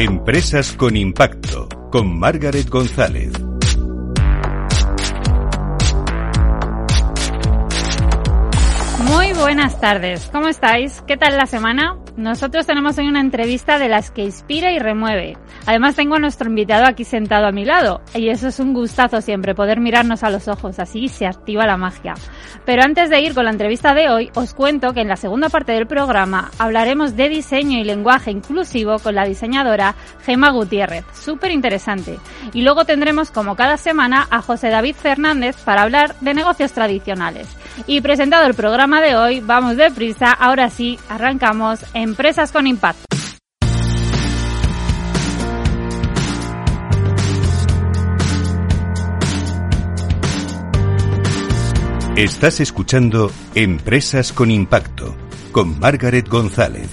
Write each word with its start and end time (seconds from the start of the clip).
Empresas 0.00 0.72
con 0.72 0.96
Impacto, 0.96 1.68
con 1.92 2.18
Margaret 2.18 2.66
González. 2.70 3.34
Muy 9.04 9.34
buenas 9.34 9.78
tardes, 9.78 10.30
¿cómo 10.32 10.48
estáis? 10.48 11.02
¿Qué 11.06 11.18
tal 11.18 11.36
la 11.36 11.44
semana? 11.44 11.98
Nosotros 12.16 12.64
tenemos 12.64 12.96
hoy 12.96 13.08
una 13.08 13.20
entrevista 13.20 13.78
de 13.78 13.90
las 13.90 14.10
que 14.10 14.22
inspira 14.22 14.72
y 14.72 14.78
remueve. 14.78 15.36
Además 15.66 15.96
tengo 15.96 16.16
a 16.16 16.18
nuestro 16.18 16.48
invitado 16.48 16.86
aquí 16.86 17.04
sentado 17.04 17.46
a 17.46 17.52
mi 17.52 17.64
lado 17.64 18.00
y 18.14 18.28
eso 18.28 18.48
es 18.48 18.58
un 18.60 18.72
gustazo 18.72 19.20
siempre 19.20 19.54
poder 19.54 19.80
mirarnos 19.80 20.22
a 20.22 20.30
los 20.30 20.48
ojos, 20.48 20.78
así 20.78 21.08
se 21.08 21.26
activa 21.26 21.66
la 21.66 21.76
magia. 21.76 22.14
Pero 22.64 22.82
antes 22.82 23.10
de 23.10 23.20
ir 23.20 23.34
con 23.34 23.44
la 23.44 23.50
entrevista 23.50 23.94
de 23.94 24.08
hoy, 24.10 24.30
os 24.34 24.54
cuento 24.54 24.92
que 24.92 25.00
en 25.00 25.08
la 25.08 25.16
segunda 25.16 25.48
parte 25.48 25.72
del 25.72 25.86
programa 25.86 26.50
hablaremos 26.58 27.16
de 27.16 27.28
diseño 27.28 27.78
y 27.78 27.84
lenguaje 27.84 28.30
inclusivo 28.30 28.98
con 28.98 29.14
la 29.14 29.24
diseñadora 29.24 29.94
Gema 30.24 30.50
Gutiérrez, 30.50 31.04
súper 31.14 31.52
interesante. 31.52 32.18
Y 32.52 32.62
luego 32.62 32.84
tendremos 32.84 33.30
como 33.30 33.56
cada 33.56 33.76
semana 33.76 34.26
a 34.30 34.42
José 34.42 34.68
David 34.68 34.94
Fernández 34.94 35.56
para 35.64 35.82
hablar 35.82 36.14
de 36.20 36.34
negocios 36.34 36.72
tradicionales. 36.72 37.48
Y 37.86 38.00
presentado 38.00 38.46
el 38.46 38.54
programa 38.54 39.00
de 39.00 39.16
hoy, 39.16 39.40
vamos 39.40 39.76
deprisa, 39.76 40.32
ahora 40.32 40.70
sí, 40.70 40.98
arrancamos 41.08 41.80
Empresas 41.94 42.52
con 42.52 42.66
Impacto. 42.66 43.19
Estás 52.20 52.60
escuchando 52.60 53.32
Empresas 53.54 54.34
con 54.34 54.50
Impacto 54.50 55.16
con 55.52 55.80
Margaret 55.80 56.28
González. 56.28 56.90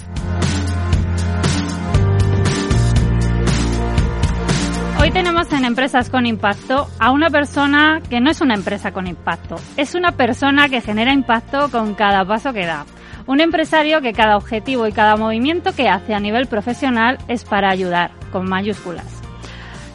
Hoy 5.02 5.12
tenemos 5.12 5.52
en 5.52 5.66
Empresas 5.66 6.10
con 6.10 6.26
Impacto 6.26 6.88
a 6.98 7.12
una 7.12 7.30
persona 7.30 8.02
que 8.10 8.22
no 8.22 8.32
es 8.32 8.40
una 8.40 8.54
empresa 8.54 8.94
con 8.94 9.06
impacto, 9.06 9.58
es 9.76 9.96
una 9.96 10.14
persona 10.14 10.70
que 10.70 10.80
genera 10.80 11.12
impacto 11.12 11.70
con 11.72 11.94
cada 11.94 12.24
paso 12.24 12.54
que 12.54 12.66
da. 12.66 12.86
Un 13.26 13.42
empresario 13.42 14.00
que 14.00 14.14
cada 14.14 14.38
objetivo 14.38 14.88
y 14.88 14.94
cada 14.94 15.18
movimiento 15.18 15.76
que 15.76 15.90
hace 15.90 16.14
a 16.14 16.22
nivel 16.22 16.48
profesional 16.48 17.18
es 17.28 17.44
para 17.44 17.70
ayudar, 17.70 18.12
con 18.32 18.48
mayúsculas. 18.48 19.27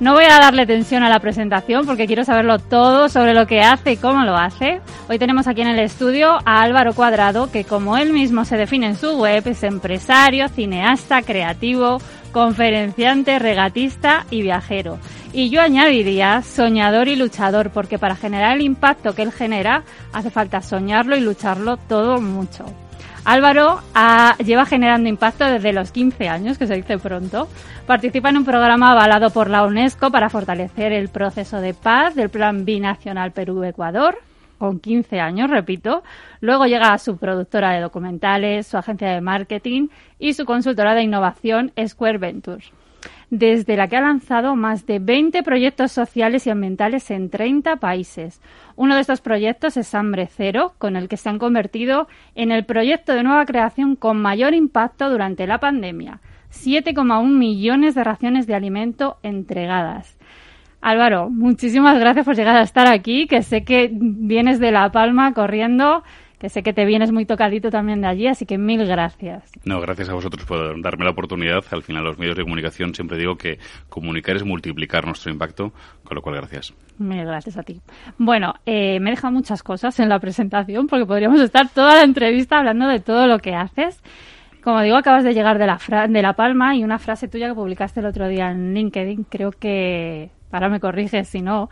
No 0.03 0.15
voy 0.15 0.25
a 0.25 0.41
darle 0.41 0.67
tensión 0.67 1.05
a 1.05 1.09
la 1.09 1.21
presentación 1.21 1.87
porque 1.87 2.09
quiero 2.09 2.25
saberlo 2.25 2.59
todo 2.59 3.09
sobre 3.09 3.35
lo 3.35 3.47
que 3.47 3.61
hace 3.61 3.93
y 3.93 3.97
cómo 3.97 4.25
lo 4.25 4.37
hace. 4.37 4.81
Hoy 5.09 5.17
tenemos 5.17 5.47
aquí 5.47 5.61
en 5.61 5.69
el 5.69 5.79
estudio 5.79 6.41
a 6.45 6.61
Álvaro 6.61 6.93
Cuadrado, 6.93 7.53
que 7.53 7.63
como 7.63 7.97
él 7.97 8.13
mismo 8.13 8.45
se 8.45 8.57
define 8.57 8.89
en 8.89 8.97
su 8.97 9.17
web, 9.17 9.47
es 9.47 9.63
empresario, 9.63 10.49
cineasta, 10.49 11.23
creativo, 11.23 11.99
conferenciante, 12.33 13.39
regatista 13.39 14.27
y 14.29 14.43
viajero. 14.43 14.99
Y 15.33 15.51
yo 15.51 15.61
añadiría 15.61 16.43
soñador 16.43 17.07
y 17.07 17.15
luchador, 17.15 17.71
porque 17.71 18.01
para 18.01 18.17
generar 18.17 18.57
el 18.57 18.63
impacto 18.63 19.15
que 19.15 19.23
él 19.23 19.31
genera 19.31 19.85
hace 20.13 20.31
falta 20.31 20.63
soñarlo 20.63 21.17
y 21.17 21.21
lucharlo 21.21 21.77
todo 21.77 22.21
mucho. 22.21 22.65
Álvaro 23.25 23.81
lleva 24.45 24.67
generando 24.67 25.09
impacto 25.09 25.45
desde 25.45 25.73
los 25.73 25.93
15 25.93 26.29
años, 26.29 26.59
que 26.59 26.67
se 26.67 26.75
dice 26.75 26.99
pronto. 26.99 27.49
Participa 27.87 28.31
en 28.31 28.39
un 28.39 28.45
programa 28.45 28.91
avalado 28.91 29.31
por 29.31 29.49
la 29.49 29.65
UNESCO 29.65 30.11
para 30.11 30.29
fortalecer 30.29 30.93
el 30.93 31.09
proceso 31.09 31.61
de 31.61 31.73
paz 31.73 32.17
del 32.17 32.31
Plan 32.31 32.65
Binacional 32.65 33.31
Perú-Ecuador, 33.31 34.19
con 34.59 34.81
15 34.81 35.21
años, 35.21 35.51
repito. 35.51 36.03
Luego 36.41 36.67
llega 36.67 36.93
a 36.93 36.99
su 36.99 37.17
productora 37.17 37.73
de 37.73 37.81
documentales, 37.81 38.67
su 38.67 38.77
agencia 38.77 39.11
de 39.11 39.21
marketing 39.21 39.89
y 40.19 40.35
su 40.35 40.45
consultora 40.45 40.95
de 40.95 41.03
innovación 41.03 41.73
Square 41.87 42.19
Ventures 42.19 42.73
desde 43.33 43.79
la 43.79 43.89
que 43.89 43.97
ha 43.97 44.03
lanzado 44.03 44.57
más 44.57 44.85
de 44.85 44.99
20 44.99 45.43
proyectos 45.43 45.91
sociales 45.91 46.47
y 46.47 46.51
ambientales 46.51 47.11
en 47.11 47.31
30 47.31 47.77
países. 47.77 48.43
Uno 48.77 48.95
de 48.95 49.01
estos 49.01 49.23
proyectos 49.23 49.79
es 49.79 49.95
Hambre 49.95 50.29
Cero, 50.31 50.75
con 50.77 50.97
el 50.97 51.09
que 51.09 51.17
se 51.17 51.31
han 51.31 51.39
convertido 51.39 52.09
en 52.35 52.53
el 52.53 52.67
proyecto 52.67 53.15
de 53.15 53.23
nueva 53.23 53.47
creación 53.47 53.97
con 53.97 54.21
mayor 54.21 54.53
impacto 54.53 55.09
durante 55.09 55.47
la 55.47 55.61
pandemia. 55.61 56.21
7,1 56.53 57.27
millones 57.27 57.95
de 57.95 58.05
raciones 58.05 58.47
de 58.47 58.55
alimento 58.55 59.17
entregadas. 59.23 60.19
Álvaro, 60.83 61.31
muchísimas 61.31 61.99
gracias 61.99 62.27
por 62.27 62.37
llegar 62.37 62.57
a 62.57 62.63
estar 62.63 62.87
aquí, 62.87 63.27
que 63.27 63.43
sé 63.43 63.65
que 63.65 63.89
vienes 63.91 64.61
de 64.61 64.73
La 64.73 64.93
Palma 64.93 65.33
corriendo 65.33 66.03
que 66.43 66.49
sé 66.49 66.65
que 66.65 66.73
te 66.73 66.85
vienes 66.85 67.13
muy 67.13 67.25
tocadito 67.25 67.71
también 67.71 68.01
de 68.01 68.09
allí, 68.09 68.27
así 68.27 68.47
que 68.47 68.59
mil 68.59 68.85
gracias. 68.85 69.49
No, 69.65 69.81
gracias 69.81 70.09
a 70.09 70.15
vosotros 70.15 70.45
por 70.45 70.83
darme 70.83 71.05
la 71.05 71.13
oportunidad. 71.13 71.63
Al 71.71 71.85
final, 71.85 72.03
los 72.03 72.19
medios 72.19 72.35
de 72.37 72.43
comunicación 72.43 72.97
siempre 72.97 73.17
digo 73.17 73.37
que 73.37 73.61
comunicar 73.89 74.35
es 74.35 74.45
multiplicar 74.45 75.07
nuestro 75.07 75.31
impacto, 75.31 75.73
con 76.03 76.17
lo 76.17 76.21
cual 76.21 76.35
gracias. 76.35 76.75
Mil 76.99 77.25
gracias 77.25 77.57
a 77.57 77.63
ti. 77.63 77.81
Bueno, 78.19 78.55
eh, 78.67 78.99
me 78.99 79.11
he 79.11 79.15
dejado 79.15 79.33
muchas 79.33 79.63
cosas 79.63 80.01
en 80.01 80.09
la 80.09 80.19
presentación 80.19 80.89
porque 80.89 81.07
podríamos 81.07 81.41
estar 81.41 81.69
toda 81.69 81.95
la 81.95 82.03
entrevista 82.03 82.59
hablando 82.59 82.89
de 82.89 82.99
todo 82.99 83.29
lo 83.29 83.39
que 83.39 83.55
haces. 83.55 84.03
Como 84.65 84.83
digo, 84.83 84.97
acabas 84.97 85.23
de 85.23 85.35
llegar 85.35 85.61
de 85.61 85.69
la, 85.69 86.09
de 86.09 86.23
la 86.23 86.33
Palma 86.33 86.75
y 86.75 86.83
una 86.83 86.99
frase 86.99 87.29
tuya 87.29 87.47
que 87.47 87.55
publicaste 87.55 88.01
el 88.01 88.07
otro 88.07 88.27
día 88.27 88.51
en 88.51 88.75
LinkedIn, 88.75 89.27
creo 89.31 89.53
que, 89.53 90.31
ahora 90.51 90.69
me 90.69 90.81
corriges 90.81 91.29
si 91.29 91.41
no, 91.41 91.71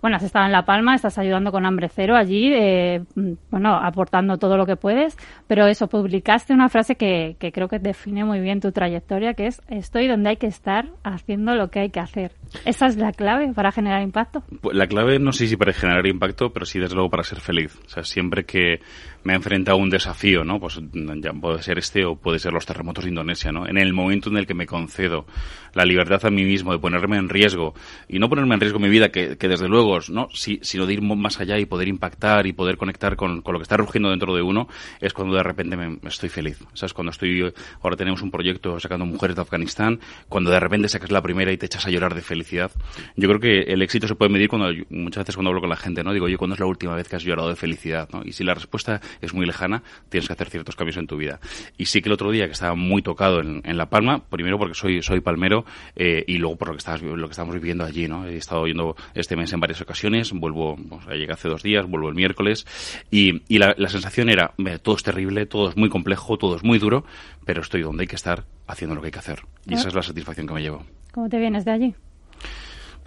bueno, 0.00 0.16
has 0.16 0.22
estado 0.22 0.46
en 0.46 0.52
La 0.52 0.64
Palma, 0.64 0.94
estás 0.94 1.18
ayudando 1.18 1.50
con 1.50 1.66
Hambre 1.66 1.88
Cero 1.88 2.16
allí, 2.16 2.52
eh, 2.52 3.02
bueno, 3.50 3.74
aportando 3.74 4.38
todo 4.38 4.56
lo 4.56 4.66
que 4.66 4.76
puedes, 4.76 5.16
pero 5.46 5.66
eso, 5.66 5.88
publicaste 5.88 6.52
una 6.52 6.68
frase 6.68 6.96
que, 6.96 7.36
que 7.38 7.52
creo 7.52 7.68
que 7.68 7.78
define 7.78 8.24
muy 8.24 8.40
bien 8.40 8.60
tu 8.60 8.72
trayectoria, 8.72 9.34
que 9.34 9.46
es 9.46 9.60
estoy 9.68 10.06
donde 10.06 10.30
hay 10.30 10.36
que 10.36 10.46
estar 10.46 10.86
haciendo 11.02 11.54
lo 11.54 11.70
que 11.70 11.80
hay 11.80 11.90
que 11.90 12.00
hacer. 12.00 12.32
¿Esa 12.64 12.86
es 12.86 12.96
la 12.96 13.12
clave 13.12 13.52
para 13.54 13.72
generar 13.72 14.02
impacto? 14.02 14.42
Pues 14.60 14.76
la 14.76 14.86
clave 14.86 15.18
no 15.18 15.32
sé 15.32 15.46
si 15.46 15.56
para 15.56 15.72
generar 15.72 16.06
impacto, 16.06 16.52
pero 16.52 16.66
sí 16.66 16.78
desde 16.78 16.94
luego 16.94 17.10
para 17.10 17.22
ser 17.22 17.40
feliz. 17.40 17.78
O 17.86 17.88
sea, 17.88 18.04
siempre 18.04 18.44
que 18.44 18.80
me 19.24 19.32
he 19.32 19.36
enfrentado 19.36 19.76
a 19.76 19.80
un 19.80 19.90
desafío, 19.90 20.44
¿no? 20.44 20.58
Pues 20.60 20.80
ya 20.92 21.32
puede 21.32 21.62
ser 21.62 21.78
este 21.78 22.04
o 22.04 22.16
puede 22.16 22.38
ser 22.38 22.52
los 22.52 22.64
terremotos 22.64 23.04
de 23.04 23.10
Indonesia, 23.10 23.52
¿no? 23.52 23.66
En 23.68 23.76
el 23.76 23.92
momento 23.92 24.30
en 24.30 24.36
el 24.38 24.46
que 24.46 24.54
me 24.54 24.66
concedo 24.66 25.26
la 25.74 25.84
libertad 25.84 26.24
a 26.24 26.30
mí 26.30 26.44
mismo 26.44 26.72
de 26.72 26.78
ponerme 26.78 27.16
en 27.16 27.28
riesgo 27.28 27.74
y 28.08 28.18
no 28.18 28.28
ponerme 28.28 28.54
en 28.54 28.60
riesgo 28.60 28.78
mi 28.78 28.88
vida, 28.88 29.10
que, 29.10 29.36
que 29.36 29.48
desde 29.48 29.68
luego, 29.68 29.98
¿no? 30.08 30.28
Si, 30.32 30.60
sino 30.62 30.86
de 30.86 30.94
ir 30.94 31.02
más 31.02 31.40
allá 31.40 31.58
y 31.58 31.66
poder 31.66 31.88
impactar 31.88 32.46
y 32.46 32.52
poder 32.52 32.76
conectar 32.76 33.16
con, 33.16 33.42
con, 33.42 33.52
lo 33.52 33.58
que 33.58 33.64
está 33.64 33.76
rugiendo 33.76 34.10
dentro 34.10 34.34
de 34.34 34.42
uno, 34.42 34.68
es 35.00 35.12
cuando 35.12 35.36
de 35.36 35.42
repente 35.42 35.76
me, 35.76 35.98
estoy 36.08 36.28
feliz. 36.28 36.58
¿Sabes? 36.72 36.94
Cuando 36.94 37.10
estoy, 37.10 37.52
ahora 37.82 37.96
tenemos 37.96 38.22
un 38.22 38.30
proyecto 38.30 38.78
sacando 38.80 39.04
mujeres 39.04 39.36
de 39.36 39.42
Afganistán, 39.42 40.00
cuando 40.28 40.50
de 40.50 40.60
repente 40.60 40.88
sacas 40.88 41.10
la 41.10 41.22
primera 41.22 41.52
y 41.52 41.58
te 41.58 41.66
echas 41.66 41.86
a 41.86 41.90
llorar 41.90 42.14
de 42.14 42.22
felicidad. 42.38 42.70
Yo 43.16 43.28
creo 43.28 43.40
que 43.40 43.72
el 43.72 43.82
éxito 43.82 44.06
se 44.06 44.14
puede 44.14 44.30
medir 44.30 44.48
cuando, 44.48 44.68
muchas 44.90 45.22
veces 45.24 45.34
cuando 45.34 45.50
hablo 45.50 45.60
con 45.60 45.70
la 45.70 45.76
gente, 45.76 46.04
¿no? 46.04 46.12
Digo, 46.12 46.26
oye, 46.26 46.36
¿cuándo 46.36 46.54
es 46.54 46.60
la 46.60 46.66
última 46.66 46.94
vez 46.94 47.08
que 47.08 47.16
has 47.16 47.24
llorado 47.24 47.48
de 47.48 47.56
felicidad? 47.56 48.08
¿no? 48.12 48.22
Y 48.24 48.32
si 48.32 48.44
la 48.44 48.54
respuesta 48.54 49.00
es 49.20 49.34
muy 49.34 49.44
lejana, 49.44 49.82
tienes 50.08 50.28
que 50.28 50.32
hacer 50.34 50.48
ciertos 50.50 50.76
cambios 50.76 50.96
en 50.96 51.06
tu 51.06 51.16
vida. 51.16 51.40
Y 51.76 51.86
sí 51.86 52.00
que 52.00 52.08
el 52.08 52.12
otro 52.12 52.30
día 52.30 52.46
que 52.46 52.52
estaba 52.52 52.74
muy 52.74 53.02
tocado 53.02 53.40
en, 53.40 53.60
en 53.64 53.76
La 53.76 53.86
Palma, 53.86 54.22
primero 54.30 54.58
porque 54.58 54.74
soy, 54.74 55.02
soy 55.02 55.20
palmero 55.20 55.64
eh, 55.96 56.24
y 56.26 56.38
luego 56.38 56.56
por 56.56 56.68
lo 56.68 56.74
que, 56.74 56.78
estás, 56.78 57.02
lo 57.02 57.26
que 57.26 57.32
estamos 57.32 57.54
viviendo 57.54 57.84
allí, 57.84 58.06
¿no? 58.06 58.26
He 58.26 58.36
estado 58.36 58.66
yendo 58.66 58.96
este 59.14 59.36
mes 59.36 59.52
en 59.52 59.60
varias 59.60 59.80
ocasiones, 59.80 60.32
vuelvo, 60.32 60.76
llegué 61.10 61.32
hace 61.32 61.48
dos 61.48 61.62
días, 61.62 61.86
vuelvo 61.86 62.08
el 62.08 62.14
miércoles 62.14 62.66
y, 63.10 63.42
y 63.48 63.58
la, 63.58 63.74
la, 63.76 63.88
sensación 63.88 64.28
era, 64.28 64.54
todo 64.82 64.94
es 64.94 65.02
terrible, 65.02 65.46
todo 65.46 65.70
es 65.70 65.76
muy 65.76 65.88
complejo, 65.88 66.38
todo 66.38 66.56
es 66.56 66.62
muy 66.62 66.78
duro, 66.78 67.04
pero 67.44 67.62
estoy 67.62 67.82
donde 67.82 68.02
hay 68.02 68.06
que 68.06 68.16
estar 68.16 68.44
haciendo 68.66 68.94
lo 68.94 69.00
que 69.00 69.08
hay 69.08 69.12
que 69.12 69.18
hacer. 69.18 69.40
Y 69.66 69.74
esa 69.74 69.88
es 69.88 69.94
la 69.94 70.02
satisfacción 70.02 70.46
que 70.46 70.54
me 70.54 70.62
llevo. 70.62 70.84
¿Cómo 71.12 71.28
te 71.28 71.38
vienes 71.38 71.64
de 71.64 71.70
allí? 71.72 71.94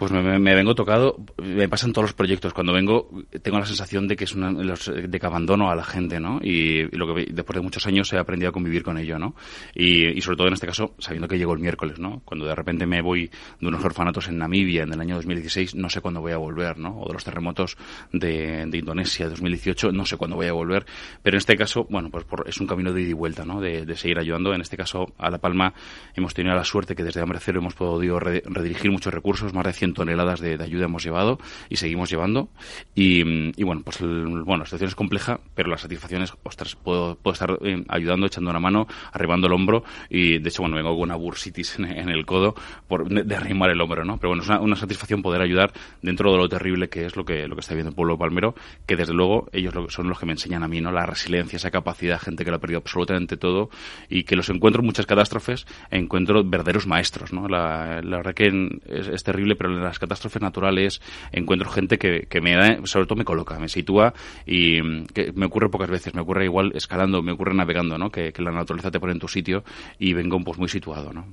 Pues 0.02 0.10
me, 0.10 0.54
vengo 0.56 0.74
tocado, 0.74 1.14
me 1.40 1.68
pasan 1.68 1.92
todos 1.92 2.06
los 2.06 2.12
proyectos. 2.12 2.52
Cuando 2.52 2.72
vengo 2.72 3.08
tengo 3.40 3.60
la 3.60 3.66
sensación 3.66 4.08
de 4.08 4.16
que 4.16 4.24
es 4.24 4.34
una, 4.34 4.52
de 4.52 5.20
que 5.20 5.26
abandono 5.26 5.70
a 5.70 5.76
la 5.76 5.84
gente, 5.84 6.18
¿no? 6.18 6.40
Y, 6.42 6.88
lo 6.96 7.14
que 7.14 7.26
después 7.30 7.54
de 7.54 7.60
muchos 7.60 7.86
años 7.86 8.12
he 8.12 8.18
aprendido 8.18 8.50
a 8.50 8.52
convivir 8.52 8.82
con 8.82 8.98
ello, 8.98 9.16
¿no? 9.20 9.36
Y, 9.76 10.08
y, 10.08 10.20
sobre 10.20 10.38
todo 10.38 10.48
en 10.48 10.54
este 10.54 10.66
caso 10.66 10.96
sabiendo 10.98 11.28
que 11.28 11.38
llego 11.38 11.52
el 11.52 11.60
miércoles, 11.60 12.00
¿no? 12.00 12.20
Cuando 12.24 12.46
de 12.46 12.54
repente 12.56 12.84
me 12.84 13.00
voy 13.00 13.30
de 13.60 13.68
unos 13.68 13.84
orfanatos 13.84 14.26
en 14.26 14.38
Namibia 14.38 14.82
en 14.82 14.92
el 14.92 15.00
año 15.00 15.14
2016, 15.14 15.76
no 15.76 15.88
sé 15.88 16.00
cuándo 16.00 16.20
voy 16.20 16.32
a 16.32 16.36
volver, 16.36 16.78
¿no? 16.78 16.98
O 17.00 17.06
de 17.06 17.12
los 17.12 17.22
terremotos 17.22 17.76
de, 18.12 18.66
de 18.66 18.78
Indonesia 18.78 19.28
2018, 19.28 19.92
no 19.92 20.04
sé 20.04 20.16
cuándo 20.16 20.34
voy 20.34 20.46
a 20.46 20.52
volver. 20.52 20.84
Pero 21.22 21.36
en 21.36 21.38
este 21.38 21.56
caso, 21.56 21.86
bueno, 21.88 22.10
pues 22.10 22.24
por, 22.24 22.48
es 22.48 22.60
un 22.60 22.66
camino 22.66 22.92
de 22.92 23.02
ida 23.02 23.10
y 23.10 23.12
vuelta, 23.12 23.44
¿no? 23.44 23.60
De, 23.60 23.94
seguir 23.94 24.18
ayudando. 24.18 24.52
En 24.52 24.62
este 24.62 24.76
caso 24.76 25.14
a 25.16 25.30
La 25.30 25.38
Palma 25.38 25.74
hemos 26.16 26.34
tenido 26.34 26.56
la 26.56 26.64
suerte 26.64 26.96
que 26.96 27.04
desde 27.04 27.20
Hambre 27.20 27.38
Cero 27.40 27.60
hemos 27.60 27.74
podido 27.74 28.18
redirigir 28.18 28.90
muchos 28.90 29.14
recursos, 29.14 29.54
más 29.54 29.64
de 29.64 29.72
100 29.72 29.91
en 29.92 29.94
toneladas 29.94 30.40
de, 30.40 30.62
ayuda 30.62 30.86
hemos 30.86 31.04
llevado 31.04 31.38
y 31.68 31.76
seguimos 31.76 32.10
llevando. 32.10 32.48
Y, 32.94 33.22
bueno, 33.62 33.82
pues 33.84 34.00
bueno, 34.00 34.58
la 34.58 34.64
situación 34.64 34.88
es 34.88 34.94
compleja, 34.94 35.40
pero 35.54 35.68
la 35.68 35.78
satisfacción 35.78 36.22
es, 36.22 36.32
ostras, 36.42 36.76
puedo, 36.76 37.16
puedo 37.16 37.32
estar 37.34 37.58
eh, 37.62 37.84
ayudando, 37.88 38.26
echando 38.26 38.50
una 38.50 38.60
mano, 38.60 38.86
arribando 39.12 39.46
el 39.46 39.52
hombro 39.52 39.84
y 40.08 40.38
de 40.38 40.48
hecho, 40.48 40.62
bueno, 40.62 40.76
vengo 40.76 40.90
con 40.90 41.02
una 41.02 41.16
bursitis 41.16 41.78
en, 41.78 42.08
el 42.08 42.26
codo 42.26 42.54
por, 42.88 43.08
de, 43.08 43.36
arrimar 43.36 43.70
el 43.70 43.80
hombro, 43.80 44.04
¿no? 44.04 44.16
Pero 44.16 44.30
bueno, 44.30 44.42
es 44.42 44.48
una, 44.48 44.60
una, 44.60 44.76
satisfacción 44.76 45.22
poder 45.22 45.42
ayudar 45.42 45.72
dentro 46.00 46.32
de 46.32 46.38
lo 46.38 46.48
terrible 46.48 46.88
que 46.88 47.04
es 47.04 47.16
lo 47.16 47.24
que, 47.24 47.46
lo 47.46 47.54
que 47.54 47.60
está 47.60 47.74
viendo 47.74 47.90
el 47.90 47.94
pueblo 47.94 48.18
palmero, 48.18 48.54
que 48.86 48.96
desde 48.96 49.12
luego 49.12 49.48
ellos 49.52 49.74
son 49.88 50.08
los 50.08 50.18
que 50.18 50.26
me 50.26 50.32
enseñan 50.32 50.62
a 50.62 50.68
mí, 50.68 50.80
¿no? 50.80 50.90
La 50.90 51.06
resiliencia, 51.06 51.56
esa 51.56 51.70
capacidad, 51.70 52.20
gente 52.20 52.44
que 52.44 52.50
lo 52.50 52.56
ha 52.56 52.60
perdido 52.60 52.78
absolutamente 52.78 53.36
todo 53.36 53.70
y 54.08 54.24
que 54.24 54.36
los 54.36 54.48
encuentro 54.48 54.80
en 54.80 54.86
muchas 54.86 55.06
catástrofes, 55.06 55.66
encuentro 55.90 56.42
verdaderos 56.44 56.86
maestros, 56.86 57.32
¿no? 57.32 57.48
La, 57.48 58.00
la 58.02 58.16
verdad 58.18 58.34
que 58.34 58.80
es, 58.86 59.22
terrible, 59.22 59.56
pero 59.56 59.76
en 59.76 59.81
las 59.82 59.98
catástrofes 59.98 60.42
naturales 60.42 61.00
encuentro 61.32 61.70
gente 61.70 61.98
que, 61.98 62.26
que 62.28 62.40
me 62.40 62.54
da, 62.54 62.78
sobre 62.84 63.06
todo 63.06 63.16
me 63.16 63.24
coloca, 63.24 63.58
me 63.58 63.68
sitúa 63.68 64.12
y 64.46 65.04
que 65.12 65.32
me 65.34 65.46
ocurre 65.46 65.68
pocas 65.68 65.90
veces, 65.90 66.14
me 66.14 66.20
ocurre 66.20 66.44
igual 66.44 66.72
escalando, 66.74 67.22
me 67.22 67.32
ocurre 67.32 67.54
navegando, 67.54 67.98
¿no? 67.98 68.10
Que, 68.10 68.32
la 68.42 68.50
naturaleza 68.50 68.90
te 68.90 68.98
pone 68.98 69.12
en 69.12 69.20
tu 69.20 69.28
sitio 69.28 69.62
y 69.98 70.14
vengo 70.14 70.38
pues 70.40 70.58
muy 70.58 70.68
situado, 70.68 71.12
¿no? 71.12 71.26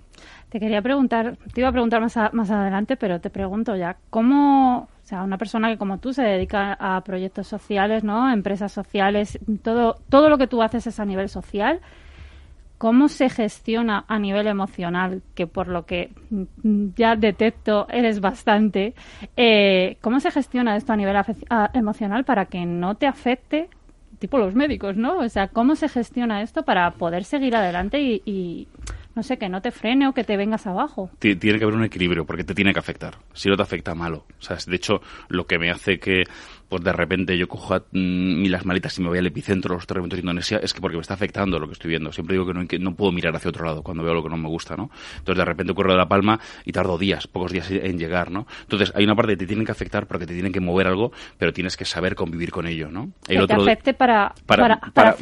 Te 0.49 0.59
quería 0.59 0.81
preguntar, 0.81 1.37
te 1.53 1.61
iba 1.61 1.69
a 1.69 1.71
preguntar 1.71 2.01
más, 2.01 2.15
más 2.33 2.51
adelante, 2.51 2.97
pero 2.97 3.19
te 3.19 3.29
pregunto 3.29 3.75
ya, 3.75 3.97
¿cómo, 4.09 4.79
o 4.79 5.05
sea, 5.05 5.23
una 5.23 5.37
persona 5.37 5.69
que 5.69 5.77
como 5.77 5.99
tú 5.99 6.13
se 6.13 6.23
dedica 6.23 6.73
a 6.73 7.01
proyectos 7.03 7.47
sociales, 7.47 8.03
¿no? 8.03 8.31
Empresas 8.31 8.71
sociales, 8.71 9.39
todo, 9.63 9.95
todo 10.09 10.29
lo 10.29 10.37
que 10.37 10.47
tú 10.47 10.61
haces 10.61 10.87
es 10.87 10.99
a 10.99 11.05
nivel 11.05 11.29
social, 11.29 11.81
¿cómo 12.79 13.09
se 13.09 13.29
gestiona 13.29 14.05
a 14.07 14.17
nivel 14.17 14.47
emocional? 14.47 15.21
Que 15.35 15.45
por 15.45 15.67
lo 15.67 15.85
que 15.85 16.09
ya 16.95 17.15
detecto 17.15 17.87
eres 17.89 18.21
bastante, 18.21 18.95
eh, 19.37 19.97
¿cómo 20.01 20.19
se 20.19 20.31
gestiona 20.31 20.75
esto 20.75 20.93
a 20.93 20.95
nivel 20.95 21.15
emocional 21.73 22.25
para 22.25 22.45
que 22.45 22.65
no 22.65 22.95
te 22.95 23.05
afecte? 23.05 23.69
Tipo 24.17 24.39
los 24.39 24.55
médicos, 24.55 24.97
¿no? 24.97 25.19
O 25.19 25.29
sea, 25.29 25.49
¿cómo 25.49 25.75
se 25.75 25.89
gestiona 25.89 26.41
esto 26.41 26.63
para 26.63 26.89
poder 26.91 27.25
seguir 27.25 27.55
adelante 27.55 28.01
y 28.01 28.67
no 29.19 29.23
sé, 29.23 29.37
que 29.37 29.49
no 29.49 29.61
te 29.61 29.71
frene 29.71 30.07
o 30.07 30.13
que 30.13 30.23
te 30.23 30.37
vengas 30.37 30.65
abajo. 30.65 31.09
Tiene 31.19 31.57
que 31.57 31.63
haber 31.65 31.75
un 31.75 31.83
equilibrio 31.83 32.25
porque 32.25 32.45
te 32.45 32.53
tiene 32.53 32.71
que 32.71 32.79
afectar. 32.79 33.17
Si 33.33 33.49
no 33.49 33.57
te 33.57 33.63
afecta, 33.63 33.93
malo. 33.93 34.25
O 34.39 34.41
sea, 34.41 34.55
de 34.65 34.75
hecho, 34.77 35.01
lo 35.27 35.45
que 35.45 35.59
me 35.59 35.69
hace 35.71 35.99
que 35.99 36.23
pues 36.69 36.83
de 36.83 36.93
repente 36.93 37.37
yo 37.37 37.47
cojo 37.47 37.75
mm, 37.91 38.45
las 38.45 38.65
maletas 38.65 38.97
y 38.97 39.01
me 39.01 39.09
voy 39.09 39.17
al 39.17 39.25
epicentro 39.25 39.73
de 39.73 39.77
los 39.77 39.87
terremotos 39.87 40.17
de 40.17 40.21
Indonesia, 40.21 40.59
es 40.61 40.73
que 40.73 40.79
porque 40.79 40.95
me 40.95 41.01
está 41.01 41.15
afectando 41.15 41.59
lo 41.59 41.67
que 41.67 41.73
estoy 41.73 41.89
viendo. 41.89 42.11
Siempre 42.11 42.35
digo 42.35 42.45
que 42.45 42.53
no, 42.53 42.67
que 42.67 42.79
no 42.79 42.95
puedo 42.95 43.11
mirar 43.11 43.35
hacia 43.35 43.49
otro 43.49 43.65
lado 43.65 43.81
cuando 43.81 44.03
veo 44.03 44.13
lo 44.13 44.23
que 44.23 44.29
no 44.29 44.37
me 44.37 44.47
gusta, 44.47 44.75
¿no? 44.75 44.91
Entonces 45.17 45.37
de 45.37 45.45
repente 45.45 45.71
ocurre 45.71 45.91
de 45.91 45.97
La 45.97 46.07
Palma 46.07 46.39
y 46.63 46.71
tardo 46.71 46.97
días, 46.97 47.27
pocos 47.27 47.51
días 47.51 47.69
en 47.71 47.97
llegar, 47.97 48.31
¿no? 48.31 48.45
Entonces 48.61 48.93
hay 48.95 49.03
una 49.03 49.15
parte 49.15 49.33
que 49.33 49.37
te 49.37 49.47
tiene 49.47 49.65
que 49.65 49.71
afectar 49.71 50.07
porque 50.07 50.25
te 50.25 50.33
tienen 50.33 50.51
que 50.51 50.59
mover 50.59 50.87
algo, 50.87 51.11
pero 51.37 51.51
tienes 51.51 51.75
que 51.75 51.85
saber 51.85 52.15
convivir 52.15 52.51
con 52.51 52.67
ello, 52.67 52.89
¿no? 52.91 53.11
que 53.27 53.37
te 53.47 53.53
afecte 53.53 53.93
para, 53.93 54.33
para, 54.45 54.79
para, 54.93 55.15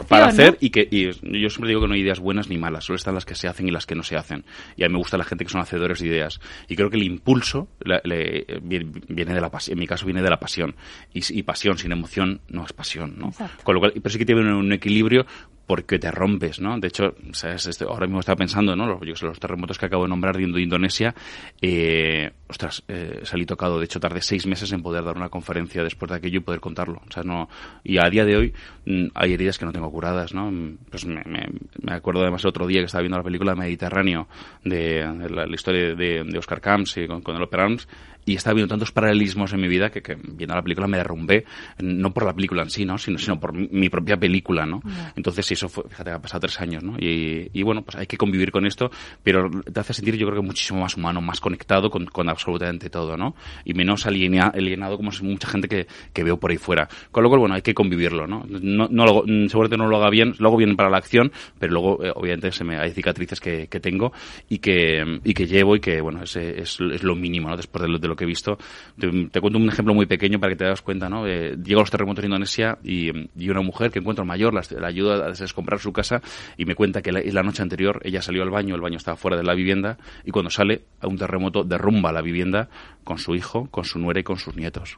para, 0.00 0.26
hacer, 0.26 0.56
y 0.60 0.70
que 0.70 0.88
y 0.90 1.06
yo 1.40 1.50
siempre 1.50 1.68
digo 1.68 1.80
que 1.80 1.88
no 1.88 1.94
hay 1.94 2.00
ideas 2.00 2.18
buenas 2.20 2.48
ni 2.48 2.58
malas, 2.58 2.84
solo 2.84 2.96
están 2.96 3.14
las 3.14 3.24
que 3.24 3.34
se 3.34 3.48
hacen 3.48 3.68
y 3.68 3.70
las 3.70 3.86
que 3.86 3.94
no 3.94 4.02
se 4.02 4.16
hacen. 4.16 4.44
Y 4.76 4.84
a 4.84 4.88
mí 4.88 4.92
me 4.92 4.98
gusta 4.98 5.16
la 5.16 5.24
gente 5.24 5.44
que 5.44 5.50
son 5.50 5.60
hacedores 5.60 6.00
de 6.00 6.08
ideas. 6.08 6.40
Y 6.68 6.76
creo 6.76 6.90
que 6.90 6.96
el 6.96 7.04
impulso 7.04 7.68
viene 7.82 9.34
de 9.34 9.40
la 9.40 9.50
pasión, 9.50 9.74
en 9.74 9.80
mi 9.80 9.86
caso 9.86 10.06
viene 10.06 10.22
de 10.22 10.30
la 10.30 10.38
pasión. 10.38 10.74
Y, 11.12 11.38
y 11.38 11.42
pasión 11.42 11.78
sin 11.78 11.92
emoción 11.92 12.40
no 12.48 12.64
es 12.64 12.72
pasión, 12.72 13.14
¿no? 13.18 13.32
Con 13.62 13.74
lo 13.74 13.80
cual, 13.80 13.92
pero 13.94 14.10
sí 14.10 14.18
que 14.18 14.26
tiene 14.26 14.54
un, 14.54 14.72
equilibrio 14.72 15.26
porque 15.66 15.98
te 15.98 16.10
rompes, 16.10 16.60
¿no? 16.60 16.78
De 16.80 16.88
hecho, 16.88 17.14
¿sabes? 17.32 17.82
ahora 17.82 18.06
mismo 18.06 18.20
estaba 18.20 18.36
pensando, 18.36 18.74
¿no? 18.74 18.86
Los, 18.86 19.22
los 19.22 19.38
terremotos 19.38 19.78
que 19.78 19.84
acabo 19.84 20.04
de 20.04 20.08
nombrar 20.08 20.36
de 20.36 20.62
Indonesia, 20.62 21.14
eh, 21.60 22.30
ostras, 22.48 22.82
eh, 22.88 23.20
salí 23.24 23.44
tocado. 23.44 23.78
De 23.78 23.84
hecho, 23.84 24.00
tardé 24.00 24.22
seis 24.22 24.46
meses 24.46 24.72
en 24.72 24.82
poder 24.82 25.04
dar 25.04 25.14
una 25.16 25.28
conferencia 25.28 25.82
después 25.82 26.10
de 26.10 26.16
aquello 26.16 26.38
y 26.38 26.42
poder 26.42 26.60
contarlo. 26.60 27.02
O 27.06 27.12
sea, 27.12 27.22
no, 27.22 27.50
y 27.84 27.98
a 27.98 28.08
día 28.08 28.24
de 28.24 28.36
hoy 28.36 28.54
mm, 28.86 29.08
hay 29.14 29.34
heridas 29.34 29.58
que 29.58 29.66
no 29.66 29.72
tengo 29.72 29.90
curadas, 29.90 30.32
¿no? 30.32 30.50
Pues 30.88 31.04
me, 31.04 31.22
me, 31.26 31.92
acuerdo 31.92 32.22
además 32.22 32.42
el 32.44 32.48
otro 32.48 32.66
día 32.66 32.80
que 32.80 32.86
estaba 32.86 33.02
viendo 33.02 33.18
la 33.18 33.24
película 33.24 33.54
Mediterráneo 33.54 34.26
de, 34.64 35.04
la, 35.28 35.46
historia 35.54 35.94
de, 35.94 36.24
de, 36.24 36.38
Oscar 36.38 36.62
Camps 36.62 36.96
y 36.96 37.06
con, 37.06 37.20
con 37.20 37.36
el 37.36 37.42
Opera 37.42 37.64
Arms 37.64 37.86
y 38.24 38.34
estaba 38.34 38.54
viendo 38.54 38.72
tantos 38.72 38.92
paralelismos 38.92 39.52
en 39.52 39.60
mi 39.60 39.68
vida 39.68 39.90
que, 39.90 40.02
viendo 40.14 40.54
la 40.54 40.62
película 40.62 40.86
me 40.86 40.98
derrumbé, 40.98 41.44
no 41.80 42.12
por 42.12 42.26
la 42.26 42.34
película 42.34 42.62
en 42.62 42.70
sí, 42.70 42.84
¿no? 42.84 42.98
sino, 42.98 43.18
sino 43.18 43.40
por 43.40 43.52
mi, 43.54 43.88
propia 43.88 44.18
película. 44.18 44.66
¿no? 44.66 44.82
Entonces 45.16 45.50
eso 45.50 45.68
fue, 45.68 45.84
fíjate, 45.88 46.10
ha 46.10 46.20
pasado 46.20 46.40
tres 46.40 46.60
años. 46.60 46.82
¿no? 46.82 46.96
Y, 46.98 47.50
y, 47.52 47.62
bueno, 47.62 47.82
pues 47.82 47.96
hay 47.96 48.06
que 48.06 48.16
convivir 48.18 48.52
con 48.52 48.66
esto, 48.66 48.90
pero 49.22 49.50
te 49.50 49.80
hace 49.80 49.94
sentir 49.94 50.16
yo 50.16 50.26
creo 50.26 50.40
que 50.40 50.46
muchísimo 50.46 50.80
más 50.80 50.96
humano, 50.96 51.20
más 51.20 51.40
conectado 51.40 51.90
con, 51.90 52.06
con 52.06 52.28
absolutamente 52.28 52.90
todo, 52.90 53.16
¿no? 53.16 53.34
y 53.64 53.74
menos 53.74 54.06
alienado 54.06 54.96
como 54.96 55.10
es 55.10 55.22
mucha 55.22 55.48
gente 55.48 55.68
que, 55.68 55.86
que, 56.12 56.24
veo 56.24 56.38
por 56.38 56.50
ahí 56.50 56.58
fuera. 56.58 56.88
Con 57.10 57.22
lo 57.22 57.30
cual, 57.30 57.40
bueno, 57.40 57.54
hay 57.54 57.62
que 57.62 57.74
convivirlo. 57.74 58.26
¿no? 58.26 58.44
No, 58.48 58.88
no 58.90 59.04
lo, 59.06 59.24
seguramente 59.48 59.76
no 59.78 59.88
lo 59.88 59.96
haga 59.96 60.10
bien, 60.10 60.34
lo 60.38 60.48
hago 60.48 60.56
bien 60.58 60.76
para 60.76 60.90
la 60.90 60.98
acción, 60.98 61.32
pero 61.58 61.72
luego 61.72 62.04
eh, 62.04 62.12
obviamente 62.14 62.52
se 62.52 62.64
me, 62.64 62.76
hay 62.78 62.90
cicatrices 62.92 63.40
que, 63.40 63.68
que 63.68 63.80
tengo 63.80 64.12
y 64.48 64.58
que, 64.58 65.20
y 65.24 65.34
que 65.34 65.46
llevo 65.46 65.76
y 65.76 65.80
que 65.80 66.00
bueno, 66.00 66.22
es, 66.22 66.36
es, 66.36 66.78
es 66.80 67.02
lo 67.02 67.14
mínimo 67.14 67.48
¿no? 67.48 67.56
después 67.56 67.82
de 67.82 67.88
lo, 67.88 67.98
de 67.98 68.08
lo 68.08 68.17
que 68.18 68.24
he 68.24 68.26
visto. 68.26 68.58
Te, 68.98 69.40
cuento 69.40 69.58
un 69.58 69.68
ejemplo 69.68 69.94
muy 69.94 70.04
pequeño 70.04 70.38
para 70.38 70.52
que 70.52 70.56
te 70.56 70.64
das 70.64 70.82
cuenta, 70.82 71.08
¿no? 71.08 71.26
Eh, 71.26 71.56
llego 71.64 71.80
a 71.80 71.82
los 71.82 71.90
terremotos 71.90 72.22
en 72.24 72.30
Indonesia 72.30 72.78
y, 72.84 73.10
una 73.48 73.62
mujer 73.62 73.90
que 73.90 74.00
encuentro 74.00 74.26
mayor 74.26 74.52
la, 74.52 74.86
ayuda 74.86 75.26
a 75.26 75.30
descomprar 75.30 75.80
su 75.80 75.92
casa 75.92 76.20
y 76.58 76.66
me 76.66 76.74
cuenta 76.74 77.00
que 77.00 77.12
la, 77.12 77.20
la 77.24 77.42
noche 77.42 77.62
anterior 77.62 78.00
ella 78.04 78.20
salió 78.20 78.42
al 78.42 78.50
baño, 78.50 78.74
el 78.74 78.80
baño 78.82 78.98
estaba 78.98 79.16
fuera 79.16 79.36
de 79.38 79.44
la 79.44 79.54
vivienda 79.54 79.96
y 80.24 80.30
cuando 80.30 80.50
sale 80.50 80.82
a 81.00 81.06
un 81.06 81.16
terremoto 81.16 81.64
derrumba 81.64 82.12
la 82.12 82.20
vivienda 82.20 82.68
con 83.04 83.18
su 83.18 83.34
hijo, 83.34 83.68
con 83.70 83.84
su 83.84 83.98
nuera 83.98 84.20
y 84.20 84.24
con 84.24 84.36
sus 84.36 84.54
nietos. 84.54 84.96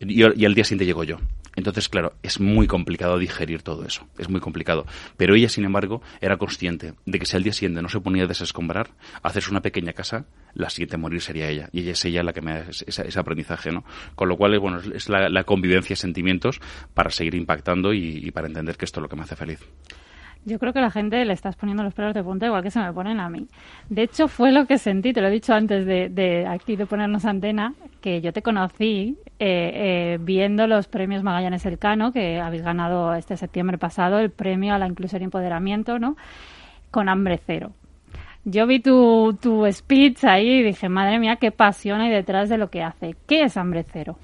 Y, 0.00 0.22
al 0.22 0.54
día 0.54 0.64
siguiente 0.64 0.86
llego 0.86 1.04
yo. 1.04 1.18
Entonces, 1.56 1.88
claro, 1.88 2.14
es 2.22 2.40
muy 2.40 2.66
complicado 2.66 3.16
digerir 3.18 3.62
todo 3.62 3.84
eso. 3.84 4.08
Es 4.18 4.28
muy 4.28 4.40
complicado. 4.40 4.86
Pero 5.16 5.36
ella, 5.36 5.48
sin 5.48 5.64
embargo, 5.64 6.02
era 6.20 6.36
consciente 6.36 6.94
de 7.06 7.18
que 7.18 7.26
si 7.26 7.36
al 7.36 7.44
día 7.44 7.52
siguiente 7.52 7.80
no 7.80 7.88
se 7.88 8.00
ponía 8.00 8.24
a 8.24 8.26
desescombrar, 8.26 8.90
hacerse 9.22 9.50
una 9.50 9.62
pequeña 9.62 9.92
casa, 9.92 10.26
la 10.54 10.68
siguiente 10.68 10.96
morir 10.96 11.20
sería 11.20 11.48
ella. 11.48 11.68
Y 11.72 11.82
ella 11.82 11.92
es 11.92 12.04
ella 12.04 12.24
la 12.24 12.32
que 12.32 12.40
me 12.40 12.52
da 12.52 12.66
ese, 12.68 13.18
aprendizaje, 13.18 13.70
¿no? 13.70 13.84
Con 14.16 14.28
lo 14.28 14.36
cual, 14.36 14.58
bueno, 14.58 14.80
es 14.80 15.08
la, 15.08 15.44
convivencia 15.44 15.94
de 15.94 16.00
sentimientos 16.00 16.60
para 16.92 17.10
seguir 17.10 17.36
impactando 17.36 17.92
y 17.92 18.30
para 18.32 18.48
entender 18.48 18.76
que 18.76 18.84
esto 18.84 19.00
es 19.00 19.02
lo 19.02 19.08
que 19.08 19.16
me 19.16 19.22
hace 19.22 19.36
feliz. 19.36 19.60
Yo 20.46 20.58
creo 20.58 20.74
que 20.74 20.80
la 20.80 20.90
gente 20.90 21.24
le 21.24 21.32
estás 21.32 21.56
poniendo 21.56 21.82
los 21.82 21.94
pelos 21.94 22.12
de 22.12 22.22
punta 22.22 22.44
igual 22.46 22.62
que 22.62 22.70
se 22.70 22.78
me 22.78 22.92
ponen 22.92 23.18
a 23.18 23.30
mí. 23.30 23.46
De 23.88 24.02
hecho, 24.02 24.28
fue 24.28 24.52
lo 24.52 24.66
que 24.66 24.76
sentí, 24.76 25.14
te 25.14 25.22
lo 25.22 25.28
he 25.28 25.30
dicho 25.30 25.54
antes 25.54 25.86
de, 25.86 26.10
de 26.10 26.46
aquí 26.46 26.76
de 26.76 26.84
ponernos 26.84 27.24
antena, 27.24 27.72
que 28.02 28.20
yo 28.20 28.32
te 28.32 28.42
conocí 28.42 29.16
eh, 29.38 29.70
eh, 29.74 30.18
viendo 30.20 30.66
los 30.66 30.86
premios 30.86 31.22
Magallanes 31.22 31.64
Elcano, 31.64 32.12
que 32.12 32.40
habéis 32.40 32.62
ganado 32.62 33.14
este 33.14 33.38
septiembre 33.38 33.78
pasado, 33.78 34.18
el 34.18 34.30
premio 34.30 34.74
a 34.74 34.78
la 34.78 34.86
inclusión 34.86 35.22
y 35.22 35.24
empoderamiento, 35.24 35.98
¿no? 35.98 36.16
Con 36.90 37.08
hambre 37.08 37.40
cero. 37.44 37.72
Yo 38.44 38.66
vi 38.66 38.80
tu, 38.80 39.38
tu 39.40 39.64
speech 39.72 40.24
ahí 40.24 40.60
y 40.60 40.62
dije, 40.62 40.90
madre 40.90 41.18
mía, 41.18 41.36
qué 41.36 41.50
pasión 41.50 42.02
hay 42.02 42.10
detrás 42.10 42.50
de 42.50 42.58
lo 42.58 42.68
que 42.68 42.82
hace. 42.82 43.16
¿Qué 43.26 43.44
es 43.44 43.56
hambre 43.56 43.84
cero? 43.90 44.18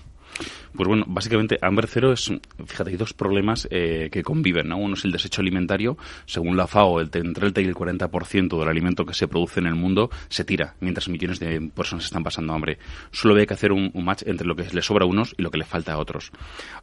Pues 0.75 0.87
bueno, 0.87 1.05
básicamente 1.09 1.59
Amber 1.61 1.87
Cero 1.89 2.13
es, 2.13 2.33
fíjate, 2.65 2.91
hay 2.91 2.97
dos 2.97 3.13
problemas 3.13 3.67
eh, 3.71 4.09
que 4.11 4.23
conviven, 4.23 4.69
¿no? 4.69 4.79
Uno 4.79 4.95
es 4.95 5.05
el 5.05 5.13
desecho 5.13 5.41
alimentario. 5.41 5.97
Según 6.27 6.57
la 6.57 6.67
FAO, 6.67 7.01
el, 7.01 7.11
entre 7.13 7.47
el 7.47 7.53
30 7.53 7.61
y 7.61 7.65
el 7.65 7.75
40% 7.75 8.59
del 8.59 8.69
alimento 8.69 9.05
que 9.05 9.15
se 9.15 9.27
produce 9.29 9.61
en 9.61 9.67
el 9.67 9.75
mundo 9.75 10.11
se 10.29 10.45
tira, 10.45 10.75
mientras 10.81 11.09
millones 11.09 11.41
de 11.41 11.61
personas 11.75 12.05
están 12.05 12.23
pasando 12.23 12.53
hambre. 12.53 12.79
Solo 13.11 13.35
hay 13.37 13.47
que 13.47 13.55
hacer 13.55 13.73
un, 13.73 13.91
match 13.95 14.23
entre 14.27 14.47
lo 14.47 14.57
que 14.57 14.65
le 14.73 14.83
sobra 14.83 15.05
a 15.05 15.09
unos 15.09 15.35
y 15.37 15.43
lo 15.43 15.51
que 15.51 15.59
le 15.59 15.65
falta 15.65 15.93
a 15.93 15.99
otros. 15.99 16.31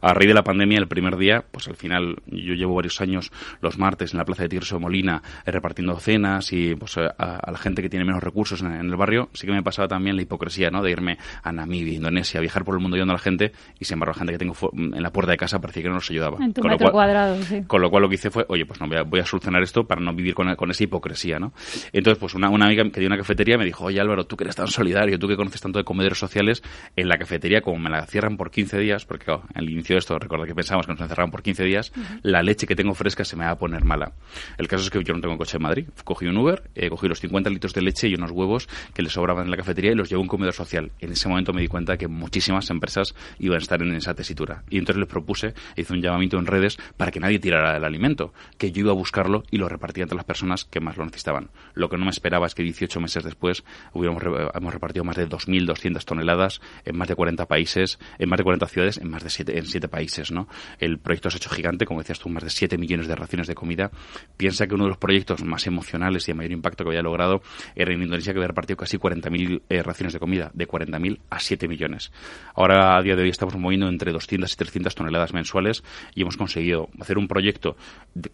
A 0.00 0.14
raíz 0.14 0.28
de 0.28 0.34
la 0.34 0.44
pandemia, 0.44 0.78
el 0.78 0.88
primer 0.88 1.16
día, 1.16 1.44
pues 1.50 1.66
al 1.68 1.76
final, 1.76 2.16
yo 2.26 2.54
llevo 2.54 2.74
varios 2.74 3.00
años 3.00 3.32
los 3.60 3.78
martes 3.78 4.12
en 4.12 4.18
la 4.18 4.24
plaza 4.24 4.42
de 4.42 4.50
Tirso 4.50 4.78
Molina 4.78 5.22
eh, 5.44 5.50
repartiendo 5.50 5.98
cenas 5.98 6.52
y 6.52 6.74
pues 6.74 6.96
a, 6.98 7.14
la 7.18 7.58
gente 7.58 7.82
que 7.82 7.88
tiene 7.88 8.04
menos 8.04 8.22
recursos 8.22 8.60
en, 8.60 8.72
el 8.72 8.96
barrio, 8.96 9.30
sí 9.32 9.46
que 9.46 9.52
me 9.52 9.62
pasaba 9.62 9.88
también 9.88 10.16
la 10.16 10.22
hipocresía, 10.22 10.70
¿no? 10.70 10.82
De 10.82 10.90
irme 10.90 11.18
a 11.42 11.52
Namibia, 11.52 11.94
Indonesia, 11.94 12.40
viajar 12.40 12.64
por 12.64 12.74
el 12.74 12.80
mundo 12.80 12.96
ayudando 12.96 13.14
a 13.14 13.16
la 13.16 13.22
gente 13.22 13.52
y 13.78 13.84
sin 13.84 13.94
embargo 13.94 14.12
la 14.12 14.18
gente 14.18 14.32
que 14.32 14.38
tengo 14.38 14.54
en 14.72 15.02
la 15.02 15.10
puerta 15.10 15.32
de 15.32 15.36
casa 15.36 15.60
parecía 15.60 15.82
que 15.82 15.88
no 15.88 15.96
nos 15.96 16.10
ayudaba. 16.10 16.38
En 16.44 16.52
tu 16.52 16.60
con, 16.60 16.70
lo 16.70 16.78
cual, 16.78 16.92
cuadrado, 16.92 17.42
sí. 17.42 17.62
con 17.66 17.80
lo 17.80 17.90
cual 17.90 18.02
lo 18.02 18.08
que 18.08 18.16
hice 18.16 18.30
fue, 18.30 18.44
oye, 18.48 18.66
pues 18.66 18.80
no, 18.80 18.88
voy 19.06 19.20
a, 19.20 19.26
solucionar 19.26 19.62
esto 19.62 19.84
para 19.84 20.00
no 20.00 20.12
vivir 20.14 20.34
con, 20.34 20.48
esa 20.48 20.84
hipocresía, 20.84 21.38
¿no? 21.38 21.52
Entonces, 21.92 22.18
pues 22.18 22.34
una, 22.34 22.48
una 22.50 22.66
amiga 22.66 22.88
que 22.90 23.00
dio 23.00 23.06
una 23.06 23.16
cafetería 23.16 23.58
me 23.58 23.64
dijo, 23.64 23.84
oye 23.84 24.00
Álvaro, 24.00 24.26
tú 24.26 24.36
que 24.36 24.44
eres 24.44 24.56
tan 24.56 24.68
solidario, 24.68 25.18
tú 25.18 25.28
que 25.28 25.36
conoces 25.36 25.60
tanto 25.60 25.78
de 25.78 25.84
comederos 25.84 26.18
sociales, 26.18 26.62
en 26.96 27.08
la 27.08 27.18
cafetería, 27.18 27.60
como 27.60 27.78
me 27.78 27.90
la 27.90 28.06
cierran 28.06 28.36
por 28.36 28.50
15 28.50 28.78
días, 28.78 29.04
porque 29.04 29.26
claro, 29.26 29.42
al 29.54 29.68
inicio 29.68 29.94
de 29.94 29.98
esto, 29.98 30.18
recuerda 30.18 30.46
que 30.46 30.54
pensamos 30.54 30.86
que 30.86 30.92
nos 30.92 31.00
encerraban 31.00 31.30
por 31.30 31.42
15 31.42 31.64
días, 31.64 31.92
la 32.22 32.42
leche 32.42 32.66
que 32.66 32.74
tengo 32.74 32.94
fresca 32.94 33.24
se 33.24 33.36
me 33.36 33.44
va 33.44 33.50
a 33.50 33.58
poner 33.58 33.84
mala. 33.84 34.12
El 34.56 34.68
caso 34.68 34.84
es 34.84 34.90
que 34.90 35.02
yo 35.02 35.14
no 35.14 35.20
tengo 35.20 35.36
coche 35.36 35.56
en 35.56 35.62
Madrid, 35.62 35.86
cogí 36.04 36.26
un 36.26 36.36
Uber, 36.36 36.62
eh, 36.74 36.88
cogí 36.88 37.08
los 37.08 37.20
50 37.20 37.50
litros 37.50 37.74
de 37.74 37.82
leche 37.82 38.08
y 38.08 38.14
unos 38.14 38.30
huevos 38.30 38.68
que 38.94 39.02
le 39.02 39.10
sobraban 39.10 39.44
en 39.44 39.50
la 39.50 39.56
cafetería 39.56 39.92
y 39.92 39.94
los 39.94 40.08
llevo 40.08 40.20
a 40.20 40.22
un 40.22 40.28
comedor 40.28 40.54
social. 40.54 40.90
En 41.00 41.12
ese 41.12 41.28
momento 41.28 41.52
me 41.52 41.60
di 41.60 41.68
cuenta 41.68 41.96
que 41.96 42.08
muchísimas 42.08 42.70
empresas 42.70 43.14
iban 43.38 43.58
estar 43.68 43.82
en 43.82 43.94
esa 43.94 44.14
tesitura. 44.14 44.64
Y 44.70 44.78
entonces 44.78 45.00
les 45.00 45.08
propuse, 45.08 45.54
hice 45.76 45.92
un 45.92 46.00
llamamiento 46.00 46.38
en 46.38 46.46
redes 46.46 46.78
para 46.96 47.10
que 47.10 47.20
nadie 47.20 47.38
tirara 47.38 47.76
el 47.76 47.84
alimento, 47.84 48.32
que 48.56 48.72
yo 48.72 48.80
iba 48.80 48.92
a 48.92 48.94
buscarlo 48.94 49.44
y 49.50 49.58
lo 49.58 49.68
repartía 49.68 50.04
entre 50.04 50.16
las 50.16 50.24
personas 50.24 50.64
que 50.64 50.80
más 50.80 50.96
lo 50.96 51.04
necesitaban. 51.04 51.50
Lo 51.74 51.88
que 51.88 51.98
no 51.98 52.04
me 52.04 52.10
esperaba 52.10 52.46
es 52.46 52.54
que 52.54 52.62
18 52.62 52.98
meses 53.00 53.24
después 53.24 53.64
hubiéramos, 53.92 54.22
hemos 54.54 54.72
repartido 54.72 55.04
más 55.04 55.16
de 55.16 55.28
2.200 55.28 56.04
toneladas 56.04 56.60
en 56.84 56.96
más 56.96 57.08
de 57.08 57.14
40 57.14 57.46
países, 57.46 57.98
en 58.18 58.28
más 58.28 58.38
de 58.38 58.44
40 58.44 58.66
ciudades, 58.66 58.98
en 58.98 59.10
más 59.10 59.22
de 59.22 59.30
7, 59.30 59.58
en 59.58 59.66
7 59.66 59.88
países, 59.88 60.32
¿no? 60.32 60.48
El 60.78 60.98
proyecto 60.98 61.30
se 61.30 61.36
ha 61.36 61.38
hecho 61.38 61.50
gigante, 61.50 61.84
como 61.84 62.00
decías 62.00 62.18
tú, 62.18 62.28
más 62.30 62.42
de 62.42 62.50
7 62.50 62.78
millones 62.78 63.06
de 63.06 63.14
raciones 63.14 63.46
de 63.46 63.54
comida. 63.54 63.90
Piensa 64.36 64.66
que 64.66 64.74
uno 64.74 64.84
de 64.84 64.90
los 64.90 64.98
proyectos 64.98 65.44
más 65.44 65.66
emocionales 65.66 66.26
y 66.26 66.32
de 66.32 66.34
mayor 66.34 66.52
impacto 66.52 66.84
que 66.84 66.90
había 66.90 67.02
logrado 67.02 67.42
era 67.74 67.92
en 67.92 68.02
Indonesia, 68.02 68.32
que 68.32 68.38
había 68.38 68.48
repartido 68.48 68.76
casi 68.78 68.96
40.000 68.96 69.62
eh, 69.68 69.82
raciones 69.82 70.12
de 70.14 70.18
comida, 70.18 70.50
de 70.54 70.66
40.000 70.66 71.18
a 71.28 71.38
7 71.38 71.68
millones. 71.68 72.12
Ahora, 72.54 72.96
a 72.96 73.02
día 73.02 73.16
de 73.16 73.22
hoy, 73.22 73.28
estamos 73.28 73.54
moviendo 73.58 73.88
entre 73.88 74.12
200 74.12 74.52
y 74.52 74.56
300 74.56 74.94
toneladas 74.94 75.32
mensuales 75.32 75.82
y 76.14 76.22
hemos 76.22 76.36
conseguido 76.36 76.88
hacer 77.00 77.18
un 77.18 77.28
proyecto 77.28 77.76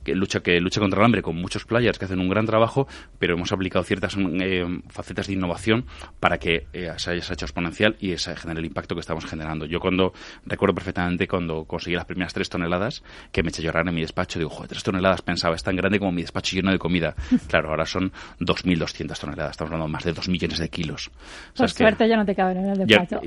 que 0.02 0.14
lucha, 0.14 0.40
que 0.40 0.60
lucha 0.60 0.80
contra 0.80 1.00
el 1.00 1.04
hambre 1.04 1.22
con 1.22 1.36
muchos 1.36 1.64
players 1.64 1.98
que 1.98 2.04
hacen 2.04 2.20
un 2.20 2.28
gran 2.28 2.46
trabajo, 2.46 2.86
pero 3.18 3.34
hemos 3.34 3.52
aplicado 3.52 3.84
ciertas 3.84 4.16
eh, 4.18 4.64
facetas 4.88 5.26
de 5.26 5.34
innovación 5.34 5.86
para 6.20 6.38
que 6.38 6.66
eh, 6.72 6.92
se 6.96 7.10
haya 7.10 7.32
hecho 7.32 7.44
exponencial 7.44 7.96
y 8.00 8.16
se 8.16 8.36
genere 8.36 8.60
el 8.60 8.66
impacto 8.66 8.94
que 8.94 9.00
estamos 9.00 9.24
generando. 9.24 9.66
Yo 9.66 9.80
cuando 9.80 10.12
recuerdo 10.46 10.74
perfectamente 10.74 11.26
cuando 11.28 11.64
conseguí 11.64 11.96
las 11.96 12.04
primeras 12.04 12.32
tres 12.32 12.48
toneladas, 12.48 13.02
que 13.32 13.42
me 13.42 13.50
eché 13.50 13.62
a 13.62 13.64
llorar 13.66 13.88
en 13.88 13.94
mi 13.94 14.00
despacho, 14.00 14.38
digo, 14.38 14.50
joder, 14.50 14.68
tres 14.68 14.82
toneladas, 14.82 15.22
pensaba, 15.22 15.54
es 15.54 15.62
tan 15.62 15.76
grande 15.76 15.98
como 15.98 16.12
mi 16.12 16.22
despacho 16.22 16.56
lleno 16.56 16.70
de 16.70 16.78
comida. 16.78 17.14
Claro, 17.48 17.70
ahora 17.70 17.84
son 17.84 18.10
2.200 18.40 19.18
toneladas, 19.18 19.52
estamos 19.52 19.70
hablando 19.70 19.86
de 19.86 19.92
más 19.92 20.04
de 20.04 20.12
2 20.12 20.28
millones 20.28 20.58
de 20.58 20.68
kilos. 20.68 21.10
Por 21.56 21.68
suerte 21.68 22.08
ya 22.08 22.16
no 22.16 22.24
te 22.24 22.34
caben 22.34 22.58
en 22.58 22.70
el 22.70 22.78
despacho. 22.78 23.20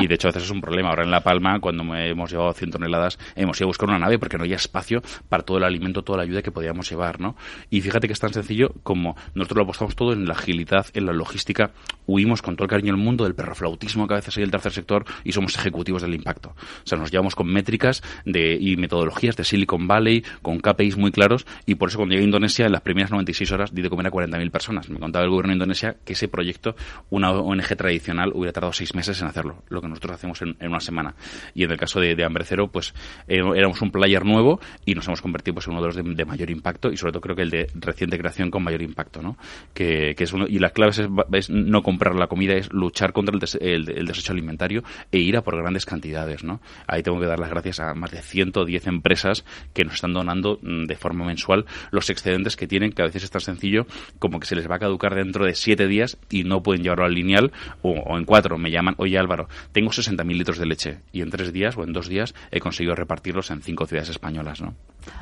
y, 0.00 0.06
de, 0.06 0.14
hecho 0.14 0.28
a 0.28 0.30
veces 0.30 0.44
es 0.44 0.50
un 0.50 0.60
problema. 0.60 0.90
Ahora 0.90 1.04
en 1.04 1.10
La 1.10 1.20
Palma, 1.32 1.60
cuando 1.60 1.82
hemos 1.96 2.30
llevado 2.30 2.52
100 2.52 2.72
toneladas, 2.72 3.18
hemos 3.36 3.58
ido 3.58 3.64
a 3.64 3.68
buscar 3.68 3.88
una 3.88 3.98
nave 3.98 4.18
porque 4.18 4.36
no 4.36 4.44
había 4.44 4.56
espacio 4.56 5.00
para 5.30 5.42
todo 5.42 5.56
el 5.56 5.64
alimento, 5.64 6.02
toda 6.02 6.18
la 6.18 6.24
ayuda 6.24 6.42
que 6.42 6.50
podíamos 6.50 6.90
llevar, 6.90 7.20
¿no? 7.20 7.36
Y 7.70 7.80
fíjate 7.80 8.06
que 8.06 8.12
es 8.12 8.20
tan 8.20 8.34
sencillo 8.34 8.74
como 8.82 9.16
nosotros 9.34 9.56
lo 9.56 9.62
apostamos 9.62 9.96
todo 9.96 10.12
en 10.12 10.26
la 10.26 10.34
agilidad, 10.34 10.88
en 10.92 11.06
la 11.06 11.14
logística, 11.14 11.70
huimos 12.06 12.42
con 12.42 12.54
todo 12.54 12.64
el 12.64 12.70
cariño 12.70 12.92
del 12.92 13.02
mundo 13.02 13.24
del 13.24 13.34
perroflautismo 13.34 14.06
que 14.06 14.12
a 14.12 14.16
veces 14.18 14.36
hay 14.36 14.42
el 14.42 14.50
tercer 14.50 14.72
sector 14.72 15.06
y 15.24 15.32
somos 15.32 15.56
ejecutivos 15.56 16.02
del 16.02 16.12
impacto. 16.14 16.50
O 16.50 16.86
sea, 16.86 16.98
nos 16.98 17.10
llevamos 17.10 17.34
con 17.34 17.46
métricas 17.46 18.02
de, 18.26 18.58
y 18.60 18.76
metodologías 18.76 19.34
de 19.34 19.44
Silicon 19.44 19.88
Valley, 19.88 20.22
con 20.42 20.60
KPIs 20.60 20.98
muy 20.98 21.12
claros, 21.12 21.46
y 21.64 21.76
por 21.76 21.88
eso 21.88 21.96
cuando 21.96 22.12
llegué 22.12 22.24
a 22.24 22.26
Indonesia, 22.26 22.66
en 22.66 22.72
las 22.72 22.82
primeras 22.82 23.10
96 23.10 23.52
horas 23.52 23.74
di 23.74 23.80
de 23.80 23.88
comer 23.88 24.08
a 24.08 24.10
40.000 24.10 24.50
personas. 24.50 24.90
Me 24.90 24.98
contaba 24.98 25.24
el 25.24 25.30
gobierno 25.30 25.52
de 25.52 25.56
Indonesia 25.56 25.96
que 26.04 26.12
ese 26.12 26.28
proyecto, 26.28 26.76
una 27.08 27.30
ONG 27.30 27.74
tradicional, 27.74 28.32
hubiera 28.34 28.52
tardado 28.52 28.74
seis 28.74 28.94
meses 28.94 29.20
en 29.22 29.28
hacerlo, 29.28 29.62
lo 29.70 29.80
que 29.80 29.88
nosotros 29.88 30.16
hacemos 30.16 30.42
en, 30.42 30.56
una 30.60 30.80
semana. 30.80 31.14
Y 31.54 31.64
en 31.64 31.70
el 31.70 31.76
caso 31.76 32.00
de, 32.00 32.22
Hambre 32.24 32.44
Cero, 32.44 32.68
pues 32.68 32.94
eh, 33.26 33.40
éramos 33.56 33.80
un 33.82 33.90
player 33.90 34.24
nuevo 34.24 34.60
y 34.84 34.94
nos 34.94 35.06
hemos 35.06 35.20
convertido 35.20 35.54
pues, 35.54 35.66
en 35.66 35.72
uno 35.72 35.82
de 35.82 35.86
los 35.88 36.16
de, 36.16 36.24
mayor 36.24 36.50
impacto 36.50 36.90
y 36.92 36.96
sobre 36.96 37.12
todo 37.12 37.20
creo 37.20 37.36
que 37.36 37.42
el 37.42 37.50
de 37.50 37.66
reciente 37.74 38.18
creación 38.18 38.50
con 38.50 38.62
mayor 38.62 38.82
impacto, 38.82 39.22
¿no? 39.22 39.36
Que, 39.74 40.14
es 40.16 40.32
uno, 40.32 40.46
y 40.48 40.58
la 40.58 40.70
clave 40.70 40.92
es, 41.32 41.50
no 41.50 41.82
comprar 41.82 42.14
la 42.14 42.28
comida, 42.28 42.54
es 42.54 42.72
luchar 42.72 43.12
contra 43.12 43.36
el, 43.60 43.90
el, 43.90 44.06
desecho 44.06 44.32
alimentario 44.32 44.84
e 45.10 45.18
ir 45.18 45.36
a 45.36 45.42
por 45.42 45.56
grandes 45.56 45.84
cantidades, 45.84 46.44
¿no? 46.44 46.60
Ahí 46.86 47.02
tengo 47.02 47.18
que 47.18 47.26
dar 47.26 47.38
las 47.38 47.50
gracias 47.50 47.80
a 47.80 47.94
más 47.94 48.12
de 48.12 48.22
110 48.22 48.86
empresas 48.86 49.44
que 49.74 49.84
nos 49.84 49.94
están 49.94 50.12
donando 50.12 50.58
mm, 50.62 50.84
de 50.84 50.96
forma 50.96 51.24
mensual 51.24 51.66
los 51.90 52.08
excedentes 52.10 52.56
que 52.56 52.66
tienen, 52.66 52.92
que 52.92 53.02
a 53.02 53.06
veces 53.06 53.24
es 53.24 53.30
tan 53.30 53.40
sencillo 53.40 53.86
como 54.18 54.40
que 54.40 54.46
se 54.46 54.56
les 54.56 54.70
va 54.70 54.76
a 54.76 54.78
caducar 54.78 55.14
dentro 55.14 55.44
de 55.44 55.54
siete 55.54 55.86
días 55.86 56.18
y 56.30 56.44
no 56.44 56.62
pueden 56.62 56.82
llevarlo 56.82 57.04
al 57.04 57.14
lineal 57.14 57.52
o, 57.82 58.16
en 58.16 58.24
cuatro. 58.24 58.58
Me 58.58 58.70
llaman, 58.70 58.94
oye 58.98 59.18
Álvaro, 59.18 59.48
tengo 59.72 59.90
60.000 59.90 60.36
litros 60.36 60.58
de 60.58 60.66
leche 60.66 60.98
y 61.12 61.20
en 61.20 61.30
tres 61.30 61.52
días 61.52 61.76
o 61.76 61.84
en 61.84 61.92
dos 61.92 62.08
días 62.08 62.34
he 62.50 62.60
conseguido 62.60 62.94
repartirlos 62.94 63.50
en 63.50 63.62
cinco 63.62 63.86
ciudades 63.86 64.10
españolas, 64.10 64.60
¿no? 64.60 64.74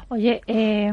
Oye, 0.09 0.41
eh, 0.47 0.91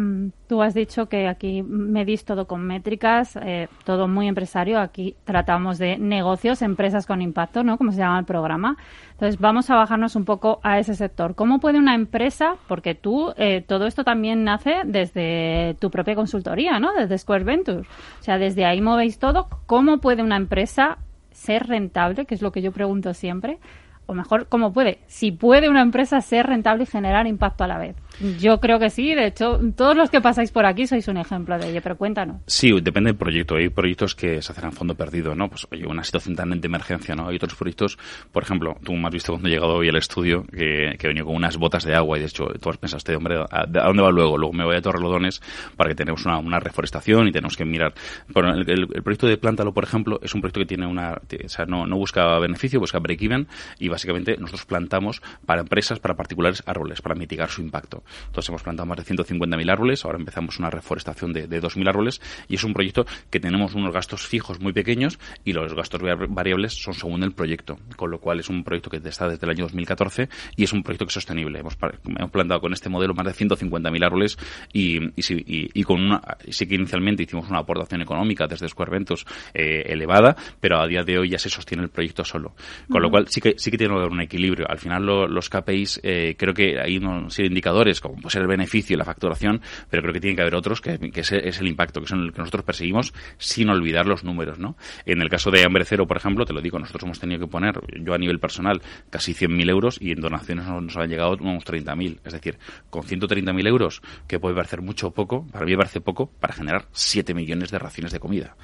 tú 0.48 0.62
has 0.62 0.74
dicho 0.74 1.08
que 1.08 1.28
aquí 1.28 1.62
medís 1.64 2.24
todo 2.24 2.48
con 2.48 2.66
métricas, 2.66 3.38
eh, 3.42 3.68
todo 3.84 4.08
muy 4.08 4.28
empresario. 4.28 4.80
Aquí 4.80 5.16
tratamos 5.26 5.78
de 5.78 5.98
negocios, 5.98 6.62
empresas 6.62 7.06
con 7.06 7.22
impacto, 7.22 7.64
¿no? 7.64 7.78
Como 7.78 7.92
se 7.92 7.98
llama 7.98 8.20
el 8.20 8.26
programa. 8.26 8.78
Entonces, 9.12 9.40
vamos 9.40 9.70
a 9.70 9.76
bajarnos 9.76 10.16
un 10.16 10.26
poco 10.26 10.60
a 10.64 10.80
ese 10.80 10.94
sector. 10.94 11.36
¿Cómo 11.36 11.60
puede 11.60 11.80
una 11.80 11.96
empresa, 11.96 12.56
porque 12.68 12.96
tú, 12.96 13.34
eh, 13.38 13.64
todo 13.68 13.88
esto 13.88 14.04
también 14.04 14.44
nace 14.44 14.82
desde 14.86 15.76
tu 15.80 15.90
propia 15.90 16.16
consultoría, 16.16 16.80
¿no? 16.80 16.94
Desde 16.94 17.18
Square 17.18 17.44
Ventures. 17.44 17.88
O 18.20 18.24
sea, 18.24 18.38
desde 18.38 18.66
ahí 18.66 18.82
movéis 18.82 19.20
todo. 19.20 19.48
¿Cómo 19.66 19.98
puede 19.98 20.22
una 20.24 20.38
empresa 20.38 21.00
ser 21.32 21.68
rentable, 21.68 22.26
que 22.26 22.36
es 22.36 22.42
lo 22.42 22.52
que 22.52 22.62
yo 22.62 22.72
pregunto 22.72 23.14
siempre? 23.14 23.60
O 24.08 24.14
mejor, 24.14 24.48
¿cómo 24.48 24.74
puede? 24.74 25.00
Si 25.08 25.32
puede 25.32 25.70
una 25.70 25.82
empresa 25.82 26.20
ser 26.22 26.48
rentable 26.48 26.84
y 26.84 26.88
generar 26.88 27.28
impacto 27.28 27.64
a 27.64 27.68
la 27.68 27.78
vez. 27.78 27.96
Yo 28.40 28.60
creo 28.60 28.80
que 28.80 28.90
sí, 28.90 29.14
de 29.14 29.28
hecho, 29.28 29.60
todos 29.76 29.96
los 29.96 30.10
que 30.10 30.22
pasáis 30.22 30.52
por 30.52 30.66
aquí 30.66 30.88
sois 30.88 31.08
un 31.08 31.18
ejemplo 31.18 31.58
de 31.60 31.70
ello, 31.70 31.82
pero 31.84 31.98
cuéntanos. 31.98 32.38
Sí, 32.48 32.72
depende 32.82 33.10
del 33.10 33.18
proyecto. 33.18 33.56
Hay 33.56 33.70
proyectos 33.70 34.16
que 34.16 34.42
se 34.42 34.52
hacen 34.52 34.66
a 34.66 34.72
fondo 34.72 34.96
perdido, 34.96 35.36
¿no? 35.36 35.50
Pues 35.50 35.68
oye, 35.72 35.86
una 35.86 36.04
situación 36.04 36.36
tan 36.36 36.50
de 36.50 36.66
emergencia, 36.66 37.16
¿no? 37.16 37.28
Hay 37.28 37.36
otros 37.36 37.56
proyectos, 37.56 37.98
por 38.32 38.44
ejemplo, 38.44 38.78
tú 38.84 38.94
me 38.94 39.08
has 39.08 39.14
visto 39.14 39.34
cuando 39.34 39.50
he 39.50 39.52
llegado 39.52 39.76
hoy 39.76 39.90
al 39.90 39.98
estudio, 39.98 40.46
que, 40.48 40.96
que 40.98 41.08
he 41.10 41.24
con 41.24 41.36
unas 41.36 41.58
botas 41.58 41.84
de 41.84 41.94
agua 41.96 42.18
y 42.18 42.22
de 42.22 42.28
hecho 42.28 42.46
tú 42.62 42.70
has 42.70 42.78
pensado, 42.78 42.98
este 42.98 43.16
hombre, 43.16 43.44
¿a, 43.52 43.66
dónde 43.66 44.02
va 44.02 44.12
luego? 44.12 44.38
Luego 44.38 44.54
me 44.54 44.64
voy 44.64 44.76
a 44.76 44.82
Torrelodones 44.82 45.42
para 45.76 45.90
que 45.90 45.96
tenemos 45.96 46.26
una, 46.26 46.38
una 46.38 46.60
reforestación 46.60 47.28
y 47.28 47.32
tenemos 47.32 47.58
que 47.58 47.66
mirar. 47.66 47.94
Bueno, 48.30 48.54
el, 48.54 48.88
proyecto 48.88 49.28
de 49.28 49.38
Plántalo, 49.38 49.74
por 49.74 49.84
ejemplo, 49.84 50.20
es 50.24 50.34
un 50.34 50.42
proyecto 50.42 50.62
que 50.62 50.66
tiene 50.66 50.88
una, 50.88 51.14
o 51.14 51.50
sea, 51.50 51.66
no, 51.66 51.86
no 51.86 51.98
busca 51.98 52.40
beneficio, 52.40 52.80
busca 52.80 53.00
break-even 53.00 53.48
y 53.80 53.90
básicamente 53.98 54.38
nosotros 54.38 54.66
plantamos 54.66 55.24
para 55.48 55.62
empresas, 55.62 56.00
para 56.00 56.16
particulares 56.16 56.62
árboles, 56.68 57.02
para 57.02 57.16
mitigar 57.16 57.50
su 57.50 57.62
impacto. 57.62 58.04
Entonces 58.28 58.50
hemos 58.50 58.62
plantado 58.62 58.86
más 58.86 58.98
de 58.98 59.16
150.000 59.16 59.72
árboles, 59.72 60.06
ahora 60.06 60.20
empezamos 60.20 60.60
una 60.60 60.70
reforestación 60.70 61.34
de, 61.34 61.48
de 61.48 61.60
2.000 61.60 61.90
árboles 61.90 62.22
y 62.48 62.56
es 62.56 62.64
un 62.64 62.74
proyecto 62.74 63.08
que 63.32 63.40
tenemos 63.40 63.74
unos 63.74 63.92
gastos 63.92 64.28
fijos 64.28 64.60
muy 64.60 64.72
pequeños 64.72 65.18
y 65.44 65.54
los 65.54 65.74
gastos 65.74 66.00
variables 66.30 66.74
son 66.74 66.94
según 66.94 67.24
el 67.24 67.32
proyecto, 67.32 67.80
con 67.96 68.12
lo 68.12 68.20
cual 68.20 68.40
es 68.40 68.50
un 68.50 68.64
proyecto 68.64 68.92
que 68.92 68.98
está 68.98 69.28
desde 69.28 69.46
el 69.48 69.50
año 69.50 69.64
2014 69.64 70.30
y 70.56 70.64
es 70.64 70.74
un 70.74 70.84
proyecto 70.84 71.06
que 71.06 71.10
es 71.10 71.14
sostenible. 71.16 71.60
Hemos, 71.60 71.76
hemos 72.06 72.32
plantado 72.32 72.62
con 72.62 72.74
este 72.74 72.90
modelo 72.90 73.16
más 73.16 73.26
de 73.26 73.34
150.000 73.34 74.06
árboles 74.06 74.38
y, 74.74 74.98
y, 75.20 75.80
y, 75.80 75.84
con 75.84 76.04
una, 76.04 76.22
sí 76.50 76.68
que 76.68 76.76
inicialmente 76.76 77.24
hicimos 77.24 77.50
una 77.50 77.60
aportación 77.60 78.02
económica 78.02 78.46
desde 78.46 78.68
Square 78.68 78.92
Ventos 78.92 79.26
eh, 79.56 79.86
elevada, 79.88 80.36
pero 80.60 80.80
a 80.80 80.88
día 80.88 81.04
de 81.04 81.18
hoy 81.18 81.30
ya 81.30 81.40
se 81.40 81.50
sostiene 81.50 81.84
el 81.84 81.90
proyecto 81.90 82.24
solo. 82.24 82.54
Con 82.90 83.02
lo 83.02 83.10
cual 83.10 83.28
sí 83.28 83.42
que, 83.42 83.56
sí 83.58 83.72
que 83.72 83.78
tiene 83.88 84.00
que 84.00 84.06
haber 84.06 84.14
un 84.14 84.22
equilibrio. 84.22 84.66
Al 84.70 84.78
final 84.78 85.06
los 85.06 85.50
KPIs, 85.50 86.02
eh, 86.04 86.36
creo 86.38 86.54
que 86.54 86.80
hay 86.80 86.98
unos 86.98 87.38
indicadores 87.40 88.02
como 88.02 88.16
puede 88.16 88.32
ser 88.32 88.42
el 88.42 88.48
beneficio 88.48 88.94
y 88.96 88.98
la 88.98 89.06
facturación, 89.06 89.62
pero 89.90 90.02
creo 90.02 90.14
que 90.14 90.20
tiene 90.20 90.36
que 90.36 90.42
haber 90.42 90.56
otros 90.56 90.82
que, 90.82 90.98
que 91.12 91.22
es, 91.22 91.32
el 91.32 91.68
impacto, 91.68 92.02
que 92.02 92.08
son 92.08 92.24
el 92.24 92.34
que 92.34 92.40
nosotros 92.40 92.64
perseguimos 92.64 93.14
sin 93.38 93.70
olvidar 93.70 94.06
los 94.06 94.24
números, 94.24 94.60
¿no? 94.60 94.76
En 95.06 95.22
el 95.22 95.30
caso 95.30 95.52
de 95.52 95.64
Hambre 95.64 95.86
Cero, 95.86 96.08
por 96.08 96.18
ejemplo, 96.18 96.46
te 96.46 96.54
lo 96.54 96.62
digo, 96.62 96.80
nosotros 96.80 97.04
hemos 97.04 97.20
tenido 97.20 97.40
que 97.40 97.48
poner, 97.48 97.80
yo 98.02 98.14
a 98.14 98.18
nivel 98.18 98.40
personal, 98.40 98.82
casi 99.10 99.34
100.000 99.34 99.70
euros 99.70 99.98
y 100.02 100.12
en 100.12 100.22
donaciones 100.22 100.66
nos, 100.66 100.98
han 100.98 101.10
llegado 101.10 101.38
unos 101.40 101.66
30.000. 101.66 102.20
Es 102.24 102.34
decir, 102.34 102.58
con 102.90 103.04
130.000 103.04 103.68
euros, 103.68 104.02
que 104.28 104.40
puede 104.40 104.56
parecer 104.56 104.82
mucho 104.82 105.08
o 105.08 105.12
poco, 105.12 105.46
para 105.48 105.66
mí 105.66 105.76
parece 105.76 106.02
poco, 106.02 106.30
para 106.40 106.54
generar 106.54 106.86
7 106.92 107.34
millones 107.34 107.72
de 107.72 107.80
raciones 107.80 108.12
de 108.12 108.20
comida. 108.20 108.56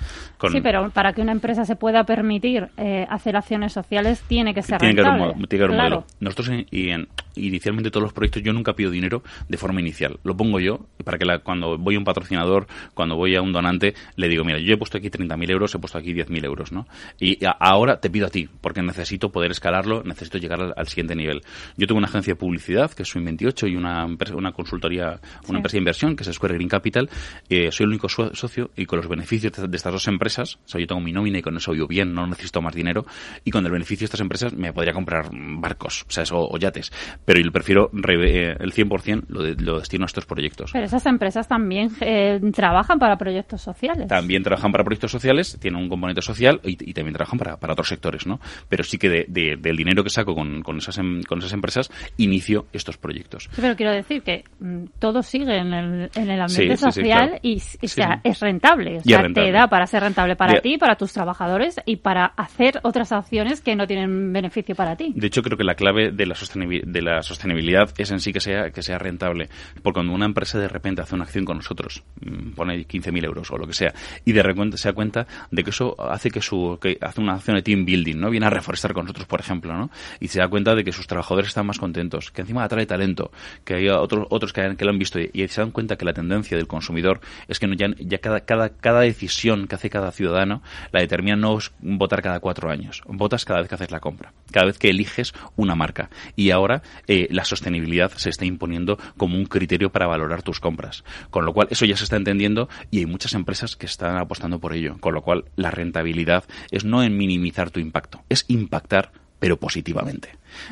Sí, 0.51 0.61
pero 0.61 0.89
para 0.89 1.13
que 1.13 1.21
una 1.21 1.31
empresa 1.31 1.65
se 1.65 1.75
pueda 1.75 2.03
permitir 2.03 2.69
eh, 2.77 3.05
hacer 3.09 3.35
acciones 3.35 3.73
sociales, 3.73 4.23
tiene 4.27 4.53
que 4.53 4.61
ser 4.61 4.79
tiene 4.79 4.95
rentable. 4.95 5.12
Tiene 5.17 5.47
que 5.47 5.55
haber 5.55 5.71
un 5.71 5.77
modelo. 5.77 6.05
Nosotros 6.19 6.49
y 6.71 6.89
en, 6.89 7.07
inicialmente 7.35 7.91
todos 7.91 8.03
los 8.03 8.13
proyectos 8.13 8.43
yo 8.43 8.53
nunca 8.53 8.73
pido 8.73 8.91
dinero 8.91 9.23
de 9.47 9.57
forma 9.57 9.79
inicial. 9.79 10.19
Lo 10.23 10.35
pongo 10.35 10.59
yo 10.59 10.87
para 11.03 11.17
que 11.17 11.25
cuando 11.43 11.77
voy 11.77 11.95
a 11.95 11.97
un 11.97 12.05
patrocinador, 12.05 12.67
cuando 12.93 13.15
voy 13.15 13.35
a 13.35 13.41
un 13.41 13.51
donante, 13.51 13.93
le 14.15 14.27
digo, 14.27 14.43
mira, 14.43 14.59
yo 14.59 14.73
he 14.73 14.77
puesto 14.77 14.97
aquí 14.97 15.09
30.000 15.09 15.51
euros, 15.51 15.75
he 15.75 15.79
puesto 15.79 15.97
aquí 15.97 16.13
10.000 16.13 16.45
euros, 16.45 16.71
¿no? 16.71 16.87
Y 17.19 17.39
ahora 17.59 17.99
te 17.99 18.09
pido 18.09 18.27
a 18.27 18.29
ti, 18.29 18.49
porque 18.61 18.81
necesito 18.81 19.31
poder 19.31 19.51
escalarlo, 19.51 20.03
necesito 20.03 20.37
llegar 20.37 20.73
al, 20.75 20.87
siguiente 20.87 21.15
nivel. 21.15 21.41
Yo 21.77 21.87
tengo 21.87 21.97
una 21.97 22.07
agencia 22.07 22.33
de 22.33 22.39
publicidad, 22.39 22.91
que 22.91 23.03
es 23.03 23.09
Swing 23.09 23.25
28, 23.25 23.67
y 23.67 23.75
una, 23.75 24.05
una 24.05 24.51
consultoría, 24.51 25.19
una 25.47 25.59
empresa 25.59 25.73
de 25.73 25.79
inversión, 25.79 26.15
que 26.15 26.23
es 26.23 26.33
Square 26.33 26.55
Green 26.55 26.69
Capital. 26.69 27.09
Eh, 27.49 27.71
soy 27.71 27.85
el 27.85 27.89
único 27.89 28.09
socio 28.09 28.71
y 28.75 28.85
con 28.85 28.97
los 28.97 29.07
beneficios 29.07 29.53
de, 29.53 29.75
estas 29.75 29.93
dos 29.93 30.07
empresas, 30.07 30.55
o 30.65 30.67
sea, 30.67 30.79
yo 30.79 30.87
tengo 30.87 31.01
mi 31.01 31.11
nómina 31.11 31.39
y 31.39 31.41
con 31.41 31.55
eso 31.57 31.71
vivo 31.71 31.87
bien, 31.87 32.13
no 32.13 32.27
necesito 32.27 32.61
más 32.61 32.75
dinero, 32.75 33.05
y 33.43 33.51
con 33.51 33.65
el 33.65 33.71
beneficio 33.71 33.99
de 33.99 34.05
estas 34.05 34.21
empresas 34.21 34.53
me 34.53 34.73
podría 34.73 34.93
comprar 34.93 35.29
barcos, 35.31 36.05
o 36.07 36.11
sea, 36.11 36.23
eso, 36.23 36.37
o 36.37 36.57
yates 36.57 36.91
pero 37.25 37.39
yo 37.41 37.51
prefiero 37.51 37.89
eh, 37.93 38.55
el 38.59 38.73
100% 38.73 39.25
lo, 39.27 39.43
de, 39.43 39.55
lo 39.55 39.79
destino 39.79 40.05
a 40.05 40.07
estos 40.07 40.25
proyectos. 40.25 40.71
Pero 40.73 40.85
esas 40.85 41.05
empresas 41.05 41.47
también 41.47 41.89
eh, 42.01 42.39
trabajan 42.53 42.99
para 42.99 43.17
proyectos 43.17 43.61
sociales. 43.61 44.07
También 44.07 44.43
trabajan 44.43 44.71
para 44.71 44.83
proyectos 44.83 45.11
sociales, 45.11 45.57
tienen 45.59 45.81
un 45.81 45.89
componente 45.89 46.21
social 46.21 46.59
y, 46.63 46.93
también 46.93 47.13
trabajan 47.13 47.39
para, 47.39 47.57
para, 47.57 47.73
otros 47.73 47.87
sectores, 47.87 48.27
¿no? 48.27 48.39
Pero 48.69 48.83
sí 48.83 48.97
que 48.97 49.09
de, 49.09 49.57
del 49.57 49.75
dinero 49.75 50.03
que 50.03 50.09
saco 50.09 50.35
con, 50.35 50.61
con, 50.61 50.77
esas, 50.77 50.97
em, 50.97 51.21
con 51.23 51.39
esas 51.39 51.53
empresas 51.53 51.91
inicio 52.17 52.67
estos 52.73 52.97
proyectos. 52.97 53.49
pero 53.55 53.75
quiero 53.75 53.91
decir 53.91 54.21
que 54.21 54.43
mm, 54.59 54.85
todo 54.99 55.21
sigue 55.21 55.57
en 55.57 55.73
el, 55.73 56.09
en 56.15 56.29
el 56.29 56.41
ambiente 56.41 56.77
social 56.77 57.39
y, 57.41 57.59
sea, 57.59 58.21
es 58.23 58.39
rentable. 58.39 58.97
O 58.97 59.01
sea, 59.01 59.23
te 59.33 59.51
da 59.51 59.67
para 59.67 59.87
ser 59.87 60.03
rentable 60.03 60.35
para 60.35 60.61
ti, 60.61 60.77
para 60.77 60.95
tus 60.95 61.13
trabajadores 61.13 61.79
y 61.85 61.97
para 61.97 62.25
hacer 62.25 62.79
otras 62.83 63.11
acciones 63.11 63.61
que 63.61 63.75
no 63.75 63.87
tienen 63.87 64.31
beneficio 64.33 64.75
para 64.75 64.95
ti. 64.95 65.13
De 65.15 65.27
hecho, 65.27 65.41
creo 65.41 65.57
que 65.57 65.63
la 65.63 65.75
clave 65.75 66.11
de 66.11 66.25
la, 66.25 66.35
de 66.35 67.01
la 67.01 67.12
sostenibilidad 67.21 67.93
es 67.97 68.11
en 68.11 68.19
sí 68.19 68.33
que 68.33 68.39
sea, 68.39 68.71
que 68.71 68.81
sea 68.81 68.97
rentable. 68.97 69.49
Porque 69.81 69.97
cuando 69.97 70.13
una 70.13 70.25
empresa 70.25 70.57
de 70.57 70.67
repente 70.67 71.01
hace 71.01 71.15
una 71.15 71.25
acción 71.25 71.45
con 71.45 71.57
nosotros, 71.57 72.03
mm, 72.21 72.51
pone 72.51 72.85
15.000 72.87 73.25
euros 73.25 73.51
o 73.51 73.57
lo 73.57 73.67
que 73.67 73.73
sea, 73.73 73.93
y 74.25 74.31
de 74.31 74.41
repente 74.41 74.77
se 74.77 74.89
da 74.89 74.93
cuenta 74.93 75.27
de 75.51 75.63
que 75.63 75.69
eso 75.69 75.95
hace 75.99 76.31
que 76.31 76.41
su 76.41 76.77
que 76.81 76.97
hace 77.01 77.21
una 77.21 77.33
acción 77.33 77.55
de 77.55 77.61
team 77.61 77.85
building, 77.85 78.17
¿no? 78.17 78.29
Viene 78.29 78.45
a 78.45 78.49
reforestar 78.49 78.93
con 78.93 79.05
nosotros, 79.05 79.27
por 79.27 79.39
ejemplo, 79.39 79.75
¿no? 79.75 79.89
Y 80.19 80.29
se 80.29 80.39
da 80.39 80.47
cuenta 80.47 80.75
de 80.75 80.83
que 80.83 80.91
sus 80.91 81.07
trabajadores 81.07 81.49
están 81.49 81.65
más 81.65 81.79
contentos, 81.79 82.31
que 82.31 82.41
encima 82.41 82.63
atrae 82.63 82.85
talento, 82.85 83.31
que 83.63 83.75
hay 83.75 83.89
otros 83.89 84.27
otros 84.29 84.53
que, 84.53 84.75
que 84.75 84.85
lo 84.85 84.91
han 84.91 84.99
visto 84.99 85.19
y, 85.19 85.47
se 85.47 85.61
dan 85.61 85.71
cuenta 85.71 85.97
que 85.97 86.05
la 86.05 86.13
tendencia 86.13 86.57
del 86.57 86.67
consumidor 86.67 87.19
es 87.47 87.59
que 87.59 87.67
ya, 87.75 87.87
ya 87.99 88.17
cada, 88.19 88.41
cada, 88.41 88.69
cada 88.69 89.01
decisión 89.01 89.67
que 89.67 89.75
hace 89.75 89.89
cada 89.89 90.11
ciudadano 90.11 90.61
la 90.91 91.01
determina 91.01 91.35
no 91.35 91.57
es 91.57 91.71
votar 91.79 92.21
cada 92.21 92.39
cuatro 92.39 92.69
años, 92.69 93.01
votas 93.05 93.45
cada 93.45 93.59
vez 93.59 93.69
que 93.69 93.75
haces 93.75 93.91
la 93.91 93.99
compra, 93.99 94.33
cada 94.51 94.67
vez 94.67 94.77
que 94.77 94.89
eliges 94.89 95.33
una 95.55 95.75
marca. 95.75 96.09
Y 96.35 96.51
ahora 96.51 96.81
eh, 97.07 97.27
la 97.31 97.45
sostenibilidad 97.45 98.11
se 98.11 98.29
está 98.29 98.45
imponiendo 98.45 98.97
como 99.17 99.37
un 99.37 99.45
criterio 99.45 99.91
para 99.91 100.07
valorar 100.07 100.41
tus 100.41 100.59
compras. 100.59 101.03
Con 101.29 101.45
lo 101.45 101.53
cual, 101.53 101.67
eso 101.69 101.85
ya 101.85 101.97
se 101.97 102.03
está 102.03 102.15
entendiendo 102.15 102.69
y 102.91 102.99
hay 102.99 103.05
muchas 103.05 103.33
empresas 103.33 103.75
que 103.75 103.85
están 103.85 104.17
apostando 104.17 104.59
por 104.59 104.73
ello. 104.73 104.97
Con 104.99 105.13
lo 105.13 105.21
cual, 105.21 105.45
la 105.55 105.71
rentabilidad 105.71 106.45
es 106.71 106.85
no 106.85 107.03
en 107.03 107.17
minimizar 107.17 107.71
tu 107.71 107.79
impacto, 107.79 108.23
es 108.29 108.45
impactar 108.47 109.11
pero 109.39 109.57
positivamente. 109.57 110.29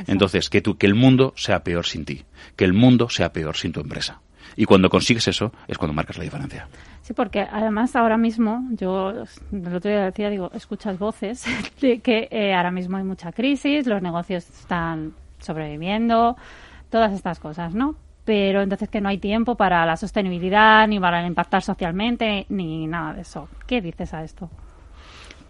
Entonces, 0.08 0.50
que, 0.50 0.62
tú, 0.62 0.78
que 0.78 0.88
el 0.88 0.96
mundo 0.96 1.34
sea 1.36 1.62
peor 1.62 1.86
sin 1.86 2.06
ti, 2.06 2.24
que 2.56 2.64
el 2.64 2.72
mundo 2.72 3.10
sea 3.10 3.34
peor 3.34 3.58
sin 3.58 3.74
tu 3.74 3.82
empresa. 3.82 4.22
Y 4.56 4.64
cuando 4.64 4.90
consigues 4.90 5.28
eso 5.28 5.52
es 5.68 5.78
cuando 5.78 5.94
marcas 5.94 6.18
la 6.18 6.24
diferencia. 6.24 6.70
Sí, 7.02 7.14
porque 7.14 7.42
además 7.42 7.96
ahora 7.98 8.18
mismo, 8.18 8.66
yo 8.72 9.12
el 9.52 9.76
otro 9.76 9.92
día 9.92 10.06
decía, 10.06 10.30
digo, 10.30 10.52
escuchas 10.54 10.98
voces 10.98 11.44
de 11.82 12.00
que 12.00 12.30
eh, 12.32 12.54
ahora 12.54 12.72
mismo 12.72 12.96
hay 12.96 13.04
mucha 13.04 13.34
crisis, 13.34 13.88
los 13.88 14.02
negocios 14.02 14.48
están 14.50 15.14
sobreviviendo, 15.42 16.38
todas 16.90 17.14
estas 17.14 17.40
cosas, 17.40 17.74
¿no? 17.74 17.96
Pero 18.26 18.62
entonces 18.62 18.90
que 18.90 19.02
no 19.02 19.10
hay 19.10 19.18
tiempo 19.18 19.56
para 19.56 19.86
la 19.86 19.98
sostenibilidad, 19.98 20.88
ni 20.88 21.00
para 21.00 21.26
impactar 21.26 21.64
socialmente, 21.64 22.46
ni 22.50 22.88
nada 22.88 23.14
de 23.14 23.22
eso. 23.22 23.50
¿Qué 23.66 23.82
dices 23.82 24.14
a 24.14 24.24
esto? 24.24 24.50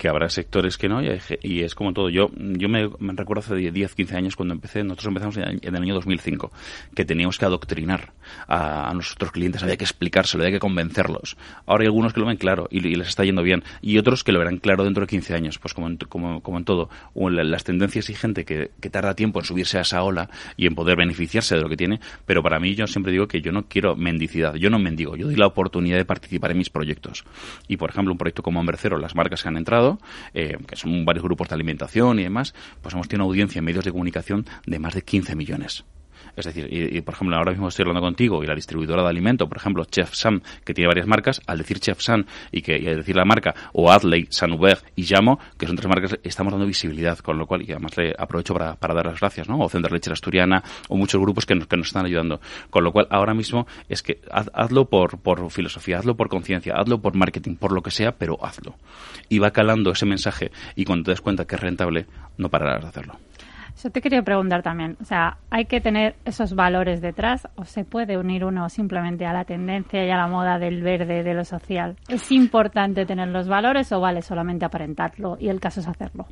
Que 0.01 0.09
habrá 0.09 0.29
sectores 0.29 0.79
que 0.79 0.89
no, 0.89 0.99
y, 1.03 1.61
es 1.61 1.75
como 1.75 1.93
todo. 1.93 2.09
Yo 2.09 2.31
yo 2.35 2.69
me, 2.69 2.89
recuerdo 3.13 3.41
hace 3.41 3.53
10, 3.53 3.93
15 3.93 4.15
años 4.15 4.35
cuando 4.35 4.55
empecé, 4.55 4.83
nosotros 4.83 5.09
empezamos 5.09 5.37
en, 5.37 5.59
el 5.61 5.75
año 5.75 5.93
2005, 5.93 6.51
que 6.95 7.05
teníamos 7.05 7.37
que 7.37 7.45
adoctrinar 7.45 8.11
a, 8.47 8.91
nuestros 8.95 9.31
clientes, 9.31 9.61
había 9.61 9.77
que 9.77 9.83
explicárselo, 9.83 10.43
había 10.43 10.55
que 10.55 10.59
convencerlos. 10.59 11.37
Ahora 11.67 11.83
hay 11.83 11.85
algunos 11.85 12.13
que 12.13 12.19
lo 12.19 12.25
ven 12.25 12.37
claro 12.37 12.67
y, 12.71 12.79
les 12.79 13.09
está 13.09 13.23
yendo 13.25 13.43
bien, 13.43 13.63
y 13.83 13.99
otros 13.99 14.23
que 14.23 14.31
lo 14.31 14.39
verán 14.39 14.57
claro 14.57 14.85
dentro 14.85 15.01
de 15.01 15.07
15 15.07 15.35
años, 15.35 15.59
pues 15.59 15.75
como 15.75 15.85
en, 15.85 15.97
como, 15.97 16.41
como 16.41 16.57
en 16.57 16.65
todo. 16.65 16.89
En 17.13 17.51
las 17.51 17.63
tendencias 17.63 18.09
y 18.09 18.15
gente 18.15 18.43
que, 18.43 18.71
tarda 18.89 19.13
tiempo 19.13 19.39
en 19.39 19.45
subirse 19.45 19.77
a 19.77 19.81
esa 19.81 20.01
ola 20.01 20.31
y 20.57 20.65
en 20.65 20.73
poder 20.73 20.97
beneficiarse 20.97 21.53
de 21.53 21.61
lo 21.61 21.69
que 21.69 21.77
tiene, 21.77 21.99
pero 22.25 22.41
para 22.41 22.59
mí 22.59 22.73
yo 22.73 22.87
siempre 22.87 23.11
digo 23.11 23.27
que 23.27 23.41
yo 23.41 23.51
no 23.51 23.67
quiero 23.67 23.95
mendicidad, 23.95 24.55
yo 24.55 24.71
no 24.71 24.79
mendigo, 24.79 25.15
yo 25.15 25.27
doy 25.27 25.35
la 25.35 25.45
oportunidad 25.45 25.97
de 25.97 26.05
participar 26.05 26.49
en 26.49 26.57
mis 26.57 26.71
proyectos. 26.71 27.23
Y 27.67 27.77
por 27.77 27.91
ejemplo, 27.91 28.11
un 28.11 28.17
proyecto 28.17 28.41
como 28.41 28.65
Cero, 28.77 28.97
las 28.97 29.15
marcas 29.15 29.43
que 29.43 29.49
han 29.49 29.57
entrado, 29.57 29.90
eh, 30.33 30.57
que 30.67 30.75
son 30.75 31.05
varios 31.05 31.23
grupos 31.23 31.49
de 31.49 31.55
alimentación 31.55 32.19
y 32.19 32.23
demás, 32.23 32.53
pues 32.81 32.93
hemos 32.93 33.07
tenido 33.07 33.25
una 33.25 33.31
audiencia 33.31 33.59
en 33.59 33.65
medios 33.65 33.85
de 33.85 33.91
comunicación 33.91 34.45
de 34.65 34.79
más 34.79 34.93
de 34.93 35.01
15 35.01 35.35
millones. 35.35 35.83
Es 36.35 36.45
decir, 36.45 36.67
y, 36.71 37.01
por 37.01 37.13
ejemplo, 37.13 37.35
ahora 37.37 37.51
mismo 37.51 37.67
estoy 37.67 37.83
hablando 37.83 38.01
contigo 38.01 38.43
y 38.43 38.47
la 38.47 38.55
distribuidora 38.55 39.03
de 39.03 39.09
alimento, 39.09 39.47
por 39.47 39.57
ejemplo, 39.57 39.85
Chef 39.85 40.13
Sam, 40.13 40.41
que 40.63 40.73
tiene 40.73 40.87
varias 40.87 41.07
marcas, 41.07 41.41
al 41.47 41.57
decir 41.57 41.79
Chef 41.79 42.01
Sam 42.01 42.25
y 42.51 42.61
que 42.61 42.75
al 42.75 42.97
decir 42.97 43.15
la 43.15 43.25
marca, 43.25 43.53
o 43.73 43.91
Adley, 43.91 44.27
Sanuber 44.29 44.79
y 44.95 45.03
Llamo, 45.03 45.39
que 45.57 45.67
son 45.67 45.75
tres 45.75 45.87
marcas, 45.87 46.17
estamos 46.23 46.51
dando 46.51 46.65
visibilidad, 46.65 47.17
con 47.19 47.37
lo 47.37 47.45
cual, 47.45 47.61
y 47.61 47.71
además 47.71 47.97
le 47.97 48.13
aprovecho 48.17 48.53
para, 48.53 48.75
para 48.75 48.93
dar 48.93 49.05
las 49.05 49.19
gracias, 49.19 49.47
¿no? 49.47 49.59
O 49.59 49.69
Centro 49.69 49.93
Leche 49.93 50.11
Asturiana, 50.11 50.63
o 50.87 50.97
muchos 50.97 51.19
grupos 51.21 51.45
que 51.45 51.55
nos, 51.55 51.67
que 51.67 51.77
nos 51.77 51.87
están 51.87 52.05
ayudando. 52.05 52.39
Con 52.69 52.83
lo 52.83 52.91
cual, 52.91 53.07
ahora 53.09 53.33
mismo 53.33 53.67
es 53.89 54.01
que 54.01 54.21
hazlo 54.31 54.85
por, 54.85 55.19
por 55.19 55.49
filosofía, 55.51 55.99
hazlo 55.99 56.15
por 56.15 56.29
conciencia, 56.29 56.75
hazlo 56.75 57.01
por 57.01 57.15
marketing, 57.15 57.55
por 57.55 57.71
lo 57.71 57.81
que 57.81 57.91
sea, 57.91 58.13
pero 58.13 58.37
hazlo. 58.43 58.75
Y 59.29 59.39
va 59.39 59.51
calando 59.51 59.91
ese 59.91 60.05
mensaje 60.05 60.51
y 60.75 60.85
cuando 60.85 61.05
te 61.05 61.11
das 61.11 61.21
cuenta 61.21 61.45
que 61.45 61.55
es 61.55 61.61
rentable, 61.61 62.05
no 62.37 62.49
pararás 62.49 62.81
de 62.83 62.89
hacerlo. 62.89 63.17
Yo 63.83 63.89
te 63.89 63.99
quería 63.99 64.21
preguntar 64.21 64.61
también, 64.61 64.95
o 65.01 65.05
sea, 65.05 65.37
¿hay 65.49 65.65
que 65.65 65.81
tener 65.81 66.15
esos 66.23 66.53
valores 66.53 67.01
detrás 67.01 67.47
o 67.55 67.65
se 67.65 67.83
puede 67.83 68.15
unir 68.15 68.45
uno 68.45 68.69
simplemente 68.69 69.25
a 69.25 69.33
la 69.33 69.43
tendencia 69.43 70.05
y 70.05 70.11
a 70.11 70.17
la 70.17 70.27
moda 70.27 70.59
del 70.59 70.83
verde, 70.83 71.23
de 71.23 71.33
lo 71.33 71.43
social? 71.43 71.95
¿Es 72.07 72.31
importante 72.31 73.07
tener 73.07 73.29
los 73.29 73.47
valores 73.47 73.91
o 73.91 73.99
vale 73.99 74.21
solamente 74.21 74.65
aparentarlo 74.65 75.35
y 75.39 75.49
el 75.49 75.59
caso 75.59 75.79
es 75.79 75.87
hacerlo? 75.87 76.27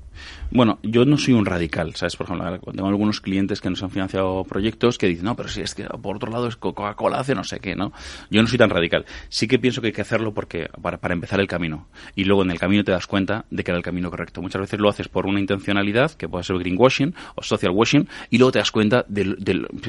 Bueno, 0.52 0.78
yo 0.84 1.06
no 1.06 1.18
soy 1.18 1.34
un 1.34 1.46
radical, 1.46 1.96
¿sabes? 1.96 2.16
Por 2.16 2.28
ejemplo, 2.28 2.60
tengo 2.72 2.88
algunos 2.88 3.20
clientes 3.20 3.62
que 3.62 3.70
nos 3.72 3.82
han 3.82 3.90
financiado 3.90 4.44
proyectos 4.44 5.00
que 5.00 5.08
dicen, 5.08 5.26
no, 5.26 5.36
pero 5.36 5.50
si 5.50 5.62
es 5.62 5.74
que 5.74 5.86
por 5.86 6.18
otro 6.18 6.32
lado 6.32 6.48
es 6.48 6.56
Coca-Cola 6.56 7.20
hace 7.20 7.34
no 7.34 7.44
sé 7.44 7.60
qué, 7.60 7.76
¿no? 7.76 7.92
Yo 8.30 8.44
no 8.44 8.48
soy 8.48 8.60
tan 8.60 8.70
radical. 8.70 9.06
Sí 9.30 9.48
que 9.48 9.58
pienso 9.58 9.82
que 9.82 9.88
hay 9.88 9.94
que 9.94 10.02
hacerlo 10.02 10.36
porque 10.36 10.68
para, 10.82 10.98
para 10.98 11.16
empezar 11.16 11.40
el 11.40 11.48
camino 11.48 11.88
y 12.16 12.26
luego 12.26 12.44
en 12.44 12.52
el 12.52 12.60
camino 12.60 12.84
te 12.84 12.92
das 12.92 13.08
cuenta 13.08 13.46
de 13.50 13.64
que 13.64 13.72
era 13.72 13.78
el 13.78 13.84
camino 13.84 14.12
correcto. 14.12 14.40
Muchas 14.44 14.62
veces 14.62 14.80
lo 14.80 14.88
haces 14.88 15.08
por 15.08 15.26
una 15.26 15.40
intencionalidad, 15.40 16.12
que 16.12 16.30
puede 16.30 16.44
ser 16.44 16.60
greenwashing, 16.60 17.16
social 17.42 17.72
washing 17.72 18.08
y 18.30 18.38
luego 18.38 18.52
te 18.52 18.60
das 18.60 18.72
cuenta 18.72 19.06
del, 19.08 19.38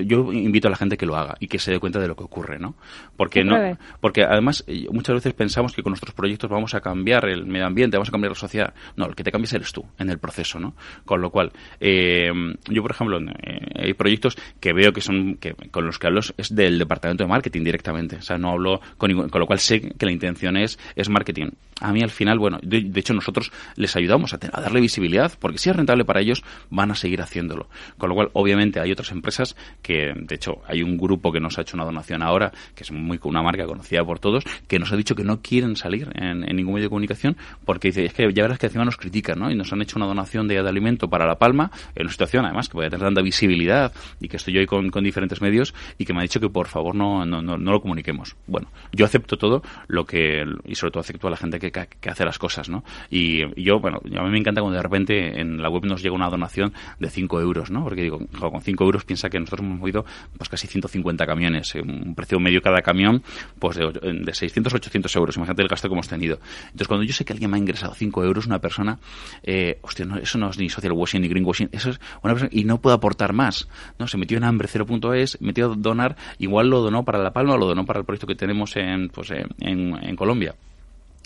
yo 0.05 0.33
invito 0.33 0.69
a 0.69 0.71
la 0.71 0.77
gente 0.77 0.97
que 0.97 1.07
lo 1.07 1.17
haga 1.17 1.37
y 1.41 1.49
que 1.49 1.59
se 1.59 1.71
dé 1.71 1.79
cuenta 1.79 1.99
de 1.99 2.09
lo 2.09 2.17
que 2.17 2.25
ocurre 2.25 2.59
no 2.59 2.75
porque 3.17 3.45
no 3.45 3.57
porque 4.01 4.25
además 4.25 4.65
eh, 4.67 4.87
muchas 4.91 5.15
veces 5.15 5.35
pensamos 5.35 5.73
que 5.73 5.83
con 5.83 5.91
nuestros 5.91 6.15
proyectos 6.15 6.51
vamos 6.51 6.75
a 6.75 6.81
cambiar 6.81 7.29
el 7.29 7.47
medio 7.47 7.67
ambiente 7.67 7.97
vamos 7.97 8.09
a 8.09 8.13
cambiar 8.13 8.33
la 8.33 8.39
sociedad. 8.39 8.75
No 8.97 9.07
el 9.07 9.15
que 9.15 9.25
te 9.25 9.33
cambies 9.33 9.53
eres 9.53 9.73
tú 9.73 9.85
en 9.99 10.11
el 10.11 10.19
proceso 10.19 10.59
no 10.59 10.75
con 11.05 11.21
lo 11.21 11.31
cual 11.31 11.53
eh, 11.81 12.31
yo 12.69 12.83
por 12.83 12.91
ejemplo 12.91 13.19
eh, 13.19 13.87
hay 13.87 13.95
proyectos 13.95 14.37
que 14.61 14.73
veo 14.73 14.93
que 14.93 15.01
son 15.01 15.37
que 15.37 15.55
con 15.71 15.87
los 15.87 15.99
que 15.99 16.07
hablo 16.07 16.21
es 16.37 16.55
del 16.55 16.79
departamento 16.79 17.25
de 17.25 17.29
marketing 17.29 17.65
directamente. 17.65 18.17
O 18.17 18.23
sea 18.23 18.39
no 18.39 18.51
hablo 18.51 18.81
con, 18.97 19.29
con 19.29 19.41
lo 19.41 19.47
cual 19.47 19.59
sé 19.59 19.81
que 19.81 20.07
la 20.07 20.13
intención 20.13 20.57
es 20.57 20.79
es 20.97 21.09
marketing. 21.09 21.51
A 21.81 21.93
mí 21.93 22.03
al 22.03 22.11
final 22.11 22.39
bueno 22.39 22.59
de, 22.63 22.91
hecho 22.95 23.15
nosotros 23.15 23.53
les 23.77 23.97
ayudamos 23.97 24.35
a, 24.35 24.39
a 24.53 24.61
darle 24.61 24.81
visibilidad 24.81 25.33
porque 25.39 25.59
si 25.59 25.71
es 25.71 25.77
rentable 25.77 26.05
para 26.05 26.21
ellos 26.21 26.43
van 26.69 26.91
a 26.91 26.95
seguir 26.95 27.23
haciendo 27.23 27.40
con 27.99 28.09
lo 28.09 28.15
cual, 28.15 28.31
obviamente, 28.35 28.81
hay 28.81 28.93
otras 28.93 29.11
empresas 29.13 29.57
que, 29.83 30.13
de 30.15 30.35
hecho, 30.35 30.61
hay 30.67 30.83
un 30.83 30.97
grupo 30.97 31.33
que 31.33 31.41
nos 31.41 31.59
ha 31.59 31.63
hecho 31.63 31.77
una 31.77 31.85
donación 31.85 32.23
ahora, 32.23 32.53
que 32.75 32.83
es 32.83 32.93
muy 32.93 33.19
una 33.25 33.43
marca 33.43 33.67
conocida 33.67 34.05
por 34.05 34.19
todos, 34.19 34.45
que 34.67 34.79
nos 34.79 34.93
ha 34.93 34.97
dicho 34.97 35.15
que 35.15 35.25
no 35.25 35.41
quieren 35.41 35.77
salir 35.77 36.11
en, 36.15 36.41
ningún 36.41 36.75
medio 36.75 36.87
de 36.87 36.89
comunicación 36.89 37.37
porque 37.65 37.89
dice, 37.89 38.05
es 38.07 38.15
que 38.15 38.33
ya 38.33 38.43
verás 38.43 38.59
que 38.59 38.67
encima 38.67 38.85
nos 38.85 38.97
critican, 38.97 39.39
¿no? 39.39 39.51
Y 39.51 39.55
nos 39.55 39.73
han 39.73 39.83
hecho 39.83 39.97
una 39.97 40.07
donación 40.07 40.49
de, 40.49 40.59
alimento 40.61 41.09
para 41.09 41.27
La 41.27 41.37
Palma, 41.37 41.71
en 41.95 42.03
una 42.03 42.13
situación, 42.13 42.45
además, 42.45 42.69
que 42.69 42.75
puede 42.75 42.91
tener 42.91 43.07
tanta 43.07 43.23
visibilidad 43.23 43.93
y 44.21 44.29
que 44.29 44.37
estoy 44.37 44.55
yo 44.55 44.61
ahí 44.61 44.67
con, 44.67 44.91
diferentes 45.01 45.41
medios 45.41 45.75
y 45.97 46.05
que 46.05 46.13
me 46.13 46.21
ha 46.21 46.23
dicho 46.23 46.41
que 46.41 46.51
por 46.51 46.69
favor 46.69 46.95
no, 46.95 47.25
no, 47.25 47.41
no, 47.41 47.57
lo 47.57 47.81
comuniquemos. 47.81 48.37
Bueno, 48.47 48.69
yo 48.93 49.07
acepto 49.07 49.39
todo 49.39 49.63
lo 49.89 50.05
que, 50.05 50.45
y 50.67 50.75
sobre 50.75 50.91
todo 50.91 51.01
acepto 51.01 51.29
a 51.29 51.31
la 51.31 51.37
gente 51.39 51.59
que, 51.59 51.73
que, 51.73 52.11
hace 52.11 52.25
las 52.25 52.39
cosas, 52.39 52.69
¿no? 52.69 52.85
Y, 53.11 53.41
yo, 53.63 53.81
bueno, 53.81 54.01
a 54.05 54.23
mí 54.25 54.31
me 54.31 54.39
encanta 54.39 54.61
cuando 54.61 54.77
de 54.77 54.83
repente 54.83 55.41
en 55.41 55.63
la 55.63 55.71
web 55.71 55.87
nos 55.87 56.03
llega 56.03 56.15
una 56.15 56.29
donación 56.29 56.75
de 56.99 57.09
5 57.09 57.30
euros, 57.39 57.71
¿no? 57.71 57.85
Porque 57.85 58.03
digo, 58.03 58.19
con 58.39 58.63
5 58.63 58.85
euros 58.85 59.05
piensa 59.05 59.29
que 59.29 59.39
nosotros 59.39 59.61
hemos 59.61 59.79
movido 59.79 60.05
pues 60.37 60.49
casi 60.49 60.67
150 60.67 61.27
camiones, 61.27 61.75
eh, 61.75 61.83
un 61.83 62.15
precio 62.15 62.41
medio 62.41 62.63
cada 62.63 62.81
camión 62.81 63.23
pues 63.59 63.77
de, 63.77 63.91
de 64.25 64.35
600 64.35 64.73
800 64.73 65.15
euros. 65.17 65.37
Imagínate 65.37 65.63
el 65.63 65.69
gasto 65.69 65.89
que 65.89 65.95
hemos 65.95 66.09
tenido. 66.09 66.41
Entonces, 66.65 66.89
cuando 66.89 67.05
yo 67.05 67.13
sé 67.13 67.25
que 67.25 67.33
alguien 67.33 67.51
me 67.51 67.57
ha 67.57 67.61
ingresado 67.61 67.95
5 67.95 68.25
euros, 68.25 68.47
una 68.47 68.59
persona, 68.59 68.99
eh, 69.43 69.79
hostia, 69.83 70.07
no, 70.07 70.17
eso 70.17 70.39
no 70.39 70.51
es 70.51 70.59
ni 70.59 70.69
social 70.69 70.93
washing 70.93 71.21
ni 71.21 71.29
greenwashing, 71.29 71.69
eso 71.73 71.91
es 71.91 72.01
una 72.23 72.33
persona 72.33 72.51
y 72.53 72.65
no 72.65 72.81
puedo 72.81 72.97
aportar 72.97 73.33
más. 73.33 73.69
No, 73.99 74.09
se 74.09 74.17
metió 74.17 74.39
en 74.39 74.45
hambre 74.45 74.69
0.es, 74.69 75.41
metió 75.41 75.73
a 75.73 75.77
donar, 75.77 76.17
igual 76.39 76.69
lo 76.69 76.81
donó 76.81 77.05
para 77.05 77.19
La 77.19 77.33
Palma 77.33 77.57
lo 77.57 77.67
donó 77.67 77.85
para 77.85 78.01
el 78.01 78.07
proyecto 78.07 78.27
que 78.27 78.35
tenemos 78.35 78.77
en, 78.77 79.09
pues, 79.09 79.31
en, 79.31 79.49
en 79.61 80.17
Colombia 80.17 80.55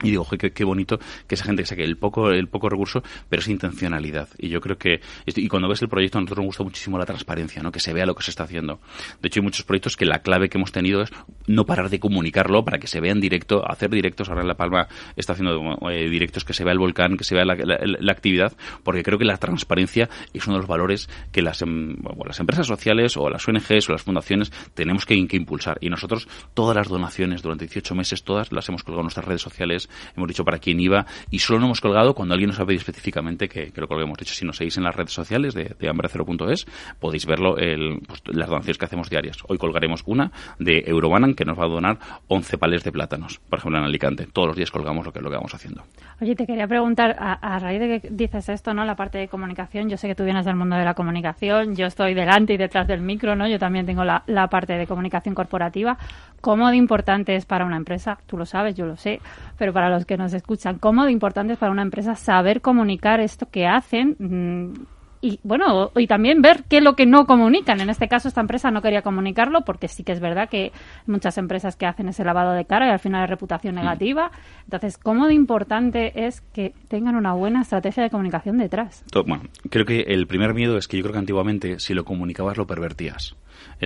y 0.02 0.10
digo, 0.10 0.26
qué, 0.28 0.52
qué, 0.52 0.64
bonito 0.64 0.98
que 1.28 1.36
esa 1.36 1.44
gente 1.44 1.62
que 1.62 1.66
saque 1.66 1.84
el 1.84 1.96
poco, 1.96 2.30
el 2.30 2.48
poco 2.48 2.68
recurso, 2.68 3.02
pero 3.28 3.40
es 3.40 3.48
intencionalidad. 3.48 4.28
Y 4.38 4.48
yo 4.48 4.60
creo 4.60 4.76
que, 4.76 5.00
y 5.24 5.48
cuando 5.48 5.68
ves 5.68 5.82
el 5.82 5.88
proyecto, 5.88 6.18
a 6.18 6.20
nosotros 6.20 6.38
nos 6.38 6.46
gusta 6.46 6.64
muchísimo 6.64 6.98
la 6.98 7.06
transparencia, 7.06 7.62
¿no? 7.62 7.70
Que 7.70 7.78
se 7.78 7.92
vea 7.92 8.04
lo 8.04 8.14
que 8.16 8.24
se 8.24 8.30
está 8.30 8.42
haciendo. 8.42 8.80
De 9.22 9.28
hecho, 9.28 9.38
hay 9.38 9.44
muchos 9.44 9.64
proyectos 9.64 9.96
que 9.96 10.04
la 10.04 10.18
clave 10.18 10.48
que 10.48 10.58
hemos 10.58 10.72
tenido 10.72 11.02
es 11.02 11.10
no 11.46 11.64
parar 11.64 11.90
de 11.90 12.00
comunicarlo 12.00 12.64
para 12.64 12.78
que 12.78 12.88
se 12.88 13.00
vea 13.00 13.12
en 13.12 13.20
directo, 13.20 13.64
hacer 13.70 13.88
directos. 13.90 14.28
Ahora 14.28 14.42
en 14.42 14.48
La 14.48 14.56
Palma 14.56 14.88
está 15.16 15.34
haciendo 15.34 15.78
eh, 15.88 16.08
directos 16.10 16.44
que 16.44 16.54
se 16.54 16.64
vea 16.64 16.72
el 16.72 16.80
volcán, 16.80 17.16
que 17.16 17.24
se 17.24 17.36
vea 17.36 17.44
la, 17.44 17.54
la, 17.54 18.12
actividad, 18.12 18.52
porque 18.82 19.04
creo 19.04 19.18
que 19.18 19.24
la 19.24 19.36
transparencia 19.36 20.08
es 20.32 20.46
uno 20.46 20.56
de 20.56 20.62
los 20.62 20.68
valores 20.68 21.08
que 21.30 21.40
las, 21.40 21.62
em, 21.62 21.96
las 22.26 22.40
empresas 22.40 22.66
sociales 22.66 23.16
o 23.16 23.30
las 23.30 23.46
ONGs 23.46 23.88
o 23.88 23.92
las 23.92 24.02
fundaciones 24.02 24.50
tenemos 24.74 25.06
que, 25.06 25.26
que 25.28 25.36
impulsar. 25.36 25.78
Y 25.80 25.88
nosotros, 25.88 26.28
todas 26.52 26.76
las 26.76 26.88
donaciones 26.88 27.42
durante 27.42 27.66
18 27.66 27.94
meses, 27.94 28.24
todas 28.24 28.50
las 28.50 28.68
hemos 28.68 28.82
colgado 28.82 29.02
en 29.02 29.04
nuestras 29.04 29.26
redes 29.26 29.42
sociales 29.42 29.83
hemos 30.16 30.28
dicho 30.28 30.44
para 30.44 30.58
quién 30.58 30.80
iba 30.80 31.06
y 31.30 31.38
solo 31.38 31.60
no 31.60 31.66
hemos 31.66 31.80
colgado 31.80 32.14
cuando 32.14 32.34
alguien 32.34 32.48
nos 32.48 32.60
ha 32.60 32.66
pedido 32.66 32.80
específicamente 32.80 33.48
que, 33.48 33.72
que 33.72 33.80
lo 33.80 33.88
colguemos. 33.88 34.18
De 34.18 34.24
hecho, 34.24 34.34
si 34.34 34.44
nos 34.44 34.56
seguís 34.56 34.76
en 34.76 34.84
las 34.84 34.94
redes 34.94 35.12
sociales 35.12 35.54
de, 35.54 35.74
de 35.78 35.90
hambre0.es, 35.90 36.66
podéis 36.98 37.26
verlo, 37.26 37.56
el, 37.56 38.00
pues, 38.06 38.22
las 38.26 38.48
donaciones 38.48 38.78
que 38.78 38.84
hacemos 38.84 39.10
diarias. 39.10 39.38
Hoy 39.48 39.58
colgaremos 39.58 40.02
una 40.06 40.30
de 40.58 40.84
Eurobanan 40.86 41.34
que 41.34 41.44
nos 41.44 41.58
va 41.58 41.64
a 41.64 41.68
donar 41.68 41.98
11 42.28 42.58
palés 42.58 42.84
de 42.84 42.92
plátanos, 42.92 43.40
por 43.48 43.58
ejemplo, 43.58 43.78
en 43.78 43.84
Alicante. 43.84 44.26
Todos 44.32 44.48
los 44.48 44.56
días 44.56 44.70
colgamos 44.70 45.06
lo 45.06 45.12
que, 45.12 45.20
lo 45.20 45.30
que 45.30 45.36
vamos 45.36 45.54
haciendo. 45.54 45.82
Oye, 46.20 46.34
te 46.34 46.46
quería 46.46 46.66
preguntar, 46.66 47.16
a, 47.18 47.58
raíz 47.58 47.80
de 47.80 48.00
que 48.00 48.08
dices 48.10 48.48
esto, 48.48 48.72
¿no? 48.72 48.84
La 48.84 48.96
parte 48.96 49.18
de 49.18 49.28
comunicación, 49.28 49.88
yo 49.88 49.96
sé 49.96 50.08
que 50.08 50.14
tú 50.14 50.24
vienes 50.24 50.44
del 50.44 50.56
mundo 50.56 50.76
de 50.76 50.84
la 50.84 50.94
comunicación, 50.94 51.74
yo 51.74 51.86
estoy 51.86 52.14
delante 52.14 52.54
y 52.54 52.56
detrás 52.56 52.86
del 52.86 53.00
micro, 53.00 53.36
¿no? 53.36 53.48
Yo 53.48 53.58
también 53.58 53.84
tengo 53.84 54.04
la, 54.04 54.22
la 54.26 54.48
parte 54.48 54.74
de 54.74 54.86
comunicación 54.86 55.34
corporativa. 55.34 55.98
¿Cómo 56.40 56.68
de 56.70 56.76
importante 56.76 57.36
es 57.36 57.46
para 57.46 57.64
una 57.64 57.76
empresa? 57.76 58.18
Tú 58.26 58.36
lo 58.36 58.46
sabes, 58.46 58.74
yo 58.74 58.86
lo 58.86 58.96
sé, 58.96 59.20
pero 59.58 59.72
para 59.74 59.90
los 59.90 60.06
que 60.06 60.16
nos 60.16 60.32
escuchan, 60.32 60.78
¿cómo 60.78 61.04
de 61.04 61.12
importante 61.12 61.52
es 61.52 61.58
para 61.58 61.72
una 61.72 61.82
empresa 61.82 62.14
saber 62.14 62.62
comunicar 62.62 63.20
esto 63.20 63.50
que 63.50 63.66
hacen? 63.66 64.16
Mm, 64.18 64.84
y 65.24 65.40
bueno, 65.42 65.90
y 65.96 66.06
también 66.06 66.42
ver 66.42 66.64
qué 66.68 66.76
es 66.76 66.82
lo 66.82 66.96
que 66.96 67.06
no 67.06 67.24
comunican. 67.24 67.80
En 67.80 67.88
este 67.88 68.08
caso, 68.08 68.28
esta 68.28 68.42
empresa 68.42 68.70
no 68.70 68.82
quería 68.82 69.00
comunicarlo 69.00 69.62
porque 69.62 69.88
sí 69.88 70.04
que 70.04 70.12
es 70.12 70.20
verdad 70.20 70.50
que 70.50 70.70
muchas 71.06 71.38
empresas 71.38 71.76
que 71.76 71.86
hacen 71.86 72.08
ese 72.08 72.24
lavado 72.24 72.52
de 72.52 72.66
cara 72.66 72.88
y 72.88 72.90
al 72.90 72.98
final 72.98 73.22
hay 73.22 73.26
reputación 73.26 73.74
negativa. 73.74 74.30
Entonces, 74.64 74.98
¿cómo 74.98 75.26
de 75.26 75.32
importante 75.32 76.26
es 76.26 76.42
que 76.52 76.74
tengan 76.88 77.16
una 77.16 77.32
buena 77.32 77.62
estrategia 77.62 78.02
de 78.02 78.10
comunicación 78.10 78.58
detrás? 78.58 79.02
Bueno, 79.26 79.44
creo 79.70 79.86
que 79.86 80.00
el 80.00 80.26
primer 80.26 80.52
miedo 80.52 80.76
es 80.76 80.88
que 80.88 80.98
yo 80.98 81.02
creo 81.02 81.14
que 81.14 81.20
antiguamente 81.20 81.80
si 81.80 81.94
lo 81.94 82.04
comunicabas 82.04 82.58
lo 82.58 82.66
pervertías 82.66 83.34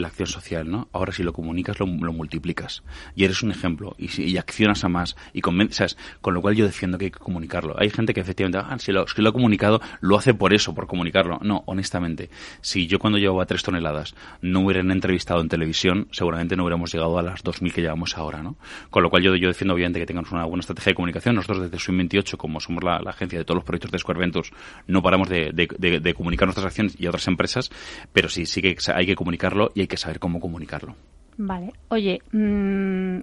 la 0.00 0.08
acción 0.08 0.26
social, 0.26 0.70
¿no? 0.70 0.88
Ahora 0.92 1.12
si 1.12 1.22
lo 1.22 1.32
comunicas 1.32 1.78
lo, 1.78 1.86
multiplicas 1.86 2.82
y 3.14 3.24
eres 3.24 3.42
un 3.42 3.50
ejemplo 3.50 3.94
y, 3.98 4.36
accionas 4.36 4.84
a 4.84 4.88
más 4.88 5.16
y 5.32 5.40
convences, 5.40 5.96
con 6.20 6.34
lo 6.34 6.40
cual 6.40 6.54
yo 6.54 6.64
defiendo 6.64 6.98
que 6.98 7.06
hay 7.06 7.10
que 7.10 7.18
comunicarlo. 7.18 7.74
Hay 7.78 7.90
gente 7.90 8.14
que 8.14 8.20
efectivamente, 8.20 8.58
ah, 8.58 8.78
si 8.78 8.92
lo, 8.92 9.02
ha 9.02 9.32
comunicado, 9.32 9.80
lo 10.00 10.16
hace 10.16 10.34
por 10.34 10.54
eso, 10.54 10.74
por 10.74 10.86
comunicarlo. 10.86 11.38
No, 11.42 11.64
honestamente, 11.66 12.30
si 12.60 12.86
yo 12.86 12.98
cuando 12.98 13.18
llevaba 13.18 13.46
tres 13.46 13.62
toneladas 13.62 14.14
no 14.40 14.60
hubieran 14.60 14.90
entrevistado 14.90 15.40
en 15.40 15.48
televisión, 15.48 16.08
seguramente 16.12 16.56
no 16.56 16.64
hubiéramos 16.64 16.92
llegado 16.92 17.18
a 17.18 17.22
las 17.22 17.42
2.000 17.44 17.72
que 17.72 17.82
llevamos 17.82 18.16
ahora, 18.16 18.42
¿no? 18.42 18.56
Con 18.90 19.02
lo 19.02 19.10
cual 19.10 19.22
yo, 19.22 19.34
yo 19.36 19.48
defiendo 19.48 19.74
obviamente 19.74 20.00
que 20.00 20.06
tengamos 20.06 20.30
una 20.32 20.44
buena 20.44 20.60
estrategia 20.60 20.90
de 20.90 20.94
comunicación. 20.94 21.34
Nosotros 21.34 21.62
desde 21.62 21.78
Swim 21.78 21.98
28, 21.98 22.38
como 22.38 22.60
somos 22.60 22.84
la, 22.84 22.98
agencia 23.08 23.38
de 23.38 23.44
todos 23.44 23.56
los 23.56 23.64
proyectos 23.64 23.90
de 23.90 23.98
Square 23.98 24.20
Ventures, 24.20 24.50
no 24.86 25.02
paramos 25.02 25.28
de 25.28 26.14
comunicar 26.16 26.46
nuestras 26.46 26.66
acciones 26.66 26.96
y 26.98 27.06
otras 27.06 27.26
empresas, 27.28 27.70
pero 28.12 28.28
sí, 28.28 28.46
sí 28.46 28.62
que 28.62 28.76
hay 28.94 29.06
que 29.06 29.14
comunicarlo 29.14 29.70
y 29.74 29.80
hay 29.80 29.86
que 29.88 29.96
saber 29.96 30.20
cómo 30.20 30.40
comunicarlo. 30.40 30.94
Vale. 31.36 31.72
Oye, 31.88 32.20
mmm, 32.32 33.20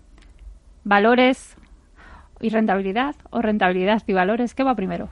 valores 0.84 1.56
y 2.42 2.50
rentabilidad 2.50 3.16
o 3.30 3.42
rentabilidad 3.42 4.04
y 4.08 4.14
valores, 4.14 4.54
¿qué 4.54 4.64
va 4.64 4.76
primero? 4.76 5.10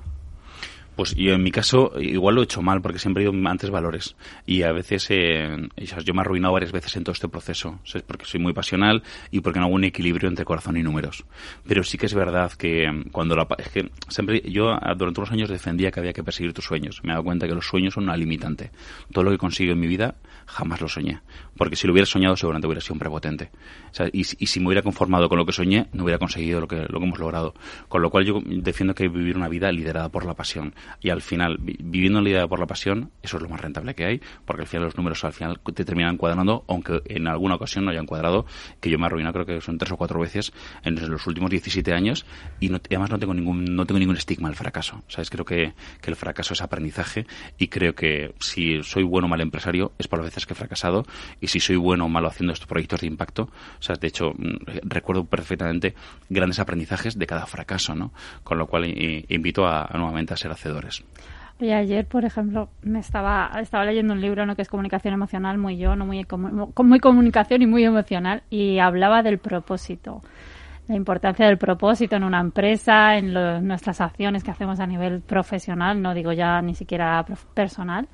Pues 0.95 1.15
yo 1.15 1.34
en 1.34 1.41
mi 1.41 1.51
caso 1.51 1.93
igual 1.99 2.36
lo 2.36 2.41
he 2.41 2.43
hecho 2.43 2.62
mal 2.62 2.82
porque 2.82 2.99
siempre 2.99 3.23
he 3.23 3.29
ido 3.29 3.49
antes 3.49 3.69
valores. 3.69 4.15
Y 4.45 4.63
a 4.63 4.71
veces 4.71 5.08
eh, 5.10 5.69
yo 6.03 6.13
me 6.13 6.19
he 6.19 6.21
arruinado 6.21 6.53
varias 6.53 6.71
veces 6.71 6.95
en 6.95 7.03
todo 7.03 7.13
este 7.13 7.27
proceso 7.27 7.79
¿sabes? 7.84 8.03
porque 8.03 8.25
soy 8.25 8.39
muy 8.39 8.53
pasional 8.53 9.03
y 9.32 9.39
porque 9.39 9.60
no 9.60 9.65
hago 9.65 9.75
un 9.75 9.84
equilibrio 9.84 10.29
entre 10.29 10.45
corazón 10.45 10.77
y 10.77 10.84
números. 10.84 11.25
Pero 11.67 11.84
sí 11.84 11.97
que 11.97 12.06
es 12.06 12.13
verdad 12.13 12.51
que 12.51 13.06
cuando 13.12 13.36
la, 13.36 13.47
es 13.58 13.69
que 13.69 13.89
siempre 14.08 14.41
yo 14.41 14.77
durante 14.95 15.19
unos 15.19 15.32
años 15.32 15.49
defendía 15.49 15.91
que 15.91 15.99
había 15.99 16.13
que 16.13 16.23
perseguir 16.23 16.53
tus 16.53 16.65
sueños. 16.65 17.01
Me 17.03 17.10
he 17.10 17.13
dado 17.13 17.23
cuenta 17.23 17.47
que 17.47 17.56
los 17.56 17.65
sueños 17.65 17.95
son 17.95 18.03
una 18.03 18.17
limitante. 18.17 18.71
Todo 19.12 19.23
lo 19.23 19.32
que 19.32 19.38
consigo 19.38 19.73
en 19.73 19.79
mi 19.79 19.88
vida 19.88 20.15
jamás 20.45 20.82
lo 20.82 20.88
soñé. 20.88 21.21
Porque 21.58 21.75
si 21.75 21.88
lo 21.88 21.93
hubiera 21.93 22.06
soñado 22.06 22.36
seguramente 22.36 22.67
hubiera 22.67 22.82
sido 22.82 22.93
un 22.93 22.99
prepotente. 22.99 23.49
O 23.91 23.93
sea, 23.93 24.08
y, 24.08 24.21
y, 24.21 24.47
si 24.47 24.60
me 24.60 24.67
hubiera 24.67 24.82
conformado 24.82 25.29
con 25.29 25.38
lo 25.38 25.45
que 25.45 25.53
soñé 25.53 25.88
no 25.93 26.03
hubiera 26.03 26.19
conseguido 26.19 26.62
lo 26.62 26.67
que, 26.67 26.86
lo 26.88 26.99
que 26.99 27.06
hemos 27.06 27.19
logrado. 27.19 27.53
Con 27.88 28.01
lo 28.01 28.10
cual 28.10 28.25
yo 28.25 28.41
defiendo 28.45 28.93
que 28.93 29.03
hay 29.03 29.10
que 29.10 29.17
vivir 29.17 29.38
una 29.38 29.47
vida 29.47 29.71
liderada 29.71 30.10
por 30.10 30.25
la 30.25 30.34
pasión 30.34 30.73
y 31.01 31.09
al 31.09 31.21
final, 31.21 31.57
viviendo 31.59 32.19
en 32.19 32.23
la 32.23 32.29
idea 32.29 32.47
por 32.47 32.59
la 32.59 32.67
pasión, 32.67 33.11
eso 33.21 33.37
es 33.37 33.43
lo 33.43 33.49
más 33.49 33.61
rentable 33.61 33.95
que 33.95 34.05
hay, 34.05 34.21
porque 34.45 34.63
al 34.63 34.67
final 34.67 34.85
los 34.85 34.97
números 34.97 35.23
al 35.23 35.33
final 35.33 35.59
te 35.73 35.85
terminan 35.85 36.17
cuadrando, 36.17 36.63
aunque 36.67 37.01
en 37.05 37.27
alguna 37.27 37.55
ocasión 37.55 37.85
no 37.85 37.91
hayan 37.91 38.05
cuadrado, 38.05 38.45
que 38.79 38.89
yo 38.89 38.97
me 38.97 39.03
he 39.03 39.07
arruinado 39.07 39.33
creo 39.33 39.45
que 39.45 39.61
son 39.61 39.77
tres 39.77 39.91
o 39.91 39.97
cuatro 39.97 40.19
veces 40.19 40.53
en 40.83 40.95
los 41.09 41.27
últimos 41.27 41.49
17 41.49 41.93
años 41.93 42.25
y, 42.59 42.69
no, 42.69 42.79
además 42.85 43.09
no 43.09 43.19
tengo 43.19 43.33
ningún 43.33 43.65
no 43.75 43.85
tengo 43.85 43.99
ningún 43.99 44.17
estigma 44.17 44.49
al 44.49 44.55
fracaso. 44.55 45.03
¿Sabes? 45.07 45.29
Creo 45.29 45.45
que, 45.45 45.73
que 46.01 46.09
el 46.09 46.15
fracaso 46.15 46.53
es 46.53 46.61
aprendizaje 46.61 47.25
y 47.57 47.67
creo 47.67 47.95
que 47.95 48.33
si 48.39 48.81
soy 48.83 49.03
bueno 49.03 49.27
o 49.27 49.29
mal 49.29 49.41
empresario 49.41 49.93
es 49.97 50.07
por 50.07 50.19
las 50.19 50.27
veces 50.27 50.45
que 50.45 50.53
he 50.53 50.55
fracasado 50.55 51.05
y 51.41 51.47
si 51.47 51.59
soy 51.59 51.75
bueno 51.75 52.05
o 52.05 52.09
malo 52.09 52.27
haciendo 52.27 52.53
estos 52.53 52.67
proyectos 52.67 53.01
de 53.01 53.07
impacto, 53.07 53.49
sea, 53.83 53.95
de 53.95 54.07
hecho 54.07 54.33
recuerdo 54.83 55.25
perfectamente 55.25 55.93
grandes 56.29 56.59
aprendizajes 56.59 57.17
de 57.17 57.27
cada 57.27 57.45
fracaso, 57.45 57.95
¿no? 57.95 58.13
Con 58.43 58.57
lo 58.57 58.67
cual 58.67 58.85
eh, 58.85 59.25
invito 59.29 59.65
a, 59.65 59.85
a 59.85 59.97
nuevamente 59.97 60.33
a 60.33 60.37
ser 60.37 60.51
hacedores. 60.73 61.03
Oye, 61.62 61.73
ayer, 61.73 62.05
por 62.05 62.25
ejemplo, 62.25 62.69
me 62.81 62.99
estaba, 62.99 63.51
estaba 63.62 63.86
leyendo 63.86 64.13
un 64.13 64.21
libro 64.21 64.45
¿no? 64.45 64.55
que 64.55 64.63
es 64.63 64.69
comunicación 64.69 65.13
emocional, 65.13 65.57
muy 65.57 65.77
yo, 65.77 65.95
no 65.95 66.05
muy, 66.05 66.25
muy 66.83 66.99
comunicación 66.99 67.62
y 67.62 67.67
muy 67.67 67.83
emocional, 67.83 68.43
y 68.49 68.79
hablaba 68.79 69.21
del 69.21 69.38
propósito, 69.38 70.23
la 70.88 70.95
importancia 70.95 71.45
del 71.45 71.57
propósito 71.57 72.15
en 72.15 72.23
una 72.23 72.39
empresa, 72.39 73.17
en 73.17 73.33
lo, 73.33 73.62
nuestras 73.62 74.01
acciones 74.01 74.43
que 74.43 74.51
hacemos 74.51 74.79
a 74.79 74.88
nivel 74.88 75.21
profesional, 75.21 76.01
no 76.01 76.13
digo 76.13 76.33
ya 76.33 76.62
ni 76.62 76.75
siquiera 76.75 77.23
personal. 77.53 78.07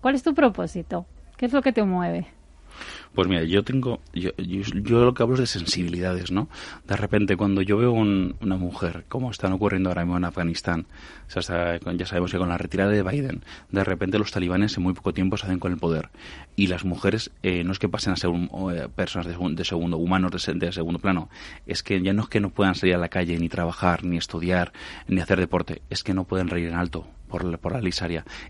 ¿Cuál 0.00 0.14
es 0.14 0.22
tu 0.22 0.34
propósito? 0.34 1.06
¿Qué 1.36 1.46
es 1.46 1.52
lo 1.52 1.62
que 1.62 1.72
te 1.72 1.84
mueve? 1.84 2.26
Pues 3.14 3.26
mira, 3.26 3.42
yo 3.42 3.64
tengo, 3.64 4.00
yo, 4.14 4.30
yo, 4.36 4.62
yo, 4.62 5.04
lo 5.04 5.14
que 5.14 5.22
hablo 5.24 5.34
es 5.34 5.40
de 5.40 5.46
sensibilidades, 5.46 6.30
¿no? 6.30 6.48
De 6.86 6.96
repente 6.96 7.36
cuando 7.36 7.60
yo 7.60 7.76
veo 7.76 7.90
un, 7.90 8.36
una 8.40 8.56
mujer, 8.56 9.04
como 9.08 9.32
están 9.32 9.52
ocurriendo 9.52 9.90
ahora 9.90 10.04
mismo 10.04 10.16
en 10.16 10.24
Afganistán, 10.24 10.86
ya 11.34 11.42
sabemos 12.06 12.30
que 12.30 12.38
con 12.38 12.48
la 12.48 12.56
retirada 12.56 12.92
de 12.92 13.02
Biden, 13.02 13.42
de 13.70 13.82
repente 13.82 14.16
los 14.16 14.30
talibanes 14.30 14.76
en 14.76 14.84
muy 14.84 14.94
poco 14.94 15.12
tiempo 15.12 15.36
se 15.36 15.46
hacen 15.46 15.58
con 15.58 15.72
el 15.72 15.78
poder. 15.78 16.10
Y 16.54 16.68
las 16.68 16.84
mujeres 16.84 17.32
eh, 17.42 17.64
no 17.64 17.72
es 17.72 17.80
que 17.80 17.88
pasen 17.88 18.12
a 18.12 18.16
ser 18.16 18.30
un, 18.30 18.48
eh, 18.72 18.88
personas 18.94 19.26
de, 19.26 19.64
segundo, 19.64 19.98
humanos 19.98 20.30
de, 20.30 20.72
segundo 20.72 21.00
plano, 21.00 21.28
es 21.66 21.82
que 21.82 22.00
ya 22.00 22.12
no 22.12 22.22
es 22.22 22.28
que 22.28 22.38
no 22.38 22.50
puedan 22.50 22.76
salir 22.76 22.94
a 22.94 22.98
la 22.98 23.08
calle, 23.08 23.36
ni 23.38 23.48
trabajar, 23.48 24.04
ni 24.04 24.18
estudiar, 24.18 24.72
ni 25.08 25.20
hacer 25.20 25.40
deporte, 25.40 25.82
es 25.90 26.04
que 26.04 26.14
no 26.14 26.24
pueden 26.24 26.46
reír 26.46 26.68
en 26.68 26.74
alto 26.74 27.06
por 27.30 27.44
la, 27.44 27.56
por 27.56 27.80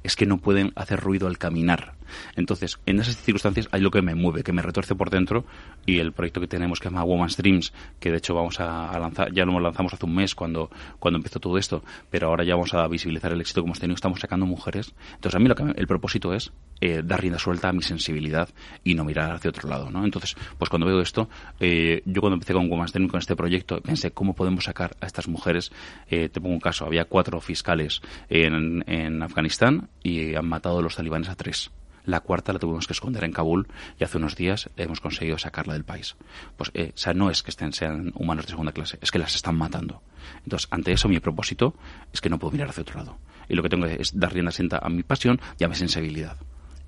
es 0.03 0.17
que 0.17 0.27
no 0.27 0.39
pueden 0.39 0.73
hacer 0.75 0.99
ruido 0.99 1.29
al 1.29 1.39
caminar. 1.39 1.95
Entonces, 2.35 2.81
en 2.87 2.99
esas 2.99 3.17
circunstancias 3.17 3.69
hay 3.71 3.81
lo 3.81 3.91
que 3.91 4.03
me 4.03 4.15
mueve, 4.17 4.43
que 4.43 4.53
me 4.53 4.63
retuerce 4.63 4.97
por 4.97 5.11
dentro 5.11 5.45
y 5.87 5.99
el 5.99 6.13
proyecto 6.13 6.41
que 6.41 6.49
tenemos 6.49 6.81
que 6.81 6.89
se 6.89 6.91
llama 6.91 7.05
Woman's 7.05 7.37
Dreams, 7.37 7.73
que 8.01 8.11
de 8.11 8.19
hecho 8.19 8.35
vamos 8.35 8.59
a, 8.59 8.91
a 8.91 8.99
lanzar, 8.99 9.33
ya 9.33 9.45
lo 9.45 9.61
lanzamos 9.61 9.95
hace 9.95 10.07
un 10.07 10.17
mes 10.17 10.35
cuando, 10.35 10.71
cuando 10.99 11.19
empezó 11.19 11.39
todo 11.39 11.59
esto, 11.59 11.85
pero 12.11 12.29
ahora 12.29 12.43
ya 12.43 12.55
vamos 12.55 12.75
a 12.75 12.89
visibilizar 12.89 13.33
el 13.33 13.41
éxito 13.41 13.63
que 13.63 13.67
hemos 13.67 13.79
tenido, 13.79 13.95
estamos 13.95 14.19
sacando 14.19 14.47
mujeres. 14.47 14.95
Entonces, 15.15 15.37
a 15.37 15.39
mí 15.39 15.49
lo 15.49 15.55
que 15.55 15.63
el 15.63 15.87
propósito 15.87 16.35
es 16.35 16.53
eh, 16.81 17.03
dar 17.05 17.21
rienda 17.21 17.39
suelta 17.39 17.69
a 17.69 17.73
mi 17.73 17.83
sensibilidad 17.83 18.49
y 18.85 18.95
no 18.95 19.05
mirar 19.05 19.33
hacia 19.33 19.51
otro 19.51 19.69
lado, 19.69 19.91
¿no? 19.91 20.05
Entonces, 20.05 20.37
pues 20.59 20.69
cuando 20.69 20.87
veo 20.87 21.01
esto, 21.01 21.29
eh, 21.59 22.03
yo 22.05 22.21
cuando 22.21 22.35
empecé 22.35 22.53
con 22.53 22.69
Dreams, 22.69 23.11
con 23.11 23.19
este 23.19 23.37
proyecto, 23.37 23.81
pensé, 23.81 24.13
¿cómo 24.13 24.35
podemos 24.35 24.65
sacar 24.65 24.97
a 25.01 25.07
estas 25.07 25.29
mujeres? 25.29 25.73
Eh, 26.09 26.29
te 26.29 26.41
pongo 26.41 26.55
un 26.55 26.61
caso, 26.61 26.87
había 26.87 27.05
cuatro 27.05 27.41
fiscales 27.41 28.01
en 28.29 28.51
en, 28.87 29.23
Afganistán 29.23 29.89
y 30.03 30.35
han 30.35 30.47
matado 30.47 30.79
a 30.79 30.83
los 30.83 30.97
talibanes 30.97 31.29
a 31.29 31.35
tres. 31.35 31.71
La 32.07 32.21
cuarta 32.21 32.53
la 32.53 32.59
tuvimos 32.59 32.87
que 32.87 32.95
esconder 32.95 33.25
en 33.25 33.33
Kabul 33.33 33.69
y 33.99 34.05
hace 34.05 34.17
unos 34.17 34.35
días 34.35 34.71
hemos 34.77 35.01
conseguido 35.01 35.39
sacarla 35.39 35.75
del 35.75 35.85
país. 35.85 36.17
Pues, 36.57 36.71
eh, 36.75 36.93
o 36.95 36.99
sea, 36.99 37.13
no 37.13 37.31
es 37.31 37.43
que 37.43 37.51
estén, 37.51 37.73
sean 37.73 38.13
humanos 38.15 38.47
de 38.47 38.51
segunda 38.51 38.73
clase, 38.73 38.99
es 39.03 39.11
que 39.11 39.19
las 39.19 39.35
están 39.35 39.57
matando. 39.57 40.03
Entonces, 40.43 40.69
ante 40.71 40.93
eso, 40.93 41.09
mi 41.09 41.21
propósito 41.21 41.75
es 42.13 42.21
que 42.21 42.31
no 42.31 42.39
puedo 42.39 42.53
mirar 42.53 42.71
hacia 42.71 42.83
otro 42.83 42.99
lado. 42.99 43.19
Y 43.49 43.55
lo 43.55 43.63
que 43.63 43.69
tengo 43.69 43.87
es 43.87 44.19
dar 44.19 44.33
rienda 44.33 44.51
sienta 44.51 44.79
a 44.83 44.89
mi 44.89 45.03
pasión 45.03 45.41
y 45.59 45.65
a 45.65 45.69
mi 45.69 45.75
sensibilidad. 45.75 46.37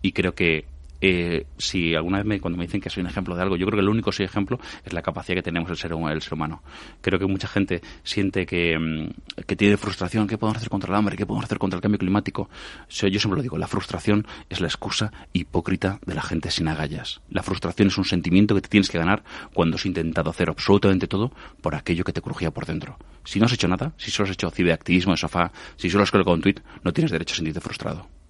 Y 0.03 0.12
creo 0.12 0.35
que 0.35 0.67
eh, 1.05 1.47
si 1.59 1.97
alguna 1.97 2.19
vez 2.19 2.27
me, 2.27 2.41
cuando 2.41 2.57
me 2.57 2.65
dicen 2.65 2.81
que 2.81 2.88
soy 2.88 3.01
un 3.01 3.09
ejemplo 3.09 3.35
de 3.35 3.43
algo, 3.43 3.57
yo 3.57 3.67
creo 3.67 3.77
que 3.77 3.83
el 3.83 3.88
único 3.88 4.12
soy 4.12 4.25
ejemplo 4.25 4.61
es 4.85 4.93
la 4.93 5.03
capacidad 5.03 5.35
que 5.35 5.43
tenemos 5.43 5.69
el 5.69 5.77
ser, 5.77 5.93
el 5.93 6.23
ser 6.23 6.35
humano. 6.35 6.62
Creo 7.01 7.19
que 7.19 7.27
mucha 7.27 7.49
gente 7.49 7.83
siente 8.05 8.47
que, 8.47 8.79
mm, 8.79 9.43
que 9.43 9.57
tiene 9.57 9.77
frustración, 9.77 10.29
¿qué 10.29 10.38
podemos 10.38 10.59
hacer 10.59 10.71
contra 10.71 10.91
el 10.91 10.95
hambre? 10.95 11.17
¿Qué 11.17 11.27
podemos 11.27 11.45
hacer 11.45 11.59
contra 11.59 11.79
el 11.79 11.83
cambio 11.83 11.99
climático? 11.99 12.49
yo 12.88 13.19
siempre 13.19 13.37
lo 13.37 13.43
digo, 13.43 13.59
la 13.59 13.67
frustración 13.67 14.27
es 14.49 14.61
la 14.61 14.69
excusa 14.69 15.12
hipócrita 15.33 15.99
de 16.07 16.15
la 16.15 16.23
gente 16.23 16.53
sin 16.53 16.69
agallas. 16.69 17.21
La 17.31 17.43
frustración 17.43 17.88
es 17.88 17.99
un 17.99 18.05
sentimiento 18.05 18.55
que 18.55 18.61
te 18.61 18.69
tienes 18.69 18.88
que 18.88 18.99
ganar 18.99 19.25
cuando 19.53 19.77
has 19.77 19.87
intentado 19.87 20.31
hacer 20.31 20.51
absolutamente 20.51 21.09
todo 21.09 21.33
por 21.61 21.75
aquello 21.75 22.05
que 22.05 22.12
te 22.12 22.23
crujía 22.23 22.53
por 22.53 22.65
dentro. 22.65 22.97
Si 23.25 23.41
no 23.41 23.47
has 23.47 23.53
hecho 23.53 23.67
nada, 23.67 23.93
si 23.97 24.12
solo 24.12 24.29
has 24.29 24.35
hecho 24.35 24.51
ciberactivismo 24.51 25.12
de 25.12 25.19
sofá, 25.19 25.51
si 25.77 25.91
solo 25.91 26.05
has 26.05 26.12
colgado 26.12 26.35
un 26.35 26.43
tweet, 26.43 26.61
no 26.85 26.93
tienes 26.93 27.11
derecho 27.11 27.33
a 27.33 27.37
sentirte 27.37 27.61
frustrado. 27.61 28.21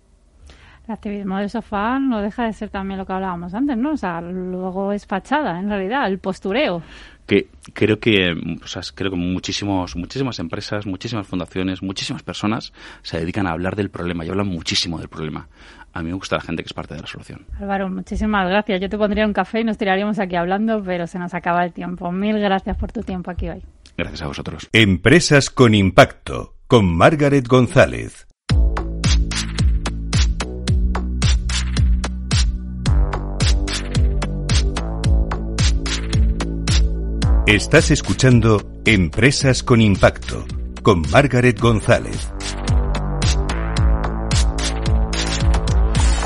El 0.87 0.95
activismo 0.95 1.39
de 1.39 1.49
sofá 1.49 2.01
no 2.01 2.21
deja 2.21 2.45
de 2.45 2.53
ser 2.53 2.69
también 2.69 2.99
lo 2.99 3.07
que 3.07 3.13
hablábamos 3.13 3.55
antes, 3.55 3.77
¿no? 3.77 3.93
O 3.93 3.97
sea, 3.97 4.21
luego 4.21 4.93
es 4.93 5.07
fachada, 5.07 5.61
en 5.61 5.69
realidad, 5.69 6.09
el 6.09 6.19
postureo. 6.19 6.83
Que 7.25 7.47
creo 7.73 8.01
que, 8.01 8.35
o 8.63 8.67
sea, 8.67 8.83
creo 8.93 9.13
que 9.13 9.17
muchísimos, 9.17 9.95
muchísimas 9.95 10.41
empresas, 10.41 10.85
muchísimas 10.85 11.25
fundaciones, 11.27 11.83
muchísimas 11.83 12.25
personas 12.25 12.73
se 13.03 13.21
dedican 13.21 13.47
a 13.47 13.53
hablar 13.53 13.77
del 13.77 13.91
problema 13.91 14.25
y 14.25 14.29
hablan 14.29 14.49
muchísimo 14.49 14.99
del 14.99 15.09
problema. 15.09 15.47
A 15.93 16.03
mí 16.03 16.09
me 16.09 16.15
gusta 16.15 16.37
la 16.37 16.43
gente 16.43 16.65
que 16.65 16.67
es 16.67 16.75
parte 16.75 16.95
de 16.95 17.01
la 17.01 17.07
solución. 17.07 17.47
Álvaro, 17.61 17.89
muchísimas 17.89 18.49
gracias. 18.49 18.81
Yo 18.81 18.89
te 18.89 18.99
pondría 18.99 19.25
un 19.25 19.33
café 19.33 19.61
y 19.61 19.65
nos 19.65 19.79
tiraríamos 19.79 20.19
aquí 20.19 20.35
hablando, 20.35 20.83
pero 20.83 21.07
se 21.07 21.21
nos 21.21 21.33
acaba 21.33 21.65
el 21.65 21.73
tiempo. 21.73 22.11
Mil 22.11 22.41
gracias 22.41 22.77
por 22.77 22.91
tu 22.91 23.03
tiempo 23.03 23.31
aquí 23.31 23.49
hoy. 23.49 23.63
Gracias 23.97 24.23
a 24.23 24.27
vosotros. 24.27 24.69
Empresas 24.73 25.49
con 25.51 25.75
impacto, 25.75 26.55
con 26.67 26.97
Margaret 26.97 27.47
González. 27.47 28.27
Estás 37.47 37.91
escuchando 37.91 38.63
Empresas 38.85 39.65
con 39.65 39.81
Impacto 39.81 40.45
con 40.81 41.03
Margaret 41.11 41.59
González. 41.59 42.29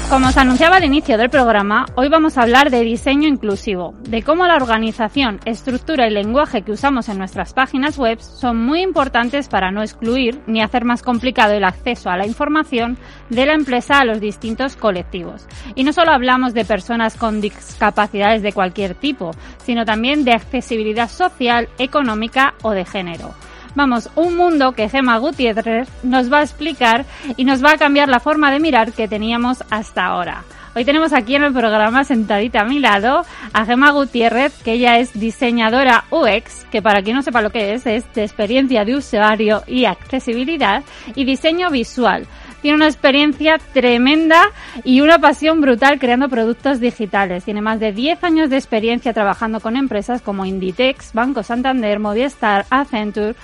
Como 0.09 0.29
os 0.29 0.37
anunciaba 0.37 0.77
al 0.77 0.85
inicio 0.85 1.19
del 1.19 1.31
programa, 1.31 1.85
hoy 1.97 2.09
vamos 2.09 2.39
a 2.39 2.43
hablar 2.43 2.71
de 2.71 2.83
diseño 2.83 3.27
inclusivo, 3.27 3.93
de 4.03 4.23
cómo 4.23 4.47
la 4.47 4.55
organización, 4.55 5.41
estructura 5.45 6.07
y 6.07 6.13
lenguaje 6.13 6.63
que 6.63 6.71
usamos 6.71 7.09
en 7.09 7.19
nuestras 7.19 7.53
páginas 7.53 7.99
web 7.99 8.21
son 8.21 8.57
muy 8.57 8.83
importantes 8.83 9.49
para 9.49 9.73
no 9.73 9.83
excluir 9.83 10.41
ni 10.47 10.63
hacer 10.63 10.85
más 10.85 11.03
complicado 11.03 11.55
el 11.55 11.65
acceso 11.65 12.09
a 12.09 12.17
la 12.17 12.25
información 12.25 12.99
de 13.31 13.47
la 13.47 13.55
empresa 13.55 13.99
a 13.99 14.05
los 14.05 14.21
distintos 14.21 14.77
colectivos. 14.77 15.45
Y 15.75 15.83
no 15.83 15.93
solo 15.93 16.13
hablamos 16.13 16.55
de 16.55 16.65
personas 16.65 17.17
con 17.17 17.41
discapacidades 17.41 18.43
de 18.43 18.53
cualquier 18.53 18.95
tipo, 18.95 19.33
sino 19.65 19.85
también 19.85 20.25
de 20.25 20.35
accesibilidad 20.35 21.11
social, 21.11 21.69
económica 21.79 22.55
o 22.63 22.71
de 22.71 22.85
género. 22.85 23.35
Vamos, 23.77 24.09
un 24.17 24.39
mundo 24.39 24.73
que 24.73 24.89
Gema 24.89 25.19
Gutiérrez 25.19 25.87
nos 26.03 26.33
va 26.33 26.39
a 26.39 26.43
explicar 26.43 27.05
y 27.37 27.45
nos 27.45 27.63
va 27.63 27.73
a 27.73 27.77
cambiar 27.77 28.09
la 28.09 28.21
forma 28.21 28.51
de 28.51 28.59
mirar 28.59 28.93
que 28.93 29.07
teníamos 29.07 29.63
hasta 29.69 30.07
ahora. 30.07 30.45
Hoy 30.75 30.87
tenemos 30.87 31.13
aquí 31.13 31.35
en 31.35 31.43
el 31.43 31.53
programa 31.53 32.03
sentadita 32.03 32.63
a 32.63 32.65
mi 32.65 32.79
lado 32.79 33.27
a 33.53 33.67
Gema 33.67 33.91
Gutiérrez, 33.91 34.55
que 34.63 34.73
ella 34.73 34.99
es 34.99 35.13
diseñadora 35.13 36.05
UX, 36.11 36.65
que 36.71 36.81
para 36.81 37.03
quien 37.03 37.17
no 37.17 37.23
sepa 37.23 37.43
lo 37.43 37.51
que 37.51 37.75
es, 37.75 37.87
es 37.87 38.11
de 38.15 38.23
experiencia 38.23 38.87
de 38.87 38.97
usuario 38.97 39.63
y 39.67 39.85
accesibilidad 39.85 40.83
y 41.15 41.27
diseño 41.27 41.69
visual. 41.71 42.27
Tiene 42.63 42.77
una 42.77 42.87
experiencia 42.87 43.59
tremenda 43.75 44.51
y 44.83 45.03
una 45.03 45.19
pasión 45.19 45.61
brutal 45.61 45.99
creando 45.99 46.29
productos 46.29 46.81
digitales. 46.81 47.45
Tiene 47.45 47.61
más 47.61 47.79
de 47.79 47.93
10 47.93 48.25
años 48.25 48.51
de 48.51 48.57
experiencia 48.57 49.13
trabajando 49.13 49.61
con 49.61 49.77
empresas 49.77 50.23
como 50.23 50.47
Inditex, 50.47 51.13
Banco 51.13 51.43
Santander, 51.43 52.01
Movistar, 52.01 52.65
Accenture 52.71 53.37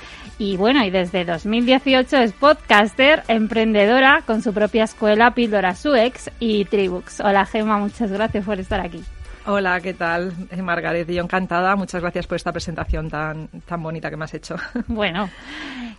y 0.42 0.56
bueno, 0.56 0.82
y 0.82 0.90
desde 0.90 1.24
2018 1.24 2.16
es 2.16 2.32
podcaster, 2.32 3.22
emprendedora 3.28 4.24
con 4.26 4.42
su 4.42 4.52
propia 4.52 4.82
escuela 4.82 5.34
Píldora 5.34 5.76
Suex 5.76 6.32
y 6.40 6.64
Tribux. 6.64 7.20
Hola 7.20 7.46
Gemma, 7.46 7.78
muchas 7.78 8.10
gracias 8.10 8.44
por 8.44 8.58
estar 8.58 8.80
aquí. 8.80 9.04
Hola, 9.46 9.80
¿qué 9.80 9.94
tal? 9.94 10.32
Eh, 10.50 10.60
Margaret, 10.60 11.08
yo 11.08 11.22
encantada. 11.22 11.76
Muchas 11.76 12.00
gracias 12.00 12.26
por 12.26 12.34
esta 12.34 12.50
presentación 12.50 13.08
tan, 13.08 13.46
tan 13.66 13.80
bonita 13.84 14.10
que 14.10 14.16
me 14.16 14.24
has 14.24 14.34
hecho. 14.34 14.56
Bueno, 14.88 15.30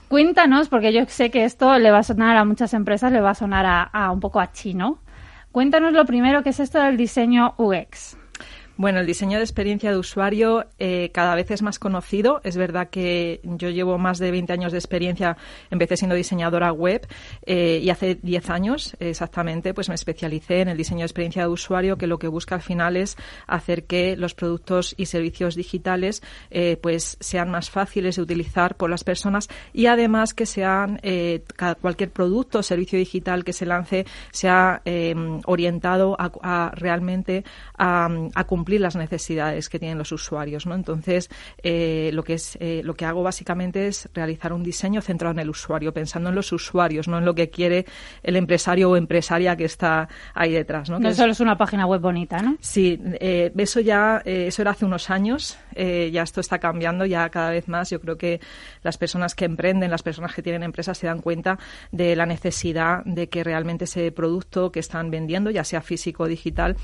cuéntanos, 0.09 0.67
porque 0.67 0.91
yo 0.91 1.05
sé 1.07 1.31
que 1.31 1.45
esto 1.45 1.79
le 1.79 1.91
va 1.91 1.99
a 1.99 2.03
sonar 2.03 2.35
a 2.35 2.43
muchas 2.43 2.73
empresas, 2.73 3.13
le 3.13 3.21
va 3.21 3.29
a 3.29 3.35
sonar 3.35 3.65
a, 3.65 3.83
a 3.83 4.11
un 4.11 4.19
poco 4.19 4.41
a 4.41 4.51
chino. 4.51 4.99
Cuéntanos 5.53 5.93
lo 5.93 6.03
primero, 6.03 6.43
¿qué 6.43 6.49
es 6.49 6.59
esto 6.59 6.79
del 6.79 6.97
diseño 6.97 7.53
UX? 7.57 8.17
Bueno, 8.75 8.99
el 8.99 9.05
diseño 9.05 9.37
de 9.37 9.43
experiencia 9.43 9.91
de 9.91 9.97
usuario 9.97 10.65
eh, 10.79 11.11
cada 11.13 11.35
vez 11.35 11.51
es 11.51 11.61
más 11.61 11.77
conocido. 11.77 12.41
Es 12.43 12.57
verdad 12.57 12.89
que 12.89 13.39
yo 13.43 13.69
llevo 13.69 13.99
más 13.99 14.17
de 14.17 14.31
20 14.31 14.51
años 14.51 14.71
de 14.71 14.79
experiencia. 14.79 15.37
Empecé 15.69 15.95
siendo 15.95 16.15
diseñadora 16.15 16.71
web 16.71 17.07
eh, 17.45 17.79
y 17.83 17.91
hace 17.91 18.15
10 18.15 18.49
años 18.49 18.97
exactamente 18.99 19.75
pues 19.75 19.89
me 19.89 19.95
especialicé 19.95 20.61
en 20.61 20.69
el 20.69 20.77
diseño 20.77 21.01
de 21.01 21.05
experiencia 21.05 21.43
de 21.43 21.49
usuario 21.49 21.97
que 21.97 22.07
lo 22.07 22.17
que 22.17 22.27
busca 22.27 22.55
al 22.55 22.61
final 22.61 22.97
es 22.97 23.15
hacer 23.45 23.83
que 23.83 24.17
los 24.17 24.33
productos 24.33 24.95
y 24.97 25.05
servicios 25.05 25.55
digitales 25.55 26.23
eh, 26.49 26.77
pues 26.81 27.17
sean 27.19 27.51
más 27.51 27.69
fáciles 27.69 28.15
de 28.15 28.23
utilizar 28.23 28.75
por 28.75 28.89
las 28.89 29.03
personas 29.03 29.49
y 29.71 29.85
además 29.85 30.33
que 30.33 30.47
sean 30.47 30.99
cualquier 31.81 32.11
producto 32.11 32.59
o 32.59 32.63
servicio 32.63 32.97
digital 32.97 33.43
que 33.43 33.53
se 33.53 33.65
lance 33.65 34.05
sea 34.31 34.81
orientado 35.45 36.15
a, 36.19 36.71
realmente 36.75 37.43
a, 37.77 38.09
a 38.33 38.43
cumplir 38.45 38.62
cumplir 38.63 38.79
las 38.79 38.95
necesidades 38.95 39.67
que 39.67 39.77
tienen 39.77 39.97
los 39.97 40.13
usuarios. 40.13 40.65
¿no? 40.65 40.73
Entonces, 40.73 41.29
eh, 41.61 42.11
lo, 42.13 42.23
que 42.23 42.35
es, 42.35 42.57
eh, 42.61 42.79
lo 42.81 42.93
que 42.93 43.03
hago 43.03 43.21
básicamente 43.21 43.87
es 43.87 44.07
realizar 44.13 44.53
un 44.53 44.63
diseño 44.63 45.01
centrado 45.01 45.33
en 45.33 45.39
el 45.39 45.49
usuario, 45.49 45.93
pensando 45.93 46.29
en 46.29 46.35
los 46.35 46.49
usuarios, 46.53 47.09
no 47.09 47.17
en 47.17 47.25
lo 47.25 47.35
que 47.35 47.49
quiere 47.49 47.85
el 48.23 48.37
empresario 48.37 48.89
o 48.89 48.95
empresaria 48.95 49.57
que 49.57 49.65
está 49.65 50.07
ahí 50.33 50.53
detrás. 50.53 50.89
No, 50.89 50.97
no 50.97 51.13
solo 51.13 51.33
es 51.33 51.41
una 51.41 51.57
página 51.57 51.85
web 51.85 51.99
bonita, 51.99 52.41
¿no? 52.41 52.55
Sí, 52.61 52.97
eh, 53.19 53.51
eso 53.57 53.81
ya 53.81 54.21
eso 54.23 54.61
era 54.61 54.71
hace 54.71 54.85
unos 54.85 55.09
años, 55.09 55.57
ya 55.75 56.23
esto 56.23 56.41
está 56.41 56.59
cambiando, 56.59 57.05
ya 57.05 57.29
cada 57.29 57.51
vez 57.51 57.67
más. 57.67 57.89
Yo 57.89 57.99
creo 57.99 58.17
que 58.17 58.39
las 58.81 58.97
personas 58.97 59.35
que 59.35 59.45
emprenden, 59.45 59.91
las 59.91 60.03
personas 60.03 60.33
que 60.33 60.41
tienen 60.41 60.63
empresas 60.63 60.97
se 60.97 61.07
dan 61.07 61.21
cuenta 61.21 61.57
de 61.91 62.15
la 62.15 62.25
necesidad 62.25 63.03
de 63.05 63.29
que 63.29 63.43
realmente 63.43 63.85
ese 63.85 64.11
producto 64.11 64.71
que 64.71 64.79
están 64.79 65.11
vendiendo, 65.11 65.49
ya 65.49 65.63
sea 65.63 65.81
físico 65.81 66.23
o 66.23 66.27
digital, 66.27 66.75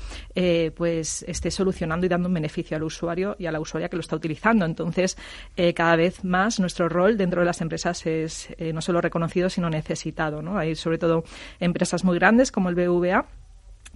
pues 0.74 1.24
esté 1.26 1.50
solucionado 1.50 2.04
y 2.04 2.08
dando 2.08 2.28
un 2.28 2.34
beneficio 2.34 2.76
al 2.76 2.82
usuario 2.82 3.36
y 3.38 3.46
a 3.46 3.52
la 3.52 3.60
usuaria 3.60 3.88
que 3.88 3.96
lo 3.96 4.00
está 4.00 4.16
utilizando. 4.16 4.64
Entonces, 4.64 5.16
eh, 5.56 5.74
cada 5.74 5.96
vez 5.96 6.24
más 6.24 6.60
nuestro 6.60 6.88
rol 6.88 7.16
dentro 7.16 7.40
de 7.40 7.46
las 7.46 7.60
empresas 7.60 8.04
es 8.06 8.48
eh, 8.58 8.72
no 8.72 8.80
solo 8.80 9.00
reconocido, 9.00 9.50
sino 9.50 9.70
necesitado. 9.70 10.42
¿no? 10.42 10.58
Hay 10.58 10.74
sobre 10.74 10.98
todo 10.98 11.24
empresas 11.58 12.04
muy 12.04 12.18
grandes 12.18 12.52
como 12.52 12.68
el 12.68 12.74
BVA 12.74 13.26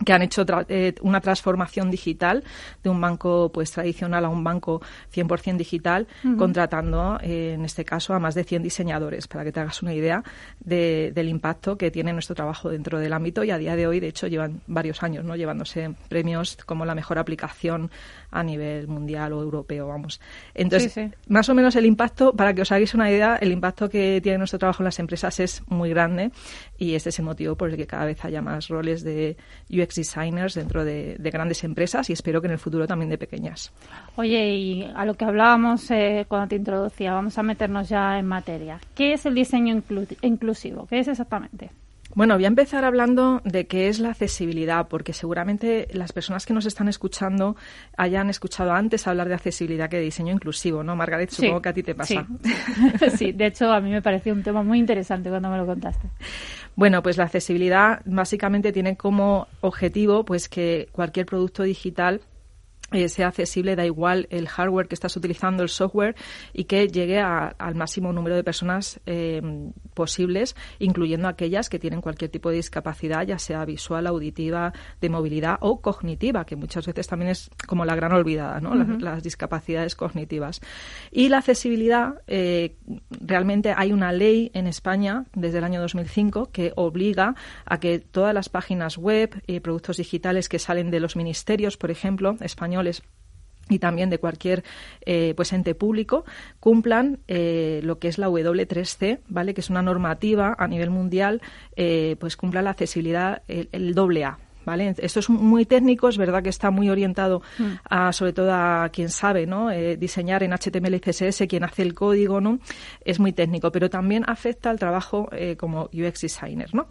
que 0.05 0.13
han 0.13 0.23
hecho 0.23 0.45
eh, 0.69 0.95
una 1.03 1.21
transformación 1.21 1.91
digital 1.91 2.43
de 2.83 2.91
un 2.91 3.01
banco 3.01 3.51
pues 3.53 3.71
tradicional 3.71 4.25
a 4.25 4.29
un 4.29 4.43
banco 4.43 4.83
100% 5.15 5.57
digital, 5.57 6.07
contratando 6.37 7.19
eh, 7.23 7.53
en 7.55 7.65
este 7.65 7.85
caso 7.85 8.15
a 8.15 8.19
más 8.19 8.35
de 8.35 8.45
100 8.45 8.63
diseñadores, 8.63 9.29
para 9.29 9.45
que 9.45 9.53
te 9.53 9.61
hagas 9.61 9.83
una 9.83 9.95
idea 9.95 10.23
del 10.61 11.29
impacto 11.29 11.79
que 11.79 11.91
tiene 11.91 12.13
nuestro 12.13 12.35
trabajo 12.35 12.71
dentro 12.71 12.99
del 12.99 13.13
ámbito. 13.13 13.45
Y 13.45 13.51
a 13.51 13.59
día 13.59 13.77
de 13.77 13.87
hoy, 13.87 14.01
de 14.01 14.09
hecho, 14.09 14.27
llevan 14.27 14.61
varios 14.67 15.03
años 15.03 15.25
no 15.25 15.37
llevándose 15.37 15.95
premios 16.09 16.57
como 16.67 16.85
la 16.85 16.95
mejor 16.95 17.19
aplicación 17.19 17.91
a 18.35 18.43
nivel 18.43 18.89
mundial 18.89 19.33
o 19.33 19.41
europeo, 19.41 19.87
vamos. 19.87 20.21
Entonces, 20.55 21.13
más 21.29 21.49
o 21.49 21.55
menos 21.55 21.77
el 21.77 21.87
impacto, 21.87 22.33
para 22.33 22.53
que 22.53 22.63
os 22.63 22.73
hagáis 22.73 22.93
una 22.95 23.11
idea, 23.11 23.37
el 23.37 23.53
impacto 23.53 23.89
que 23.89 24.21
tiene 24.21 24.39
nuestro 24.39 24.59
trabajo 24.59 24.83
en 24.83 24.87
las 24.87 24.99
empresas 24.99 25.39
es 25.41 25.63
muy 25.69 25.91
grande 25.91 26.33
y 26.77 26.95
este 26.95 27.11
es 27.11 27.19
el 27.21 27.25
motivo 27.25 27.55
por 27.55 27.71
el 27.71 27.77
que 27.77 27.87
cada 27.87 28.05
vez 28.05 28.25
haya 28.25 28.43
más 28.43 28.69
roles 28.69 29.05
de 29.05 29.37
UX 29.71 29.95
designers 29.95 30.55
dentro 30.55 30.85
de, 30.85 31.17
grandes 31.35 31.65
empresas 31.65 32.11
y 32.11 32.13
espero 32.13 32.41
que 32.41 32.47
en 32.47 32.53
el 32.53 32.59
futuro 32.59 32.87
también 32.87 33.11
de 33.11 33.19
pequeñas. 33.19 33.73
Oye, 34.17 34.55
y 34.55 34.83
a 34.95 35.05
lo 35.05 35.15
que 35.15 35.25
hablábamos 35.25 35.91
eh, 35.91 36.27
cuando 36.29 36.49
te 36.49 36.57
introducía, 36.57 37.13
vamos 37.13 37.39
a 37.39 37.43
meternos 37.43 37.89
ya 37.89 38.19
en 38.19 38.27
materia. 38.27 38.79
¿Qué 38.95 39.15
es 39.15 39.27
el 39.27 39.35
diseño 39.35 39.81
inclusivo? 40.23 40.87
¿Qué 40.87 40.99
es 40.99 41.09
exactamente? 41.09 41.71
Bueno, 42.15 42.35
voy 42.35 42.45
a 42.45 42.49
empezar 42.49 42.85
hablando 42.85 43.41
de 43.45 43.67
qué 43.67 43.89
es 43.89 43.99
la 43.99 44.11
accesibilidad, 44.11 44.87
porque 44.87 45.13
seguramente 45.13 45.89
las 45.93 46.13
personas 46.13 46.47
que 46.47 46.53
nos 46.53 46.65
están 46.65 46.89
escuchando 46.89 47.57
hayan 47.97 48.31
escuchado 48.31 48.73
antes 48.73 49.07
hablar 49.07 49.29
de 49.29 49.35
accesibilidad 49.35 49.91
que 49.91 49.97
de 49.97 50.03
diseño 50.05 50.33
inclusivo, 50.33 50.85
¿no? 50.85 50.95
Margaret, 50.95 51.31
supongo 51.31 51.61
que 51.61 51.69
a 51.69 51.73
ti 51.73 51.83
te 51.83 51.95
pasa. 51.95 52.27
Sí. 52.43 53.11
sí, 53.17 53.33
de 53.33 53.47
hecho 53.47 53.73
a 53.73 53.81
mí 53.81 53.91
me 53.91 54.01
pareció 54.01 54.33
un 54.33 54.43
tema 54.43 54.63
muy 54.63 54.79
interesante 54.79 55.29
cuando 55.29 55.51
me 55.51 55.57
lo 55.57 55.67
contaste. 55.67 56.09
Bueno, 56.77 57.03
pues 57.03 57.17
la 57.17 57.25
accesibilidad 57.25 58.01
básicamente 58.05 58.73
tiene 58.73 58.97
como 58.97 59.49
objetivo 59.61 60.25
pues 60.25 60.49
que 60.49 60.89
cualquier 60.93 61.27
producto 61.27 61.65
digital 61.65 62.21
eh, 62.95 63.09
sea 63.09 63.29
accesible, 63.29 63.77
da 63.77 63.85
igual 63.85 64.29
el 64.31 64.49
hardware 64.49 64.89
que 64.89 64.95
estás 64.95 65.17
utilizando, 65.17 65.63
el 65.63 65.69
software, 65.69 66.15
y 66.53 66.65
que 66.65 66.89
llegue 66.89 67.21
al 67.21 67.75
máximo 67.75 68.13
número 68.13 68.37
de 68.37 68.45
personas 68.45 69.01
eh, 69.07 69.43
posibles, 69.95 70.55
incluyendo 70.79 71.29
aquellas 71.29 71.69
que 71.69 71.79
tienen 71.79 72.01
cualquier 72.01 72.31
tipo 72.31 72.51
de 72.51 72.57
discapacidad, 72.57 73.27
ya 73.27 73.39
sea 73.39 73.65
visual, 73.65 74.07
auditiva, 74.07 74.73
de 75.01 75.09
movilidad 75.09 75.59
o 75.61 75.81
cognitiva, 75.81 76.47
que 76.47 76.57
muchas 76.57 76.87
veces 76.87 77.07
también 77.09 77.33
es 77.33 77.51
como 77.67 77.85
la 77.85 77.97
gran 77.97 78.13
olvidada, 78.13 78.61
¿no? 78.61 78.75
las, 78.75 79.23
discapacidades 79.23 79.97
cognitivas. 79.97 80.61
Y 81.11 81.29
la 81.29 81.39
accesibilidad, 81.39 82.21
eh, 82.27 82.77
realmente 83.11 83.75
hay 83.77 83.93
una 83.93 84.13
ley 84.13 84.51
en 84.55 84.67
España 84.67 85.25
desde 85.35 85.59
el 85.59 85.65
año 85.65 85.81
2005 85.81 86.51
que 86.53 86.73
obliga 86.77 87.35
a 87.65 87.81
que 87.81 87.99
todas 87.99 88.35
las 88.35 88.49
páginas 88.49 88.99
web 88.99 89.43
y 89.47 89.61
productos 89.61 89.97
digitales 89.97 90.49
que 90.49 90.59
salen 90.59 90.91
de 90.91 91.01
los 91.01 91.17
ministerios, 91.17 91.77
por 91.77 91.91
ejemplo, 91.91 92.37
españoles, 92.89 93.03
y 93.71 93.79
también 93.79 94.11
de 94.11 94.19
cualquier 94.19 94.63
eh, 95.07 95.33
pues 95.37 95.53
ente 95.55 95.75
público 95.75 96.27
cumplan 96.61 97.21
eh, 97.29 97.81
lo 97.83 97.99
que 97.99 98.09
es 98.09 98.19
la 98.19 98.29
W3C, 98.29 99.21
¿vale? 99.29 99.55
Que 99.55 99.63
es 99.63 99.71
una 99.71 99.81
normativa 99.81 100.55
a 100.59 100.69
nivel 100.69 100.91
mundial, 100.91 101.41
eh, 101.75 102.17
pues 102.21 102.37
cumpla 102.37 102.61
la 102.61 102.71
accesibilidad 102.71 103.43
el, 103.49 103.95
doble 103.95 104.25
A. 104.25 104.39
¿Vale? 104.67 104.95
Esto 104.97 105.21
es 105.21 105.29
muy 105.29 105.67
técnico, 105.67 106.09
es 106.09 106.17
verdad 106.17 106.43
que 106.43 106.49
está 106.49 106.71
muy 106.71 106.89
orientado 106.89 107.43
mm. 107.59 107.65
a, 107.85 108.15
sobre 108.15 108.33
todo 108.33 108.51
a 108.51 108.89
quien 108.91 109.11
sabe 109.11 109.47
¿no? 109.47 109.69
diseñar 109.99 110.43
en 110.43 110.53
HTML 110.53 110.95
y 110.95 111.01
CSS, 111.01 111.47
quien 111.47 111.65
hace 111.65 111.83
el 111.83 111.93
código, 111.93 112.41
¿no? 112.41 112.61
es 113.05 113.21
muy 113.21 113.33
técnico, 113.33 113.71
pero 113.71 113.91
también 113.91 114.25
afecta 114.27 114.71
al 114.71 114.79
trabajo 114.79 115.29
como 115.59 115.91
UX 115.93 116.23
designer. 116.23 116.75
¿no? 116.75 116.89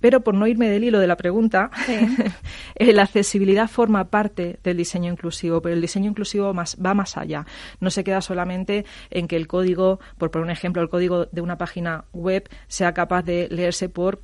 Pero 0.00 0.22
por 0.22 0.34
no 0.34 0.46
irme 0.46 0.68
del 0.68 0.84
hilo 0.84 0.98
de 0.98 1.06
la 1.06 1.16
pregunta, 1.16 1.70
eh, 2.74 2.92
la 2.92 3.02
accesibilidad 3.02 3.68
forma 3.68 4.10
parte 4.10 4.58
del 4.62 4.76
diseño 4.76 5.12
inclusivo, 5.12 5.60
pero 5.60 5.74
el 5.74 5.80
diseño 5.80 6.10
inclusivo 6.10 6.52
más, 6.54 6.76
va 6.84 6.94
más 6.94 7.16
allá. 7.16 7.46
No 7.80 7.90
se 7.90 8.04
queda 8.04 8.20
solamente 8.20 8.84
en 9.10 9.28
que 9.28 9.36
el 9.36 9.46
código, 9.46 10.00
por 10.18 10.30
poner 10.30 10.44
un 10.44 10.50
ejemplo, 10.50 10.82
el 10.82 10.88
código 10.88 11.26
de 11.26 11.40
una 11.40 11.58
página 11.58 12.04
web 12.12 12.48
sea 12.68 12.94
capaz 12.94 13.22
de 13.22 13.48
leerse 13.50 13.88
por 13.88 14.20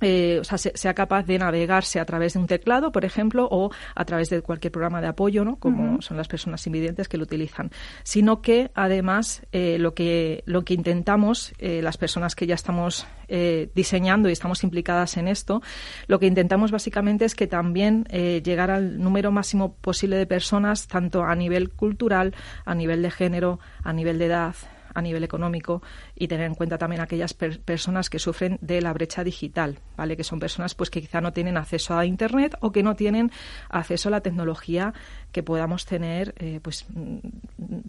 eh, 0.00 0.38
o 0.40 0.44
sea, 0.44 0.56
sea 0.56 0.94
capaz 0.94 1.24
de 1.24 1.38
navegarse 1.38 2.00
a 2.00 2.04
través 2.04 2.32
de 2.32 2.38
un 2.38 2.46
teclado, 2.46 2.90
por 2.90 3.04
ejemplo, 3.04 3.46
o 3.50 3.70
a 3.94 4.04
través 4.04 4.30
de 4.30 4.40
cualquier 4.40 4.72
programa 4.72 5.00
de 5.00 5.08
apoyo, 5.08 5.44
¿no? 5.44 5.56
como 5.56 6.00
son 6.00 6.16
las 6.16 6.28
personas 6.28 6.66
invidentes 6.66 7.08
que 7.08 7.18
lo 7.18 7.24
utilizan, 7.24 7.70
sino 8.02 8.40
que 8.40 8.70
además 8.74 9.42
eh, 9.52 9.76
lo 9.78 9.94
que 9.94 10.42
lo 10.46 10.64
que 10.64 10.74
intentamos 10.74 11.52
eh, 11.58 11.82
las 11.82 11.98
personas 11.98 12.34
que 12.34 12.46
ya 12.46 12.54
estamos 12.54 13.06
diseñando 13.76 14.28
y 14.28 14.32
estamos 14.32 14.64
implicadas 14.64 15.16
en 15.16 15.28
esto, 15.28 15.62
lo 16.08 16.18
que 16.18 16.26
intentamos 16.26 16.72
básicamente 16.72 17.24
es 17.24 17.36
que 17.36 17.46
también 17.46 18.02
llegar 18.10 18.72
al 18.72 19.00
número 19.00 19.30
máximo 19.30 19.76
posible 19.76 20.16
de 20.16 20.26
personas, 20.26 20.88
tanto 20.88 21.22
a 21.22 21.36
nivel 21.36 21.70
cultural, 21.70 22.34
a 22.64 22.74
nivel 22.74 23.02
de 23.02 23.10
género, 23.12 23.60
a 23.84 23.92
nivel 23.92 24.18
de 24.18 24.26
edad, 24.26 24.56
a 24.94 25.02
nivel 25.02 25.24
económico 25.24 25.82
y 26.14 26.28
tener 26.28 26.46
en 26.46 26.54
cuenta 26.54 26.78
también 26.78 27.00
aquellas 27.00 27.34
personas 27.34 28.10
que 28.10 28.18
sufren 28.18 28.58
de 28.60 28.80
la 28.80 28.92
brecha 28.92 29.24
digital, 29.24 29.78
¿vale? 29.96 30.16
Que 30.16 30.24
son 30.24 30.40
personas 30.40 30.74
pues 30.74 30.90
que 30.90 31.00
quizá 31.00 31.20
no 31.20 31.32
tienen 31.32 31.56
acceso 31.56 31.96
a 31.96 32.06
internet 32.06 32.56
o 32.60 32.72
que 32.72 32.82
no 32.82 32.96
tienen 32.96 33.30
acceso 33.68 34.08
a 34.08 34.12
la 34.12 34.20
tecnología 34.20 34.94
que 35.32 35.42
podamos 35.42 35.86
tener 35.86 36.34
eh, 36.38 36.60
pues 36.62 36.86
mm, 36.88 37.18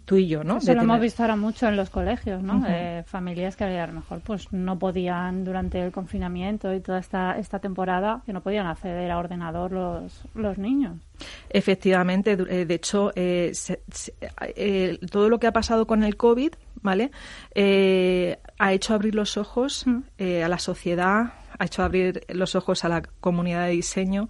tú 0.04 0.16
y 0.16 0.28
yo, 0.28 0.44
¿no? 0.44 0.58
Eso 0.58 0.74
lo 0.74 0.82
hemos 0.82 1.00
visto 1.00 1.22
ahora 1.22 1.36
mucho 1.36 1.68
en 1.68 1.76
los 1.76 1.90
colegios, 1.90 2.42
¿no? 2.42 2.64
Eh, 2.68 3.02
familias 3.06 3.56
que 3.56 3.64
a 3.64 3.86
lo 3.86 3.92
mejor 3.94 4.20
pues 4.20 4.52
no 4.52 4.78
podían 4.78 5.44
durante 5.44 5.80
el 5.82 5.92
confinamiento 5.92 6.72
y 6.74 6.80
toda 6.80 6.98
esta 6.98 7.38
esta 7.38 7.58
temporada 7.58 8.22
que 8.24 8.32
no 8.32 8.40
podían 8.42 8.66
acceder 8.66 9.10
a 9.10 9.18
ordenador 9.18 9.72
los 9.72 10.22
los 10.34 10.58
niños. 10.58 10.96
Efectivamente, 11.50 12.32
eh, 12.32 12.64
de 12.64 12.74
hecho, 12.74 13.12
todo 15.10 15.28
lo 15.28 15.38
que 15.38 15.46
ha 15.46 15.52
pasado 15.52 15.86
con 15.86 16.02
el 16.02 16.16
COVID 16.16 16.52
¿vale? 16.82 17.10
Eh, 17.54 18.38
ha 18.58 18.72
hecho 18.72 18.94
abrir 18.94 19.14
los 19.14 19.36
ojos 19.36 19.84
eh, 20.18 20.42
a 20.42 20.48
la 20.48 20.58
sociedad, 20.58 21.32
ha 21.58 21.64
hecho 21.64 21.82
abrir 21.82 22.24
los 22.28 22.54
ojos 22.54 22.84
a 22.84 22.88
la 22.88 23.02
comunidad 23.02 23.66
de 23.66 23.72
diseño, 23.72 24.28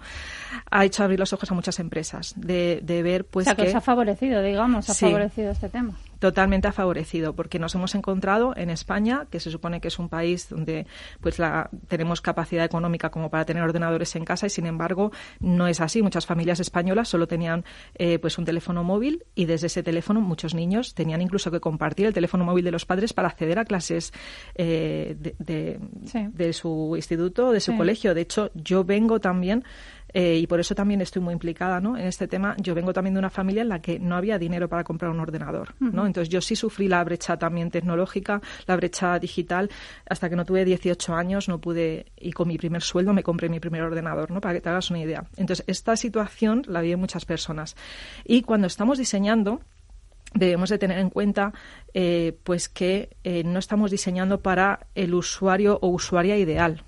ha 0.70 0.85
hecho 0.85 1.04
abrir 1.04 1.18
los 1.18 1.32
ojos 1.32 1.50
a 1.50 1.54
muchas 1.54 1.78
empresas 1.78 2.35
de, 2.37 2.80
de 2.82 3.02
ver 3.02 3.24
pues 3.24 3.46
o 3.46 3.50
sea, 3.50 3.56
que, 3.56 3.68
os 3.68 3.74
ha 3.74 3.80
favorecido, 3.80 4.42
digamos, 4.42 4.88
ha 4.88 4.94
favorecido 4.94 5.50
este 5.50 5.68
tema 5.68 5.94
totalmente 6.22 6.68
ha 6.68 6.72
favorecido 6.72 7.35
porque 7.35 7.58
nos 7.58 7.74
hemos 7.74 7.96
encontrado 7.96 8.54
en 8.56 8.70
España, 8.70 9.26
que 9.28 9.40
se 9.40 9.50
supone 9.50 9.80
que 9.80 9.88
es 9.88 9.98
un 9.98 10.08
país 10.08 10.48
donde 10.48 10.87
pues 11.20 11.40
la, 11.40 11.68
tenemos 11.88 12.20
capacidad 12.20 12.64
económica 12.64 13.11
como 13.11 13.28
para 13.28 13.44
tener 13.44 13.61
ordenadores 13.64 14.14
en 14.14 14.24
casa 14.24 14.46
y 14.46 14.50
sin 14.50 14.66
embargo 14.66 15.11
no 15.40 15.66
es 15.66 15.80
así. 15.80 16.00
Muchas 16.00 16.24
familias 16.24 16.61
españolas 16.61 17.08
solo 17.08 17.26
tenían 17.26 17.64
eh, 17.96 18.20
pues 18.20 18.38
un 18.38 18.44
teléfono 18.44 18.85
móvil 18.85 19.24
y 19.35 19.46
desde 19.46 19.66
ese 19.66 19.82
teléfono 19.82 20.20
muchos 20.20 20.54
niños 20.54 20.94
tenían 20.94 21.20
incluso 21.22 21.50
que 21.50 21.58
compartir 21.58 22.06
el 22.06 22.14
teléfono 22.14 22.44
móvil 22.44 22.66
de 22.66 22.70
los 22.70 22.87
padres 22.87 23.12
para 23.12 23.26
acceder 23.26 23.58
a 23.58 23.64
clases 23.64 24.12
eh, 24.54 25.16
de, 25.18 25.80
de, 25.88 26.52
su 26.52 26.92
instituto 26.94 27.50
de 27.50 27.58
su 27.58 27.76
colegio. 27.76 28.14
De 28.14 28.20
hecho, 28.20 28.52
yo 28.54 28.85
vengo 28.85 29.18
también 29.18 29.64
eh, 30.14 30.37
y 30.37 30.46
por 30.46 30.61
eso 30.61 30.75
también 30.75 31.01
estoy 31.01 31.22
muy 31.22 31.33
implicada 31.33 31.81
¿no? 31.81 31.96
en 31.96 32.07
este 32.07 32.29
tema. 32.29 32.55
Yo 32.59 32.75
vengo 32.75 32.92
también 32.92 33.14
de 33.14 33.18
una 33.18 33.31
familia 33.31 33.62
en 33.62 33.68
la 33.68 33.81
que 33.81 33.98
no 33.98 34.16
había 34.16 34.38
dinero 34.38 34.68
para 34.68 34.85
comprar 34.85 35.11
un 35.11 35.20
ordenador. 35.20 35.75
¿no? 35.81 36.07
Entonces 36.07 36.29
yo 36.29 36.40
sí 36.40 36.57
sufrí 36.57 36.88
la 36.88 37.03
brecha 37.05 37.37
también 37.37 37.70
tecnológica, 37.70 38.40
la 38.66 38.77
brecha 38.77 39.18
digital. 39.18 39.70
Hasta 40.09 40.29
que 40.29 40.37
no 40.37 40.44
tuve 40.44 40.64
18 40.64 41.14
años 41.14 41.48
no 41.48 41.61
pude, 41.61 42.07
y 42.16 42.33
con 42.33 42.48
mi 42.48 42.59
primer 42.59 42.83
sueldo 42.83 43.12
me 43.12 43.22
compré 43.22 43.48
mi 43.48 43.61
primer 43.61 43.83
ordenador, 43.83 44.31
¿no? 44.31 44.40
para 44.40 44.55
que 44.55 44.61
te 44.61 44.68
hagas 44.68 44.90
una 44.90 45.01
idea. 45.01 45.25
Entonces 45.37 45.64
esta 45.66 45.96
situación 45.96 46.62
la 46.66 46.81
viven 46.81 47.01
muchas 47.01 47.25
personas. 47.25 47.77
Y 48.25 48.42
cuando 48.42 48.66
estamos 48.66 48.98
diseñando, 48.98 49.61
debemos 50.35 50.70
de 50.70 50.79
tener 50.79 50.98
en 50.98 51.11
cuenta 51.11 51.53
eh, 51.94 52.37
pues 52.44 52.68
que 52.68 53.16
eh, 53.25 53.44
no 53.44 53.59
estamos 53.59 53.90
diseñando 53.90 54.40
para 54.40 54.87
el 54.94 55.14
usuario 55.14 55.79
o 55.83 55.88
usuaria 55.88 56.37
ideal. 56.37 56.83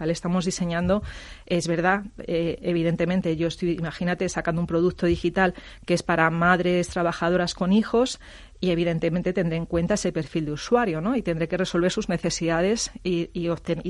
Estamos 0.00 0.44
diseñando, 0.44 1.02
es 1.46 1.66
verdad, 1.68 2.04
eh, 2.18 2.58
evidentemente, 2.62 3.36
yo 3.36 3.48
estoy, 3.48 3.72
imagínate, 3.72 4.28
sacando 4.28 4.60
un 4.60 4.66
producto 4.66 5.06
digital 5.06 5.54
que 5.86 5.94
es 5.94 6.02
para 6.02 6.30
madres 6.30 6.88
trabajadoras 6.88 7.54
con 7.54 7.72
hijos 7.72 8.20
y 8.60 8.70
evidentemente 8.70 9.32
tendré 9.32 9.56
en 9.56 9.66
cuenta 9.66 9.94
ese 9.94 10.12
perfil 10.12 10.46
de 10.46 10.52
usuario, 10.52 11.00
¿no? 11.00 11.14
Y 11.14 11.22
tendré 11.22 11.46
que 11.46 11.56
resolver 11.56 11.92
sus 11.92 12.08
necesidades 12.08 12.90
y, 13.04 13.28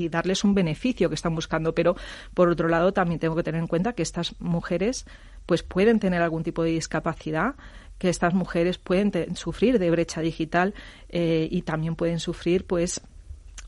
darles 0.09 0.43
un 0.43 0.53
beneficio 0.53 1.09
que 1.09 1.15
están 1.15 1.33
buscando. 1.35 1.73
Pero, 1.73 1.95
por 2.33 2.49
otro 2.49 2.67
lado, 2.67 2.91
también 2.93 3.19
tengo 3.19 3.35
que 3.35 3.43
tener 3.43 3.61
en 3.61 3.67
cuenta 3.67 3.93
que 3.93 4.03
estas 4.03 4.39
mujeres 4.39 5.05
pues 5.45 5.63
pueden 5.63 5.99
tener 5.99 6.21
algún 6.21 6.43
tipo 6.43 6.63
de 6.63 6.71
discapacidad 6.71 7.55
que 7.97 8.09
estas 8.09 8.33
mujeres 8.33 8.77
pueden 8.77 9.35
sufrir 9.35 9.77
de 9.77 9.91
brecha 9.91 10.21
digital 10.21 10.73
eh, 11.09 11.47
y 11.51 11.63
también 11.63 11.95
pueden 11.95 12.19
sufrir 12.19 12.65
pues 12.65 13.01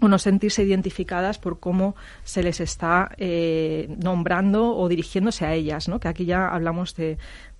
o 0.02 0.08
no 0.08 0.18
sentirse 0.18 0.64
identificadas 0.64 1.38
por 1.38 1.60
cómo 1.60 1.96
se 2.24 2.44
les 2.44 2.60
está 2.60 3.12
eh, 3.18 3.88
nombrando 4.04 4.76
o 4.76 4.90
dirigiéndose 4.90 5.46
a 5.46 5.54
ellas, 5.54 5.88
¿no? 5.88 6.00
que 6.00 6.08
aquí 6.08 6.26
ya 6.26 6.48
hablamos 6.48 6.96
de, 6.96 7.18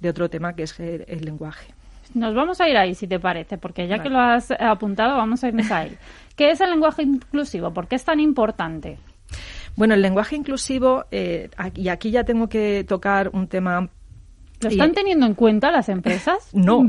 otro 0.08 0.30
tema 0.30 0.54
que 0.54 0.64
es 0.64 0.80
el, 0.80 1.22
lenguaje. 1.22 1.74
Nos 2.14 2.36
vamos 2.36 2.60
a 2.60 2.68
ir 2.68 2.76
ahí, 2.76 2.96
si 2.96 3.08
te 3.08 3.20
parece, 3.20 3.58
porque 3.58 3.88
ya 3.88 4.00
que 4.00 4.10
lo 4.10 4.20
has 4.20 4.52
apuntado, 4.52 5.16
vamos 5.16 5.44
a 5.44 5.48
irnos 5.48 5.72
ahí. 5.72 5.96
¿Qué 6.36 6.52
es 6.52 6.60
el 6.60 6.72
lenguaje 6.72 7.04
inclusivo? 7.04 7.72
¿Por 7.72 7.88
qué 7.88 7.96
es 7.96 8.04
tan 8.04 8.20
importante? 8.20 8.98
Bueno, 9.78 9.94
el 9.94 10.02
lenguaje 10.02 10.36
inclusivo, 10.36 11.06
eh, 11.12 11.50
y 11.76 11.88
aquí 11.88 12.12
ya 12.12 12.26
tengo 12.26 12.50
que 12.50 12.84
tocar 12.84 13.30
un 13.34 13.48
tema 13.48 13.88
¿Lo 14.62 14.70
están 14.70 14.94
teniendo 14.94 15.26
en 15.26 15.34
cuenta 15.34 15.72
las 15.72 15.90
empresas? 15.90 16.38
No. 16.54 16.84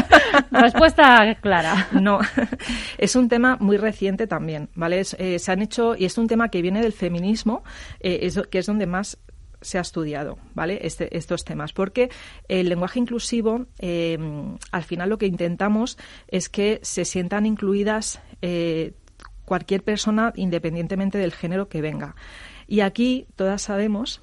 Respuesta 0.50 1.36
clara. 1.40 1.88
No. 1.92 2.20
Es 2.98 3.16
un 3.16 3.28
tema 3.28 3.56
muy 3.60 3.76
reciente 3.76 4.26
también, 4.26 4.68
¿vale? 4.74 5.02
Eh, 5.18 5.38
se 5.38 5.52
han 5.52 5.62
hecho, 5.62 5.94
y 5.96 6.04
es 6.04 6.16
un 6.18 6.26
tema 6.26 6.48
que 6.48 6.62
viene 6.62 6.80
del 6.80 6.92
feminismo, 6.92 7.62
eh, 8.00 8.30
que 8.50 8.58
es 8.58 8.66
donde 8.66 8.86
más 8.86 9.18
se 9.60 9.78
ha 9.78 9.80
estudiado, 9.80 10.38
¿vale? 10.54 10.80
Este, 10.82 11.16
estos 11.16 11.44
temas. 11.44 11.72
Porque 11.72 12.10
el 12.48 12.68
lenguaje 12.68 12.98
inclusivo, 12.98 13.66
em, 13.78 14.56
al 14.72 14.82
final 14.84 15.10
lo 15.10 15.18
que 15.18 15.26
intentamos 15.26 15.98
es 16.28 16.48
que 16.48 16.80
se 16.82 17.04
sientan 17.04 17.46
incluidas 17.46 18.20
eh, 18.42 18.94
cualquier 19.44 19.82
persona 19.82 20.32
independientemente 20.36 21.18
del 21.18 21.32
género 21.32 21.68
que 21.68 21.80
venga. 21.80 22.14
Y 22.66 22.80
aquí 22.80 23.26
todas 23.36 23.62
sabemos 23.62 24.22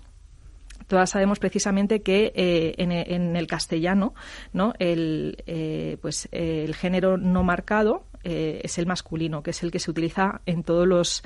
todas 0.87 1.09
sabemos 1.09 1.39
precisamente 1.39 2.01
que 2.01 2.31
eh, 2.35 2.73
en, 2.77 3.35
el 3.35 3.47
castellano, 3.47 4.15
¿no? 4.53 4.73
El, 4.79 5.43
eh, 5.45 5.97
pues, 6.01 6.27
el 6.31 6.73
género 6.75 7.17
no 7.17 7.43
marcado 7.43 8.05
eh, 8.23 8.61
es 8.63 8.77
el 8.77 8.87
masculino, 8.87 9.43
que 9.43 9.51
es 9.51 9.63
el 9.63 9.71
que 9.71 9.79
se 9.79 9.91
utiliza 9.91 10.41
en 10.45 10.63
todos 10.63 10.87
los, 10.87 11.23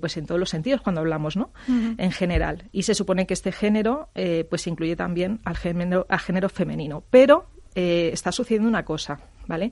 pues 0.00 0.16
en 0.16 0.26
todos 0.26 0.38
los 0.38 0.50
sentidos 0.50 0.80
cuando 0.80 1.00
hablamos, 1.00 1.36
¿no? 1.36 1.52
En 1.66 2.12
general. 2.12 2.64
Y 2.72 2.84
se 2.84 2.94
supone 2.94 3.26
que 3.26 3.34
este 3.34 3.52
género, 3.52 4.08
pues 4.48 4.66
incluye 4.66 4.96
también 4.96 5.40
al 5.44 5.56
género, 5.56 6.06
al 6.08 6.20
género 6.20 6.48
femenino. 6.48 7.04
Pero 7.10 7.46
está 7.74 8.32
sucediendo 8.32 8.68
una 8.68 8.84
cosa, 8.84 9.20
¿vale? 9.46 9.70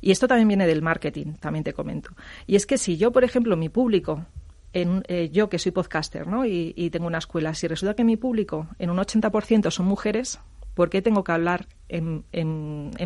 Y 0.00 0.12
esto 0.12 0.28
también 0.28 0.48
viene 0.48 0.66
del 0.66 0.82
marketing, 0.82 1.34
también 1.34 1.64
te 1.64 1.72
comento. 1.72 2.10
Y 2.46 2.56
es 2.56 2.66
que 2.66 2.78
si 2.78 2.96
yo, 2.96 3.10
por 3.10 3.24
ejemplo, 3.24 3.56
mi 3.56 3.68
público 3.68 4.26
en, 4.72 5.02
eh, 5.08 5.30
yo 5.30 5.48
que 5.48 5.58
soy 5.58 5.72
podcaster 5.72 6.26
¿no? 6.26 6.44
y, 6.44 6.90
tengo 6.90 7.06
una 7.06 7.18
escuela, 7.18 7.54
si 7.54 7.66
resulta 7.66 7.94
que 7.94 8.04
mi 8.04 8.16
público 8.16 8.68
en 8.78 8.90
un 8.90 8.98
80% 8.98 9.70
son 9.70 9.86
mujeres, 9.86 10.40
¿Por 10.74 10.88
qué 10.88 11.02
tengo 11.02 11.24
que 11.24 11.32
hablar 11.32 11.66
en, 11.88 12.24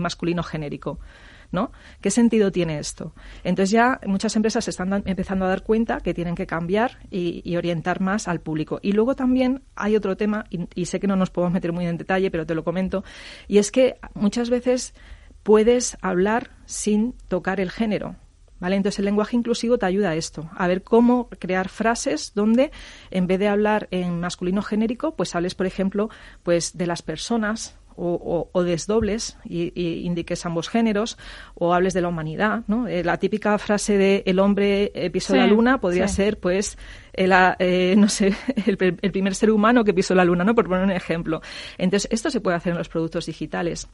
masculino 0.00 0.42
genérico? 0.42 0.98
¿No? 1.50 1.70
¿Qué 2.00 2.11
sentido 2.11 2.50
tiene 2.50 2.79
esto? 2.79 3.14
Entonces 3.44 3.70
ya 3.70 4.00
muchas 4.07 4.35
empresas 4.35 4.66
están 4.66 5.03
empezando 5.07 5.44
a 5.44 5.48
dar 5.48 5.62
cuenta 5.62 6.00
que 6.00 6.14
tienen 6.14 6.35
que 6.35 6.46
cambiar 6.46 6.98
y, 7.11 7.57
orientar 7.57 8.00
más 8.00 8.29
al 8.29 8.40
público. 8.40 8.81
Y 8.83 8.92
luego 8.92 9.14
también 9.14 9.62
hay 9.77 9.96
otro 9.96 10.16
tema, 10.16 10.46
y, 10.50 10.68
y, 10.74 10.87
sé 10.87 11.00
que 11.00 11.07
no 11.07 11.16
nos 11.16 11.31
podemos 11.31 11.53
meter 11.53 11.72
muy 11.72 11.87
en 11.87 11.96
detalle, 11.96 12.31
pero 12.31 12.46
te 12.46 12.55
lo 12.55 12.64
comento, 12.64 13.05
y 13.48 13.59
es 13.59 13.70
que 13.70 13.96
muchas 14.14 14.50
veces 14.50 14.94
puedes 15.42 15.96
hablar 16.00 16.50
sin 16.66 17.14
tocar 17.29 17.61
el 17.61 17.70
género. 17.70 18.16
¿Vale? 18.64 18.77
Entonces 18.77 18.98
el 18.98 19.05
lenguaje 19.05 19.37
inclusivo 19.37 19.77
te 19.77 19.85
ayuda 19.85 20.09
a 20.09 20.14
esto, 20.14 20.48
a 20.57 20.66
ver 20.66 20.83
cómo 20.83 21.29
crear 21.38 21.68
frases 21.68 22.33
donde 22.35 22.70
en 23.11 23.27
vez 23.27 23.38
de 23.38 23.48
hablar 23.48 23.88
en 23.90 24.20
masculino 24.20 24.62
genérico, 24.62 25.14
pues 25.14 25.35
hables, 25.35 25.55
por 25.55 25.66
ejemplo, 25.66 26.09
pues 26.42 26.74
de 26.79 26.87
las 26.87 27.03
personas 27.03 27.77
o, 27.94 28.62
desdobles 28.64 29.37
y, 29.44 30.07
indiques 30.07 30.46
ambos 30.46 30.70
géneros 30.70 31.18
o 31.55 31.74
hables 31.74 31.92
de 31.92 32.00
la 32.00 32.09
humanidad, 32.09 32.62
¿no? 32.66 32.88
Eh, 32.88 33.05
la 33.05 33.18
típica 33.18 33.59
frase 33.59 33.98
de 33.98 34.22
el 34.24 34.38
hombre 34.38 34.90
eh, 34.94 35.11
pisó 35.11 35.37
la 35.37 35.46
luna 35.46 35.79
podría 35.79 36.09
ser, 36.09 36.40
pues, 36.40 36.79
el, 37.12 37.35
eh, 37.59 37.96
no 37.98 38.09
sé, 38.09 38.29
el, 38.66 38.98
el, 39.03 39.12
primer 39.12 39.35
ser 39.35 39.50
humano 39.50 39.85
que 39.85 39.92
pisó 39.92 40.14
la 40.14 40.24
luna, 40.24 40.42
¿no? 40.42 40.55
Por 40.55 40.68
poner 40.68 40.85
un 40.85 40.90
ejemplo. 40.90 41.42
Entonces, 41.77 42.11
esto 42.11 42.31
se 42.31 42.40
puede 42.40 42.57
hacer 42.57 42.72
en 42.72 42.79
los 42.79 42.88
productos 42.88 43.27
digitales. 43.27 43.88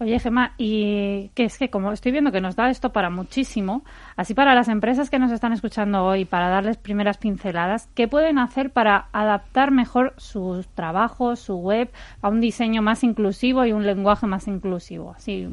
Oye, 0.00 0.18
Gemma, 0.18 0.54
y 0.58 1.30
que 1.34 1.44
es 1.44 1.56
que 1.56 1.70
como 1.70 1.92
estoy 1.92 2.10
viendo 2.10 2.32
que 2.32 2.40
nos 2.40 2.56
da 2.56 2.68
esto 2.68 2.90
para 2.90 3.10
muchísimo, 3.10 3.84
así 4.16 4.34
para 4.34 4.54
las 4.54 4.68
empresas 4.68 5.08
que 5.08 5.20
nos 5.20 5.30
están 5.30 5.52
escuchando 5.52 6.04
hoy, 6.04 6.24
para 6.24 6.48
darles 6.48 6.78
primeras 6.78 7.16
pinceladas, 7.16 7.88
¿qué 7.94 8.08
pueden 8.08 8.38
hacer 8.38 8.70
para 8.70 9.06
adaptar 9.12 9.70
mejor 9.70 10.12
sus 10.16 10.66
trabajos, 10.68 11.38
su 11.38 11.54
web, 11.56 11.90
a 12.22 12.28
un 12.28 12.40
diseño 12.40 12.82
más 12.82 13.04
inclusivo 13.04 13.64
y 13.64 13.72
un 13.72 13.86
lenguaje 13.86 14.26
más 14.26 14.48
inclusivo? 14.48 15.14
Así, 15.16 15.48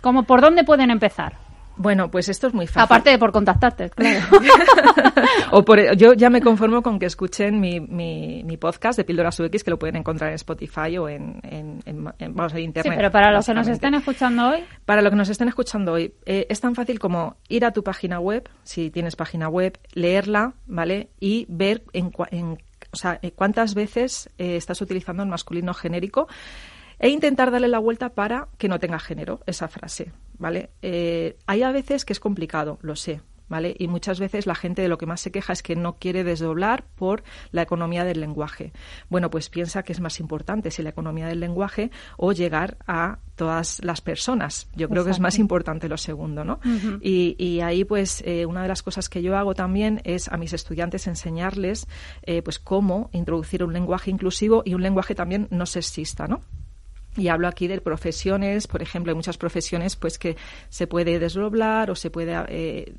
como 0.00 0.24
por 0.24 0.40
dónde 0.40 0.64
pueden 0.64 0.90
empezar? 0.90 1.43
Bueno, 1.76 2.10
pues 2.10 2.28
esto 2.28 2.46
es 2.46 2.54
muy 2.54 2.66
fácil. 2.66 2.82
Aparte 2.82 3.10
de 3.10 3.18
por 3.18 3.32
contactarte, 3.32 3.90
claro. 3.90 4.20
o 5.50 5.64
por, 5.64 5.96
yo 5.96 6.12
ya 6.12 6.30
me 6.30 6.40
conformo 6.40 6.82
con 6.82 6.98
que 6.98 7.06
escuchen 7.06 7.60
mi, 7.60 7.80
mi, 7.80 8.56
podcast 8.56 8.96
de 8.96 9.04
Píldoras 9.04 9.38
UX, 9.40 9.64
que 9.64 9.70
lo 9.70 9.78
pueden 9.78 9.96
encontrar 9.96 10.30
en 10.30 10.36
Spotify 10.36 10.96
o 10.98 11.08
en, 11.08 11.40
en, 11.42 12.04
vamos, 12.34 12.54
Internet. 12.54 12.92
Sí, 12.92 12.96
pero 12.96 13.10
para 13.10 13.32
los 13.32 13.44
que 13.46 13.54
nos 13.54 13.66
estén 13.66 13.94
escuchando 13.94 14.50
hoy. 14.50 14.64
Para 14.84 15.02
los 15.02 15.10
que 15.10 15.16
nos 15.16 15.28
estén 15.28 15.48
escuchando 15.48 15.92
hoy, 15.92 16.14
eh, 16.24 16.46
es 16.48 16.60
tan 16.60 16.74
fácil 16.74 16.98
como 16.98 17.36
ir 17.48 17.64
a 17.64 17.72
tu 17.72 17.82
página 17.82 18.20
web, 18.20 18.48
si 18.62 18.90
tienes 18.90 19.16
página 19.16 19.48
web, 19.48 19.78
leerla, 19.92 20.54
¿vale? 20.66 21.10
Y 21.18 21.46
ver 21.48 21.82
en, 21.92 22.12
o 22.16 22.96
sea, 22.96 23.18
eh, 23.22 23.32
cuántas 23.32 23.74
veces 23.74 24.30
eh, 24.38 24.56
estás 24.56 24.80
utilizando 24.80 25.22
el 25.22 25.28
masculino 25.28 25.74
genérico 25.74 26.28
e 26.98 27.08
intentar 27.08 27.50
darle 27.50 27.68
la 27.68 27.78
vuelta 27.78 28.10
para 28.10 28.48
que 28.56 28.68
no 28.68 28.78
tenga 28.78 28.98
género 28.98 29.40
esa 29.46 29.68
frase, 29.68 30.12
¿vale? 30.38 30.70
Eh, 30.82 31.36
hay 31.46 31.62
a 31.62 31.72
veces 31.72 32.04
que 32.04 32.12
es 32.12 32.20
complicado, 32.20 32.78
lo 32.82 32.96
sé, 32.96 33.20
¿Vale? 33.46 33.76
Y 33.78 33.88
muchas 33.88 34.20
veces 34.20 34.46
la 34.46 34.54
gente 34.54 34.80
de 34.80 34.88
lo 34.88 34.96
que 34.96 35.04
más 35.04 35.20
se 35.20 35.30
queja 35.30 35.52
es 35.52 35.62
que 35.62 35.76
no 35.76 35.98
quiere 35.98 36.24
desdoblar 36.24 36.86
por 36.94 37.22
la 37.50 37.60
economía 37.60 38.02
del 38.04 38.20
lenguaje. 38.20 38.72
Bueno, 39.10 39.28
pues 39.28 39.50
piensa 39.50 39.82
que 39.82 39.92
es 39.92 40.00
más 40.00 40.18
importante 40.18 40.70
si 40.70 40.82
la 40.82 40.88
economía 40.88 41.26
del 41.26 41.40
lenguaje 41.40 41.90
o 42.16 42.32
llegar 42.32 42.78
a 42.86 43.18
todas 43.36 43.84
las 43.84 44.00
personas. 44.00 44.68
Yo 44.74 44.88
creo 44.88 45.04
que 45.04 45.10
es 45.10 45.20
más 45.20 45.38
importante 45.38 45.90
lo 45.90 45.98
segundo, 45.98 46.42
¿no? 46.42 46.58
y, 47.02 47.60
ahí, 47.60 47.84
pues, 47.84 48.22
eh, 48.24 48.46
una 48.46 48.62
de 48.62 48.68
las 48.68 48.82
cosas 48.82 49.10
que 49.10 49.20
yo 49.20 49.36
hago 49.36 49.54
también 49.54 50.00
es 50.04 50.28
a 50.28 50.38
mis 50.38 50.54
estudiantes 50.54 51.06
enseñarles, 51.06 51.86
eh, 52.22 52.40
pues, 52.40 52.58
cómo 52.58 53.10
introducir 53.12 53.62
un 53.62 53.74
lenguaje 53.74 54.10
inclusivo 54.10 54.62
y 54.64 54.72
un 54.72 54.82
lenguaje 54.82 55.14
también 55.14 55.48
no 55.50 55.66
sexista, 55.66 56.26
¿no? 56.26 56.40
Y 57.16 57.28
hablo 57.28 57.48
aquí 57.48 57.68
de 57.68 57.80
profesiones, 57.80 58.66
por 58.66 58.82
ejemplo, 58.82 59.12
hay 59.12 59.16
muchas 59.16 59.38
profesiones 59.38 59.96
pues 59.96 60.18
que 60.18 60.36
se 60.68 60.86
puede 60.86 61.18
desdoblar 61.18 61.90
o 61.90 61.94
se 61.94 62.10
puede 62.10 62.34
eh, 62.48 62.94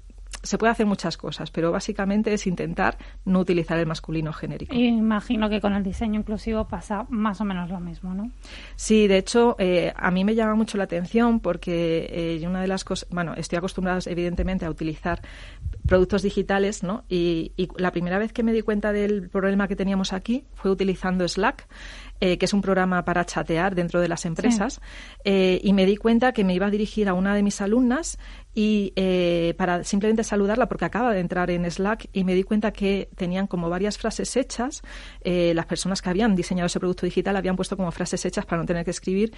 se 0.45 0.57
puede 0.57 0.71
hacer 0.71 0.85
muchas 0.85 1.17
cosas, 1.17 1.51
pero 1.51 1.71
básicamente 1.71 2.33
es 2.33 2.47
intentar 2.47 2.97
no 3.25 3.39
utilizar 3.39 3.77
el 3.79 3.87
masculino 3.87 4.31
genérico. 4.31 4.75
imagino 4.75 5.49
que 5.49 5.59
con 5.59 5.73
el 5.73 5.83
diseño 5.83 6.19
inclusivo 6.19 6.67
pasa 6.67 7.05
más 7.09 7.41
o 7.41 7.45
menos 7.45 7.69
lo 7.69 7.79
mismo, 7.79 8.13
¿no? 8.13 8.31
Sí, 8.75 9.07
de 9.07 9.17
hecho, 9.17 9.55
eh, 9.59 9.91
a 9.95 10.11
mí 10.11 10.23
me 10.23 10.35
llama 10.35 10.55
mucho 10.55 10.77
la 10.77 10.83
atención 10.83 11.39
porque 11.39 12.07
eh, 12.09 12.47
una 12.47 12.61
de 12.61 12.67
las 12.67 12.83
cosas, 12.83 13.09
bueno, 13.11 13.33
estoy 13.35 13.57
acostumbrada 13.57 13.99
evidentemente 14.05 14.65
a 14.65 14.69
utilizar 14.69 15.21
productos 15.87 16.21
digitales, 16.21 16.83
¿no? 16.83 17.03
Y, 17.09 17.53
y, 17.57 17.69
la 17.77 17.91
primera 17.91 18.17
vez 18.17 18.33
que 18.33 18.43
me 18.43 18.53
di 18.53 18.61
cuenta 18.61 18.91
del 18.91 19.29
problema 19.29 19.67
que 19.67 19.75
teníamos 19.75 20.13
aquí 20.13 20.45
fue 20.53 20.71
utilizando 20.71 21.27
Slack 21.27 21.67
eh, 22.21 22.37
que 22.37 22.45
es 22.45 22.53
un 22.53 22.61
programa 22.61 23.03
para 23.03 23.25
chatear 23.25 23.75
dentro 23.75 23.99
de 23.99 24.07
las 24.07 24.25
empresas, 24.25 24.79
eh, 25.25 25.59
y 25.61 25.73
me 25.73 25.85
di 25.85 25.97
cuenta 25.97 26.31
que 26.31 26.45
me 26.45 26.53
iba 26.53 26.67
a 26.67 26.69
dirigir 26.69 27.09
a 27.09 27.13
una 27.13 27.35
de 27.35 27.43
mis 27.43 27.59
alumnas 27.59 28.17
y 28.53 28.93
eh, 28.95 29.53
para 29.57 29.83
simplemente 29.83 30.23
saludarla 30.23 30.69
porque 30.69 30.85
acaba 30.85 31.13
de 31.13 31.19
entrar 31.19 31.51
en 31.51 31.69
Slack 31.69 32.07
y 32.13 32.23
me 32.23 32.33
di 32.33 32.43
cuenta 32.43 32.71
que 32.71 33.09
tenían 33.17 33.47
como 33.47 33.69
varias 33.69 33.97
frases 33.97 34.37
hechas. 34.37 34.81
las 35.25 35.65
personas 35.65 36.01
que 36.01 36.09
habían 36.09 36.37
diseñado 36.37 36.67
ese 36.67 36.79
producto 36.79 37.05
digital 37.05 37.35
habían 37.35 37.57
puesto 37.57 37.75
como 37.75 37.91
frases 37.91 38.23
hechas 38.25 38.45
para 38.45 38.61
no 38.61 38.65
tener 38.65 38.85
que 38.85 38.91
escribir 38.91 39.33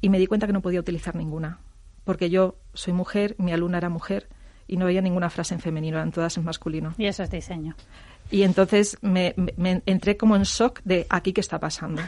y 0.00 0.08
me 0.08 0.20
di 0.20 0.28
cuenta 0.28 0.46
que 0.46 0.52
no 0.52 0.62
podía 0.62 0.78
utilizar 0.78 1.16
ninguna 1.16 1.58
porque 2.04 2.30
yo 2.30 2.56
soy 2.72 2.92
mujer, 2.92 3.34
mi 3.38 3.52
alumna 3.52 3.78
era 3.78 3.88
mujer 3.88 4.28
y 4.66 4.76
no 4.76 4.86
había 4.86 5.02
ninguna 5.02 5.30
frase 5.30 5.54
en 5.54 5.60
femenino, 5.60 5.96
eran 5.96 6.12
todas 6.12 6.36
en 6.36 6.44
masculino. 6.44 6.94
Y 6.98 7.06
eso 7.06 7.22
es 7.22 7.30
diseño. 7.30 7.74
Y 8.32 8.44
entonces 8.44 8.96
me, 9.02 9.34
entré 9.84 10.16
como 10.16 10.36
en 10.36 10.44
shock 10.44 10.80
de 10.84 11.06
aquí 11.10 11.34
qué 11.34 11.42
está 11.42 11.60
pasando. 11.60 12.00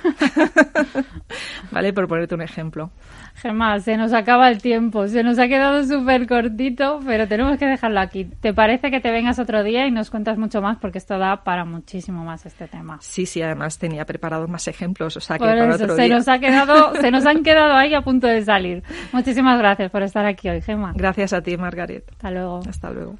¿Vale? 1.70 1.93
Por 1.93 2.09
ponerte 2.09 2.35
un 2.35 2.41
ejemplo. 2.41 2.91
Gemma, 3.35 3.79
se 3.81 3.99
nos 3.99 4.14
acaba 4.14 4.49
el 4.49 4.62
tiempo, 4.62 5.07
se 5.07 5.22
nos 5.22 5.39
ha 5.39 5.49
quedado 5.49 5.85
súper 5.85 6.27
cortito, 6.27 7.01
pero 7.05 7.29
tenemos 7.29 7.59
que 7.59 7.66
dejarlo 7.66 8.01
aquí. 8.01 8.25
¿Te 8.25 8.55
parece 8.55 8.91
que 8.91 9.01
te 9.01 9.11
vengas 9.11 9.39
otro 9.39 9.62
día 9.62 9.87
y 9.87 9.91
nos 9.91 10.11
cuentas 10.11 10.39
mucho 10.39 10.62
más? 10.62 10.79
Porque 10.79 10.97
esto 10.97 11.18
da 11.18 11.45
para 11.45 11.66
muchísimo 11.66 12.25
más 12.25 12.47
este 12.47 12.68
tema. 12.68 12.97
Sí, 13.03 13.27
sí, 13.27 13.43
además 13.43 13.79
tenía 13.79 14.07
preparados 14.07 14.49
más 14.49 14.66
ejemplos, 14.66 15.14
o 15.18 15.20
sea 15.20 15.37
que 15.37 15.45
para 15.45 15.75
otro 15.75 15.95
se 15.95 16.09
Nos 16.09 16.27
ha 16.27 16.39
quedado, 16.39 16.95
se 17.03 17.11
nos 17.11 17.27
han 17.27 17.43
quedado 17.43 17.75
ahí 17.75 17.93
a 17.93 18.01
punto 18.01 18.27
de 18.27 18.43
salir. 18.43 18.83
Muchísimas 19.12 19.59
gracias 19.59 19.91
por 19.91 20.03
estar 20.03 20.25
aquí 20.25 20.49
hoy, 20.49 20.62
Gemma. 20.62 20.95
Gracias 20.97 21.35
a 21.35 21.43
ti, 21.43 21.59
Margaret. 21.59 22.05
Hasta 22.12 22.31
luego. 22.31 22.61
Hasta 22.66 22.91
luego. 22.91 23.18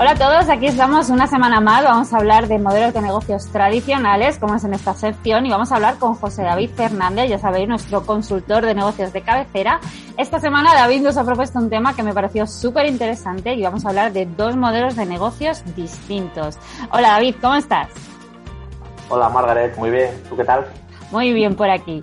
Hola 0.00 0.12
a 0.12 0.14
todos, 0.14 0.48
aquí 0.48 0.64
estamos 0.64 1.10
una 1.10 1.26
semana 1.26 1.60
más. 1.60 1.84
Vamos 1.84 2.10
a 2.14 2.16
hablar 2.16 2.48
de 2.48 2.58
modelos 2.58 2.94
de 2.94 3.02
negocios 3.02 3.48
tradicionales, 3.52 4.38
como 4.38 4.54
es 4.54 4.64
en 4.64 4.72
esta 4.72 4.94
sección, 4.94 5.44
y 5.44 5.50
vamos 5.50 5.70
a 5.72 5.74
hablar 5.74 5.98
con 5.98 6.14
José 6.14 6.42
David 6.42 6.70
Fernández, 6.74 7.28
ya 7.28 7.38
sabéis, 7.38 7.68
nuestro 7.68 8.06
consultor 8.06 8.64
de 8.64 8.74
negocios 8.74 9.12
de 9.12 9.20
cabecera. 9.20 9.78
Esta 10.16 10.40
semana 10.40 10.72
David 10.72 11.02
nos 11.02 11.18
ha 11.18 11.24
propuesto 11.24 11.58
un 11.58 11.68
tema 11.68 11.94
que 11.94 12.02
me 12.02 12.14
pareció 12.14 12.46
súper 12.46 12.86
interesante 12.86 13.52
y 13.52 13.62
vamos 13.62 13.84
a 13.84 13.90
hablar 13.90 14.10
de 14.10 14.24
dos 14.24 14.56
modelos 14.56 14.96
de 14.96 15.04
negocios 15.04 15.62
distintos. 15.76 16.56
Hola 16.92 17.10
David, 17.10 17.34
¿cómo 17.38 17.56
estás? 17.56 17.88
Hola 19.10 19.28
Margaret, 19.28 19.76
muy 19.76 19.90
bien. 19.90 20.10
¿Tú 20.30 20.34
qué 20.34 20.44
tal? 20.44 20.64
Muy 21.10 21.34
bien 21.34 21.54
por 21.54 21.68
aquí. 21.68 22.00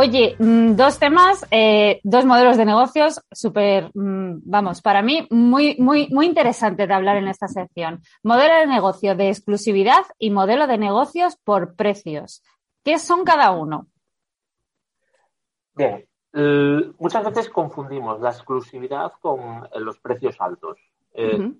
Oye, 0.00 0.36
mm, 0.38 0.76
dos 0.76 1.00
temas, 1.00 1.44
eh, 1.50 1.98
dos 2.04 2.24
modelos 2.24 2.56
de 2.56 2.64
negocios 2.64 3.20
súper, 3.32 3.90
mm, 3.94 4.42
vamos, 4.44 4.80
para 4.80 5.02
mí 5.02 5.26
muy, 5.28 5.74
muy, 5.80 6.06
muy 6.12 6.26
interesante 6.26 6.86
de 6.86 6.94
hablar 6.94 7.16
en 7.16 7.26
esta 7.26 7.48
sección. 7.48 8.00
Modelo 8.22 8.54
de 8.60 8.68
negocio 8.68 9.16
de 9.16 9.30
exclusividad 9.30 10.04
y 10.16 10.30
modelo 10.30 10.68
de 10.68 10.78
negocios 10.78 11.36
por 11.42 11.74
precios. 11.74 12.44
¿Qué 12.84 13.00
son 13.00 13.24
cada 13.24 13.50
uno? 13.50 13.88
Bien, 15.74 16.06
muchas 17.00 17.24
veces 17.24 17.50
confundimos 17.50 18.20
la 18.20 18.30
exclusividad 18.30 19.14
con 19.20 19.68
los 19.80 19.98
precios 19.98 20.36
altos. 20.38 20.78
Eh, 21.12 21.54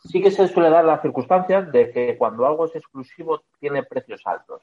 sí 0.00 0.20
que 0.20 0.32
se 0.32 0.48
suele 0.48 0.68
dar 0.68 0.84
la 0.84 1.00
circunstancia 1.00 1.62
de 1.62 1.92
que 1.92 2.18
cuando 2.18 2.44
algo 2.44 2.64
es 2.64 2.74
exclusivo 2.74 3.42
tiene 3.60 3.84
precios 3.84 4.20
altos 4.24 4.62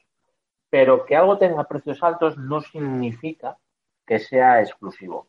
pero 0.72 1.04
que 1.04 1.14
algo 1.14 1.36
tenga 1.36 1.64
precios 1.64 2.02
altos 2.02 2.38
no 2.38 2.62
significa 2.62 3.58
que 4.06 4.18
sea 4.18 4.62
exclusivo. 4.62 5.28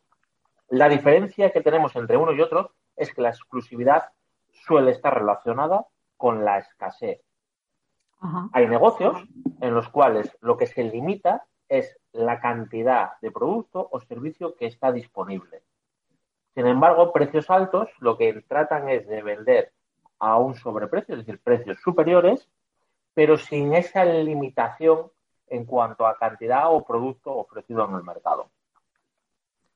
La 0.69 0.87
diferencia 0.87 1.51
que 1.51 1.59
tenemos 1.59 1.93
entre 1.97 2.15
uno 2.15 2.31
y 2.31 2.39
otro 2.39 2.71
es 2.95 3.13
que 3.13 3.21
la 3.21 3.31
exclusividad 3.31 4.05
suele 4.53 4.91
estar 4.91 5.13
relacionada 5.13 5.85
con 6.15 6.45
la 6.45 6.59
escasez. 6.59 7.19
Hay 8.53 8.67
negocios 8.67 9.21
en 9.59 9.73
los 9.73 9.89
cuales 9.89 10.33
lo 10.39 10.55
que 10.55 10.65
se 10.65 10.81
limita 10.81 11.43
es 11.67 11.93
la 12.13 12.39
cantidad 12.39 13.19
de 13.19 13.29
producto 13.29 13.89
o 13.91 13.99
servicio 13.99 14.55
que 14.55 14.67
está 14.67 14.93
disponible. 14.93 15.61
Sin 16.55 16.67
embargo, 16.67 17.11
precios 17.11 17.49
altos 17.49 17.89
lo 17.99 18.17
que 18.17 18.31
tratan 18.47 18.87
es 18.87 19.05
de 19.09 19.21
vender 19.21 19.73
a 20.19 20.37
un 20.37 20.55
sobreprecio, 20.55 21.15
es 21.15 21.25
decir, 21.25 21.41
precios 21.43 21.81
superiores, 21.83 22.47
pero 23.13 23.35
sin 23.37 23.73
esa 23.73 24.05
limitación 24.05 25.11
en 25.53 25.65
cuanto 25.65 26.05
a 26.05 26.17
cantidad 26.17 26.73
o 26.73 26.83
producto 26.83 27.31
ofrecido 27.31 27.87
en 27.87 27.95
el 27.95 28.03
mercado. 28.03 28.49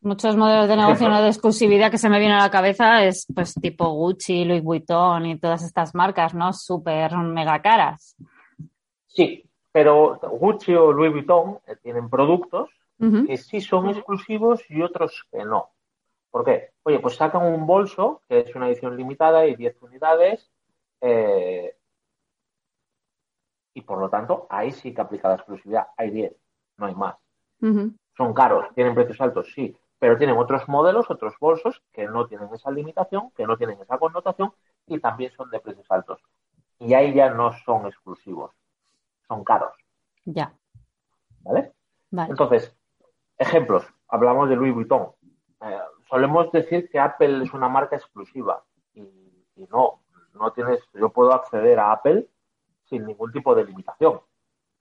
Muchos 0.02 0.36
modelos 0.36 0.68
de 0.68 0.76
negocio 0.76 1.10
no 1.10 1.22
de 1.22 1.28
exclusividad 1.28 1.92
que 1.92 1.98
se 1.98 2.10
me 2.10 2.20
viene 2.20 2.36
a 2.36 2.40
la 2.44 2.52
cabeza 2.52 3.04
es 3.04 3.26
pues 3.34 3.54
tipo 3.56 3.90
Gucci, 3.90 4.46
Louis 4.46 4.64
Vuitton 4.64 5.26
y 5.26 5.40
todas 5.40 5.64
estas 5.64 5.94
marcas, 5.96 6.34
¿no? 6.34 6.54
Súper 6.54 7.16
mega 7.18 7.62
caras. 7.62 8.16
Sí, 9.08 9.44
pero 9.72 10.20
Gucci 10.20 10.74
o 10.76 10.92
Louis 10.92 11.12
Vuitton 11.12 11.60
eh, 11.68 11.76
tienen 11.82 12.10
productos 12.10 12.70
que 13.00 13.38
sí 13.38 13.62
son 13.62 13.90
exclusivos 13.90 14.62
y 14.70 14.82
otros 14.82 15.28
que 15.32 15.46
no. 15.46 15.70
¿Por 16.32 16.44
qué? 16.44 16.70
Oye, 16.82 16.98
pues 17.00 17.16
sacan 17.16 17.46
un 17.46 17.68
bolso 17.68 18.24
que 18.28 18.40
es 18.40 18.56
una 18.56 18.68
edición 18.68 18.98
limitada 18.98 19.46
y 19.46 19.56
10 19.56 19.82
unidades 19.84 20.50
eh, 21.02 21.76
y 23.78 23.82
por 23.82 24.00
lo 24.00 24.10
tanto 24.10 24.48
ahí 24.50 24.72
sí 24.72 24.92
que 24.92 25.02
aplica 25.02 25.28
la 25.30 25.36
exclusividad. 25.36 25.90
Hay 25.98 26.10
10, 26.10 26.36
no 26.78 26.88
hay 26.88 26.96
más. 26.96 27.16
Son 28.18 28.34
caros, 28.34 28.66
tienen 28.74 28.96
precios 28.96 29.22
altos, 29.22 29.52
sí, 29.54 29.78
pero 30.00 30.18
tienen 30.18 30.36
otros 30.36 30.68
modelos, 30.68 31.12
otros 31.12 31.36
bolsos 31.40 31.84
que 31.94 32.08
no 32.08 32.26
tienen 32.26 32.52
esa 32.56 32.72
limitación, 32.72 33.30
que 33.36 33.46
no 33.46 33.56
tienen 33.56 33.80
esa 33.80 34.00
connotación 34.00 34.52
y 34.88 35.00
también 35.00 35.32
son 35.34 35.52
de 35.52 35.60
precios 35.60 35.86
altos. 35.90 36.20
Y 36.80 36.96
ahí 36.96 37.14
ya 37.14 37.30
no 37.30 37.54
son 37.66 37.86
exclusivos, 37.86 38.52
son 39.28 39.44
caros. 39.44 39.76
Ya. 40.26 40.52
¿Vale? 41.42 41.72
Entonces, 42.12 42.76
ejemplos, 43.38 43.86
hablamos 44.08 44.50
de 44.50 44.56
Louis 44.56 44.74
Vuitton. 44.74 45.12
Eh, 45.62 45.80
solemos 46.10 46.52
decir 46.52 46.90
que 46.90 46.98
Apple 46.98 47.44
es 47.44 47.54
una 47.54 47.70
marca 47.70 47.96
exclusiva 47.96 48.64
y, 48.96 49.08
no, 49.70 50.02
no 50.34 50.52
tienes, 50.54 50.80
yo 50.96 51.10
puedo 51.10 51.32
acceder 51.32 51.78
a 51.78 51.92
Apple 51.92 52.28
sin 52.90 53.06
ningún 53.06 53.32
tipo 53.32 53.54
de 53.56 53.66
limitación. 53.66 54.20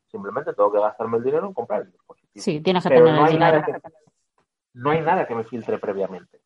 Simplemente 0.06 0.52
tengo 0.54 0.72
que 0.72 0.80
gastarme 0.80 1.18
el 1.18 1.24
dinero 1.24 1.46
en 1.46 1.54
comprar 1.54 1.82
el 1.82 1.92
dispositivo. 1.92 2.42
Sí, 2.42 2.60
tienes 2.60 2.82
que 2.82 2.88
tener 2.90 3.14
el 3.14 3.26
dinero 3.26 3.62
no 4.76 4.90
hay 4.90 5.00
nada 5.00 5.26
que 5.26 5.34
me 5.34 5.44
filtre 5.44 5.78
previamente. 5.78 6.40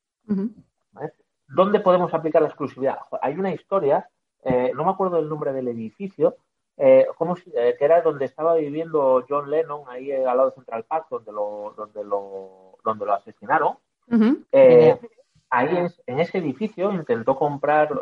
¿Dónde 1.48 1.80
podemos 1.80 2.14
aplicar 2.14 2.42
la 2.42 2.48
exclusividad? 2.48 2.98
Hay 3.20 3.34
una 3.34 3.52
historia, 3.52 4.08
eh, 4.44 4.70
no 4.74 4.84
me 4.84 4.90
acuerdo 4.92 5.18
el 5.18 5.28
nombre 5.28 5.52
del 5.52 5.68
edificio, 5.68 6.36
eh, 6.76 7.06
eh, 7.54 7.76
que 7.76 7.84
era 7.84 8.02
donde 8.02 8.24
estaba 8.24 8.54
viviendo 8.54 9.24
John 9.28 9.50
Lennon, 9.50 9.82
ahí 9.88 10.12
al 10.12 10.36
lado 10.36 10.50
de 10.50 10.54
Central 10.54 10.84
Park, 10.84 11.06
donde 11.10 11.32
lo, 11.32 11.74
donde 11.76 12.04
lo, 12.04 12.76
donde 12.84 13.04
lo 13.04 13.14
asesinaron. 13.14 13.76
ahí 15.52 15.90
en 16.06 16.20
ese 16.20 16.38
edificio 16.38 16.92
intentó 16.92 17.36
comprar, 17.36 17.92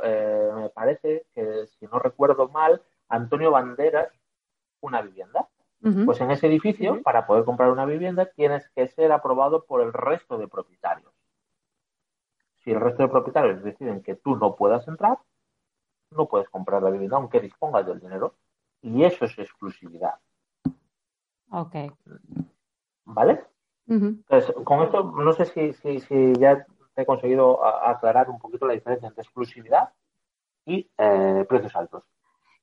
me 0.55 0.69
parece 0.69 1.25
que 1.35 1.67
si 1.79 1.87
no 1.87 1.99
recuerdo 1.99 2.49
mal, 2.49 2.83
Antonio 3.09 3.51
Banderas 3.51 4.13
una 4.81 5.03
vivienda. 5.03 5.49
Pues 5.81 6.21
en 6.21 6.33
ese 6.33 6.49
edificio, 6.49 7.03
para 7.03 7.25
poder 7.25 7.45
comprar 7.45 7.71
una 7.71 7.85
vivienda, 7.85 8.27
tienes 8.27 8.69
que 8.71 8.89
ser 8.89 9.13
aprobado 9.13 9.65
por 9.65 9.81
el 9.81 9.93
resto 9.93 10.37
de 10.37 10.49
propietarios. 10.49 11.13
Si 12.57 12.73
el 12.73 12.81
resto 12.81 13.05
de 13.05 13.09
propietarios 13.09 13.63
deciden 13.63 14.03
que 14.03 14.17
tú 14.17 14.35
no 14.35 14.57
puedas 14.57 14.89
entrar, 14.89 15.19
no 16.11 16.27
puedes 16.27 16.49
comprar 16.49 16.83
la 16.83 16.91
vivienda 16.91 17.17
aunque 17.17 17.41
dispongas 17.41 17.87
del 17.87 18.01
dinero. 18.01 18.35
Y 18.83 19.05
eso 19.05 19.25
es 19.25 19.39
exclusividad. 19.39 20.15
Ok. 21.51 21.77
¿Vale? 23.05 23.45
Entonces, 23.87 24.55
con 24.65 24.83
esto, 24.83 25.03
no 25.03 25.33
sé 25.33 25.47
si, 25.47 25.73
si, 26.01 26.33
ya 26.35 26.67
he 26.97 27.07
conseguido 27.07 27.65
aclarar 27.65 28.29
un 28.29 28.39
poquito 28.41 28.67
la 28.67 28.75
diferencia 28.75 29.09
entre 29.09 29.23
exclusividad 29.23 29.93
y 30.67 30.91
eh, 30.99 31.47
precios 31.49 31.75
altos. 31.77 32.03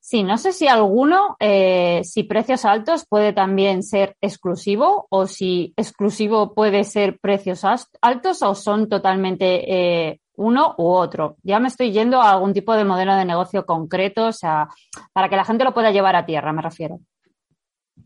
Sí, 0.07 0.21
no 0.21 0.37
sé 0.37 0.53
si 0.53 0.67
alguno, 0.67 1.35
eh, 1.39 2.01
si 2.03 2.21
precios 2.21 2.63
altos 2.63 3.07
puede 3.07 3.33
también 3.33 3.81
ser 3.81 4.15
exclusivo 4.21 5.07
o 5.09 5.25
si 5.25 5.73
exclusivo 5.77 6.53
puede 6.53 6.83
ser 6.83 7.17
precios 7.17 7.63
altos 8.01 8.43
o 8.43 8.53
son 8.53 8.87
totalmente 8.87 9.63
eh, 9.65 10.19
uno 10.35 10.75
u 10.77 10.89
otro. 10.89 11.37
Ya 11.41 11.59
me 11.59 11.69
estoy 11.69 11.91
yendo 11.91 12.21
a 12.21 12.29
algún 12.29 12.53
tipo 12.53 12.75
de 12.75 12.85
modelo 12.85 13.15
de 13.15 13.25
negocio 13.25 13.65
concreto, 13.65 14.27
o 14.27 14.31
sea, 14.31 14.67
para 15.11 15.27
que 15.27 15.37
la 15.37 15.43
gente 15.43 15.63
lo 15.63 15.73
pueda 15.73 15.89
llevar 15.89 16.15
a 16.15 16.27
tierra, 16.27 16.53
me 16.53 16.61
refiero. 16.61 16.99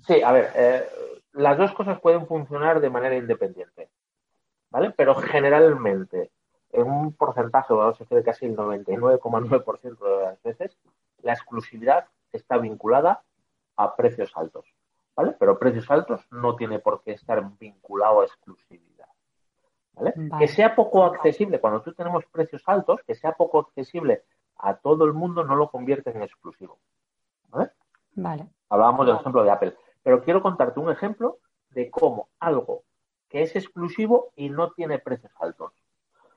Sí, 0.07 0.21
a 0.21 0.31
ver, 0.31 0.51
eh, 0.55 0.87
las 1.33 1.57
dos 1.57 1.73
cosas 1.73 1.99
pueden 1.99 2.25
funcionar 2.27 2.79
de 2.79 2.89
manera 2.89 3.17
independiente, 3.17 3.89
¿vale? 4.69 4.93
Pero 4.95 5.15
generalmente, 5.15 6.31
en 6.71 6.89
un 6.89 7.11
porcentaje, 7.11 7.73
vamos 7.73 7.99
a 7.99 8.05
decir 8.05 8.23
casi 8.23 8.45
el 8.45 8.55
99,9% 8.55 9.99
de 9.99 10.23
las 10.23 10.41
veces, 10.43 10.77
la 11.21 11.33
exclusividad 11.33 12.05
está 12.31 12.57
vinculada 12.57 13.23
a 13.75 13.95
precios 13.95 14.31
altos, 14.35 14.65
¿vale? 15.15 15.35
Pero 15.39 15.57
precios 15.57 15.89
altos 15.89 16.25
no 16.31 16.55
tiene 16.55 16.79
por 16.79 17.01
qué 17.01 17.13
estar 17.13 17.43
vinculado 17.57 18.21
a 18.21 18.25
exclusividad, 18.25 19.07
¿vale? 19.93 20.13
Que 20.37 20.47
sea 20.47 20.75
poco 20.75 21.03
accesible, 21.03 21.59
cuando 21.59 21.81
tú 21.81 21.93
tenemos 21.93 22.25
precios 22.25 22.63
altos, 22.65 23.01
que 23.05 23.15
sea 23.15 23.33
poco 23.33 23.59
accesible 23.59 24.23
a 24.57 24.75
todo 24.75 25.05
el 25.05 25.13
mundo 25.13 25.43
no 25.43 25.55
lo 25.55 25.69
convierte 25.69 26.11
en 26.11 26.21
exclusivo, 26.21 26.79
¿vale? 27.49 27.71
Vale. 28.15 28.47
Hablábamos 28.69 29.07
del 29.07 29.15
ejemplo 29.15 29.43
de 29.43 29.51
Apple, 29.51 29.75
pero 30.03 30.21
quiero 30.21 30.41
contarte 30.41 30.79
un 30.79 30.91
ejemplo 30.91 31.39
de 31.69 31.89
cómo 31.89 32.29
algo 32.39 32.83
que 33.29 33.43
es 33.43 33.55
exclusivo 33.55 34.31
y 34.35 34.49
no 34.49 34.71
tiene 34.71 34.99
precios 34.99 35.31
altos. 35.39 35.71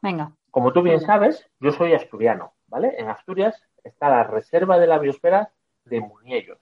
Venga. 0.00 0.32
Como 0.50 0.72
tú 0.72 0.82
bien 0.82 1.00
sabes, 1.00 1.48
yo 1.58 1.72
soy 1.72 1.94
asturiano, 1.94 2.52
¿vale? 2.72 2.94
En 2.98 3.08
Asturias 3.08 3.62
está 3.84 4.08
la 4.08 4.24
Reserva 4.24 4.78
de 4.78 4.86
la 4.86 4.98
Biosfera 4.98 5.52
de 5.84 6.00
Muniellos. 6.00 6.58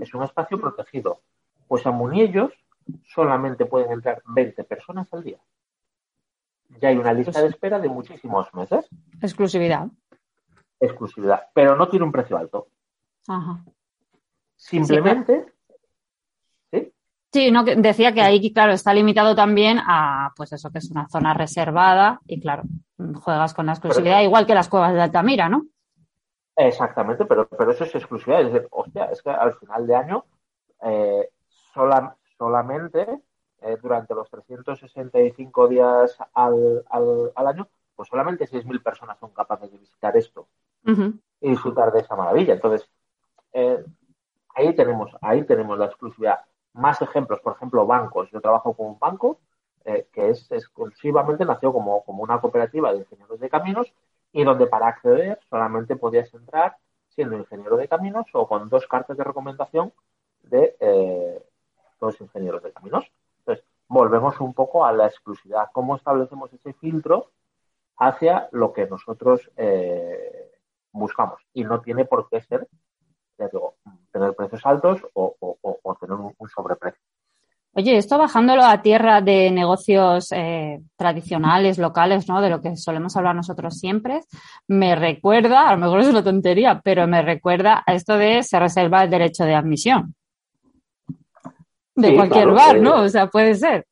Es 0.00 0.12
un 0.14 0.24
espacio 0.24 0.58
protegido. 0.58 1.20
Pues 1.68 1.86
a 1.86 1.92
Muniellos 1.92 2.52
solamente 3.06 3.66
pueden 3.66 3.92
entrar 3.92 4.22
20 4.26 4.64
personas 4.64 5.12
al 5.12 5.22
día. 5.22 5.38
Ya 6.80 6.88
hay 6.88 6.96
una 6.96 7.12
lista 7.12 7.40
de 7.40 7.48
espera 7.48 7.78
de 7.78 7.88
muchísimos 7.88 8.52
meses. 8.52 8.88
Exclusividad. 9.22 9.88
Exclusividad. 10.80 11.48
Pero 11.54 11.76
no 11.76 11.88
tiene 11.88 12.04
un 12.04 12.12
precio 12.12 12.36
alto. 12.36 12.68
Ajá. 13.28 13.64
Simplemente. 14.56 15.46
¿Sí? 17.32 17.50
No, 17.50 17.62
decía 17.62 18.12
que 18.12 18.22
ahí, 18.22 18.52
claro, 18.52 18.72
está 18.72 18.94
limitado 18.94 19.34
también 19.34 19.78
a, 19.78 20.32
pues 20.36 20.52
eso, 20.52 20.70
que 20.70 20.78
es 20.78 20.90
una 20.90 21.08
zona 21.08 21.34
reservada 21.34 22.20
y, 22.26 22.40
claro, 22.40 22.62
juegas 23.22 23.52
con 23.54 23.66
la 23.66 23.72
exclusividad, 23.72 24.22
igual 24.22 24.46
que 24.46 24.54
las 24.54 24.68
cuevas 24.68 24.94
de 24.94 25.02
Altamira, 25.02 25.48
¿no? 25.48 25.66
Exactamente, 26.56 27.24
pero, 27.26 27.48
pero 27.48 27.70
eso 27.70 27.84
es 27.84 27.94
exclusividad. 27.94 28.40
Es 28.40 28.52
decir, 28.52 28.68
hostia, 28.70 29.04
es 29.06 29.22
que 29.22 29.30
al 29.30 29.54
final 29.54 29.86
de 29.86 29.94
año 29.94 30.24
eh, 30.82 31.28
solamente 32.36 33.06
eh, 33.60 33.76
durante 33.80 34.14
los 34.14 34.30
365 34.30 35.68
días 35.68 36.16
al, 36.34 36.84
al, 36.88 37.32
al 37.34 37.46
año, 37.46 37.68
pues 37.94 38.08
solamente 38.08 38.46
6.000 38.46 38.82
personas 38.82 39.18
son 39.18 39.30
capaces 39.30 39.70
de 39.72 39.78
visitar 39.78 40.16
esto 40.16 40.46
y 41.40 41.50
disfrutar 41.50 41.92
de 41.92 42.00
esa 42.00 42.16
maravilla. 42.16 42.54
Entonces, 42.54 42.88
eh, 43.52 43.84
ahí 44.54 44.74
tenemos 44.74 45.10
ahí 45.20 45.44
tenemos 45.44 45.78
la 45.78 45.86
exclusividad. 45.86 46.40
Más 46.78 47.02
ejemplos, 47.02 47.40
por 47.40 47.54
ejemplo, 47.54 47.86
bancos. 47.86 48.30
Yo 48.30 48.40
trabajo 48.40 48.72
con 48.74 48.86
un 48.86 48.98
banco 48.98 49.38
que 50.12 50.28
es 50.28 50.50
exclusivamente 50.50 51.46
nació 51.46 51.72
como, 51.72 52.04
como 52.04 52.22
una 52.22 52.40
cooperativa 52.40 52.92
de 52.92 52.98
ingenieros 52.98 53.40
de 53.40 53.48
caminos 53.48 53.92
y 54.32 54.44
donde 54.44 54.66
para 54.66 54.88
acceder 54.88 55.40
solamente 55.48 55.96
podías 55.96 56.32
entrar 56.34 56.76
siendo 57.08 57.36
ingeniero 57.36 57.76
de 57.76 57.88
caminos 57.88 58.26
o 58.32 58.46
con 58.46 58.68
dos 58.68 58.86
cartas 58.86 59.16
de 59.16 59.24
recomendación 59.24 59.92
de 60.42 60.76
eh, 60.78 61.42
dos 62.00 62.20
ingenieros 62.20 62.62
de 62.62 62.72
caminos. 62.72 63.10
Entonces, 63.40 63.64
volvemos 63.88 64.40
un 64.40 64.54
poco 64.54 64.84
a 64.84 64.92
la 64.92 65.06
exclusividad. 65.06 65.70
¿Cómo 65.72 65.96
establecemos 65.96 66.52
ese 66.52 66.72
filtro 66.74 67.30
hacia 67.96 68.48
lo 68.52 68.72
que 68.72 68.86
nosotros 68.86 69.50
eh, 69.56 70.52
buscamos? 70.92 71.40
Y 71.52 71.64
no 71.64 71.80
tiene 71.80 72.04
por 72.04 72.28
qué 72.28 72.40
ser, 72.42 72.68
ya 73.38 73.48
digo, 73.48 73.76
tener 74.12 74.34
precios 74.34 74.64
altos 74.64 75.00
o, 75.14 75.36
tener 76.00 76.16
un 76.16 76.48
sobreprecio. 76.48 77.00
Oye, 77.78 77.96
esto 77.96 78.18
bajándolo 78.18 78.64
a 78.64 78.82
tierra 78.82 79.20
de 79.20 79.52
negocios 79.52 80.32
eh, 80.32 80.80
tradicionales, 80.96 81.78
locales, 81.78 82.28
¿no? 82.28 82.40
De 82.40 82.50
lo 82.50 82.60
que 82.60 82.76
solemos 82.76 83.16
hablar 83.16 83.36
nosotros 83.36 83.78
siempre, 83.78 84.22
me 84.66 84.96
recuerda, 84.96 85.68
a 85.68 85.72
lo 85.74 85.78
mejor 85.78 86.00
es 86.00 86.08
una 86.08 86.24
tontería, 86.24 86.80
pero 86.82 87.06
me 87.06 87.22
recuerda 87.22 87.84
a 87.86 87.94
esto 87.94 88.16
de 88.16 88.42
se 88.42 88.58
reserva 88.58 89.04
el 89.04 89.10
derecho 89.10 89.44
de 89.44 89.54
admisión. 89.54 90.16
De 91.94 92.16
cualquier 92.16 92.48
bar, 92.48 92.80
¿no? 92.80 93.02
O 93.02 93.08
sea, 93.08 93.28
puede 93.28 93.54
ser. 93.54 93.86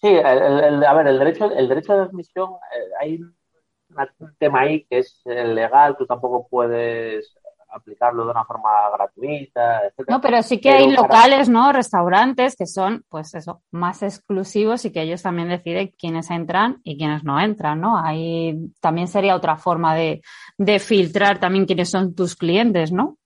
Sí, 0.00 0.16
a 0.16 0.94
ver, 0.94 1.06
el 1.08 1.18
derecho, 1.18 1.50
el 1.52 1.68
derecho 1.68 1.94
de 1.94 2.02
admisión, 2.02 2.50
eh, 2.50 2.90
hay 3.00 3.20
un 3.20 4.36
tema 4.38 4.60
ahí 4.60 4.84
que 4.84 4.98
es 4.98 5.20
legal, 5.24 5.96
tú 5.96 6.06
tampoco 6.06 6.46
puedes 6.48 7.36
aplicarlo 7.72 8.24
de 8.24 8.30
una 8.30 8.44
forma 8.44 8.70
gratuita, 8.92 9.86
etcétera. 9.86 10.16
No, 10.16 10.20
pero 10.20 10.42
sí 10.42 10.60
que 10.60 10.70
hay 10.70 10.90
locales, 10.90 11.48
¿no? 11.48 11.72
Restaurantes 11.72 12.56
que 12.56 12.66
son, 12.66 13.04
pues 13.08 13.34
eso, 13.34 13.62
más 13.70 14.02
exclusivos 14.02 14.84
y 14.84 14.92
que 14.92 15.02
ellos 15.02 15.22
también 15.22 15.48
deciden 15.48 15.92
quiénes 15.98 16.30
entran 16.30 16.80
y 16.84 16.96
quiénes 16.96 17.24
no 17.24 17.40
entran, 17.40 17.80
¿no? 17.80 17.98
Ahí 17.98 18.72
también 18.80 19.08
sería 19.08 19.36
otra 19.36 19.56
forma 19.56 19.94
de, 19.94 20.22
filtrar 20.80 21.38
también 21.38 21.66
quiénes 21.66 21.90
son 21.90 22.14
tus 22.14 22.36
clientes, 22.36 22.92
¿no? 22.92 23.16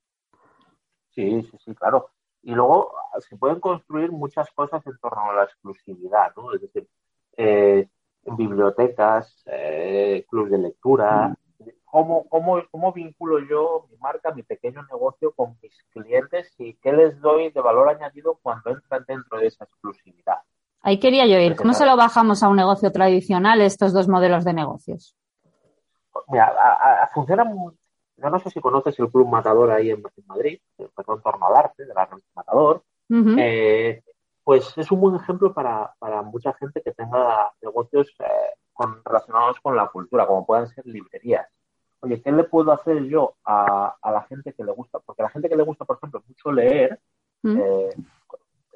Sí, 1.10 1.42
sí, 1.42 1.56
sí, 1.64 1.74
claro. 1.74 2.10
Y 2.42 2.52
luego 2.52 2.92
se 3.20 3.36
pueden 3.36 3.60
construir 3.60 4.10
muchas 4.10 4.50
cosas 4.52 4.86
en 4.86 4.98
torno 4.98 5.30
a 5.30 5.34
la 5.34 5.44
exclusividad, 5.44 6.32
¿no? 6.36 6.52
Es 6.52 6.60
decir, 6.60 6.86
eh, 7.36 7.88
bibliotecas, 8.24 9.42
eh, 9.46 10.24
clubes 10.28 10.52
de 10.52 10.58
lectura. 10.58 11.34
¿Cómo, 11.94 12.28
cómo, 12.28 12.60
¿Cómo 12.72 12.92
vinculo 12.92 13.38
yo 13.38 13.86
mi 13.88 13.96
marca, 13.98 14.34
mi 14.34 14.42
pequeño 14.42 14.82
negocio 14.90 15.30
con 15.30 15.56
mis 15.62 15.80
clientes 15.92 16.52
y 16.58 16.74
qué 16.78 16.92
les 16.92 17.20
doy 17.20 17.52
de 17.52 17.60
valor 17.60 17.88
añadido 17.88 18.36
cuando 18.42 18.70
entran 18.70 19.04
dentro 19.06 19.38
de 19.38 19.46
esa 19.46 19.62
exclusividad? 19.62 20.38
Ahí 20.82 20.98
quería 20.98 21.24
yo 21.26 21.38
ir. 21.38 21.54
¿Cómo 21.54 21.72
se 21.72 21.86
lo 21.86 21.96
bajamos 21.96 22.42
a 22.42 22.48
un 22.48 22.56
negocio 22.56 22.90
tradicional 22.90 23.60
estos 23.60 23.92
dos 23.92 24.08
modelos 24.08 24.44
de 24.44 24.54
negocios? 24.54 25.16
Mira, 26.26 26.46
a, 26.46 27.08
funciona 27.14 27.44
yo 27.44 28.28
no 28.28 28.40
sé 28.40 28.50
si 28.50 28.58
conoces 28.58 28.98
el 28.98 29.08
Club 29.08 29.28
Matador 29.28 29.70
ahí 29.70 29.90
en, 29.90 30.02
Madrid, 30.26 30.58
perdón, 30.96 31.22
torno 31.22 31.46
al 31.46 31.54
arte, 31.54 31.86
de 31.86 31.94
la 31.94 32.08
Matador. 32.34 32.82
eh, 33.38 34.02
pues 34.42 34.76
es 34.76 34.90
un 34.90 35.00
buen 35.00 35.14
ejemplo 35.14 35.54
para, 35.54 35.94
para 36.00 36.22
mucha 36.22 36.54
gente 36.54 36.82
que 36.82 36.90
tenga 36.90 37.52
negocios 37.62 38.12
eh, 38.18 38.58
con, 38.72 39.00
relacionados 39.04 39.60
con 39.60 39.76
la 39.76 39.86
cultura, 39.86 40.26
como 40.26 40.44
puedan 40.44 40.66
ser 40.66 40.84
librerías. 40.86 41.46
Oye, 42.04 42.20
¿qué 42.20 42.30
le 42.30 42.44
puedo 42.44 42.70
hacer 42.70 43.04
yo 43.04 43.34
a, 43.44 43.96
a 44.00 44.12
la 44.12 44.22
gente 44.24 44.52
que 44.52 44.62
le 44.62 44.72
gusta? 44.72 44.98
Porque 45.00 45.22
a 45.22 45.24
la 45.24 45.30
gente 45.30 45.48
que 45.48 45.56
le 45.56 45.62
gusta, 45.62 45.86
por 45.86 45.96
ejemplo, 45.96 46.22
mucho 46.28 46.52
leer, 46.52 47.00
mm. 47.42 47.58
eh, 47.58 47.90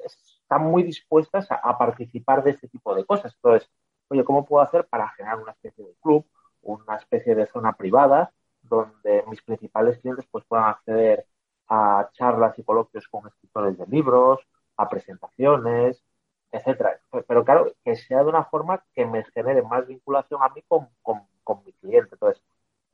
están 0.03 0.63
muy 0.63 0.81
dispuestas 0.81 1.47
a, 1.51 1.77
participar 1.77 2.43
de 2.43 2.51
este 2.51 2.67
tipo 2.67 2.95
de 2.95 3.05
cosas. 3.05 3.35
Entonces, 3.35 3.69
oye, 4.07 4.23
¿cómo 4.23 4.45
puedo 4.45 4.63
hacer 4.63 4.87
para 4.87 5.09
generar 5.09 5.37
una 5.39 5.51
especie 5.51 5.85
de 5.85 5.93
club, 6.01 6.25
una 6.63 6.95
especie 6.95 7.35
de 7.35 7.45
zona 7.45 7.73
privada 7.73 8.33
donde 8.63 9.23
mis 9.27 9.43
principales 9.43 9.99
clientes 9.99 10.25
pues 10.31 10.43
puedan 10.45 10.65
acceder 10.65 11.27
a 11.67 12.09
charlas 12.13 12.57
y 12.57 12.63
coloquios 12.63 13.07
con 13.07 13.27
escritores 13.27 13.77
de 13.77 13.85
libros, 13.85 14.39
a 14.75 14.89
presentaciones, 14.89 16.03
etcétera. 16.51 16.99
Pero 17.27 17.45
claro, 17.45 17.71
que 17.83 17.95
sea 17.95 18.23
de 18.23 18.29
una 18.29 18.45
forma 18.45 18.83
que 18.95 19.05
me 19.05 19.23
genere 19.25 19.61
más 19.61 19.85
vinculación 19.85 20.41
a 20.41 20.49
mí 20.49 20.63
con, 20.67 20.89
mi 21.65 21.73
cliente. 21.73 22.09
Entonces, 22.13 22.41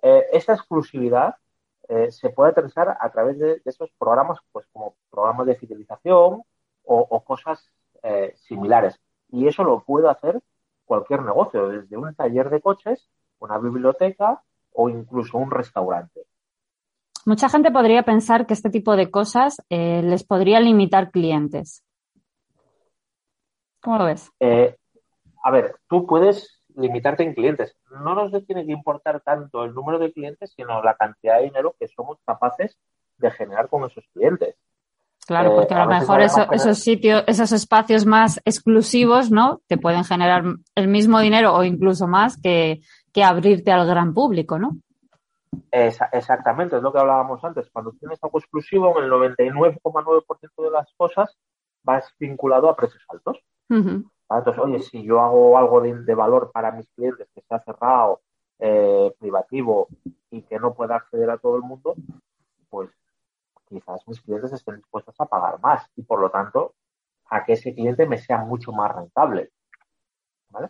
eh, 0.08 0.28
esa 0.34 0.54
exclusividad 0.54 1.34
eh, 1.88 2.12
se 2.12 2.30
puede 2.30 2.52
aterrizar 2.52 2.96
a 3.00 3.10
través 3.12 3.40
de, 3.40 3.60
esos 3.66 3.90
programas, 3.98 4.38
pues 4.52 4.68
como 4.72 4.96
programas 5.10 5.48
de 5.48 5.56
fidelización 5.56 6.44
o, 6.84 7.24
cosas 7.24 7.72
eh, 8.04 8.36
similares. 8.36 9.00
Y 9.32 9.48
eso 9.48 9.64
lo 9.64 9.84
puede 9.84 10.08
hacer 10.08 10.40
cualquier 10.86 11.24
negocio, 11.24 11.70
desde 11.70 11.98
un 11.98 12.14
taller 12.14 12.52
de 12.52 12.62
coches, 12.62 13.10
una 13.40 13.58
biblioteca 13.58 14.44
o 14.74 14.90
incluso 14.90 15.40
un 15.40 15.50
restaurante. 15.50 16.22
Mucha 17.26 17.50
gente 17.50 17.72
podría 17.72 18.04
pensar 18.04 18.46
que 18.46 18.54
este 18.54 18.70
tipo 18.70 18.96
de 18.96 19.10
cosas 19.10 19.60
eh, 19.72 20.04
les 20.04 20.24
podría 20.24 20.60
limitar 20.60 21.10
clientes. 21.10 21.84
¿Cómo 23.82 23.98
lo 23.98 24.06
ves? 24.06 24.32
A 25.44 25.52
ver, 25.52 25.76
tú 25.88 26.06
puedes 26.06 26.64
limitarte 26.76 27.24
en 27.24 27.34
clientes. 27.34 27.76
No 27.90 28.16
nos 28.16 28.32
tiene 28.46 28.66
que 28.66 28.72
importar 28.72 29.22
tanto 29.22 29.64
el 29.64 29.74
número 29.74 30.00
de 30.00 30.12
clientes, 30.12 30.54
sino 30.56 30.82
la 30.84 30.96
cantidad 30.96 31.38
de 31.38 31.46
dinero 31.46 31.76
que 31.80 31.88
somos 31.88 32.18
capaces 32.26 32.78
de 33.18 33.32
generar 33.32 33.70
con 33.70 33.84
esos 33.86 34.06
clientes. 34.14 34.56
Claro, 35.26 35.56
porque 35.56 35.74
a 35.74 35.86
lo 35.86 35.92
eh, 35.92 36.00
mejor 36.00 36.22
esos 36.22 36.78
sitios, 36.78 37.24
esos 37.26 37.52
espacios 37.52 38.06
más 38.06 38.40
exclusivos, 38.46 39.32
¿no? 39.32 39.62
Te 39.68 39.78
pueden 39.78 40.04
generar 40.04 40.44
el 40.76 40.88
mismo 40.88 41.20
dinero 41.20 41.56
o 41.56 41.64
incluso 41.64 42.08
más 42.08 42.40
que, 42.40 42.82
que 43.12 43.24
abrirte 43.24 43.72
al 43.72 43.88
gran 43.88 44.14
público, 44.14 44.60
¿no? 44.60 44.78
exactamente, 45.72 46.76
es 46.76 46.82
lo 46.82 46.92
que 46.92 47.00
hablábamos 47.00 47.44
antes. 47.44 47.70
Cuando 47.72 47.94
tienes 47.94 48.20
algo 48.22 48.40
exclusivo, 48.40 48.98
en 48.98 49.06
el 49.06 49.12
99,9% 49.12 50.64
de 50.64 50.70
las 50.72 50.92
cosas 50.98 51.38
vas 51.84 52.14
vinculado 52.20 52.70
a 52.70 52.76
precios 52.76 53.04
altos. 53.10 53.40
Entonces, 54.30 54.64
oye, 54.64 54.80
si 54.80 55.04
yo 55.04 55.22
hago 55.22 55.58
algo 55.58 55.82
de, 55.82 56.16
valor 56.16 56.52
para 56.52 56.72
mis 56.72 56.88
clientes 56.90 57.28
que 57.34 57.42
sea 57.42 57.60
cerrado, 57.60 58.22
eh, 58.60 59.14
privativo 59.20 59.88
y 60.32 60.42
que 60.42 60.58
no 60.60 60.74
pueda 60.74 60.96
acceder 60.96 61.30
a 61.30 61.38
todo 61.38 61.58
el 61.58 61.62
mundo, 61.62 61.96
pues 62.70 62.90
quizás 63.68 64.08
mis 64.08 64.22
clientes 64.22 64.52
estén 64.54 64.78
dispuestos 64.78 65.16
a 65.20 65.26
pagar 65.26 65.60
más 65.60 65.88
y 65.96 66.04
por 66.04 66.20
lo 66.20 66.30
tanto 66.30 66.74
a 67.30 67.44
que 67.44 67.54
ese 67.54 67.74
cliente 67.74 68.06
me 68.06 68.18
sea 68.18 68.40
mucho 68.40 68.72
más 68.72 68.96
rentable. 68.96 69.52
¿Vale? 70.50 70.70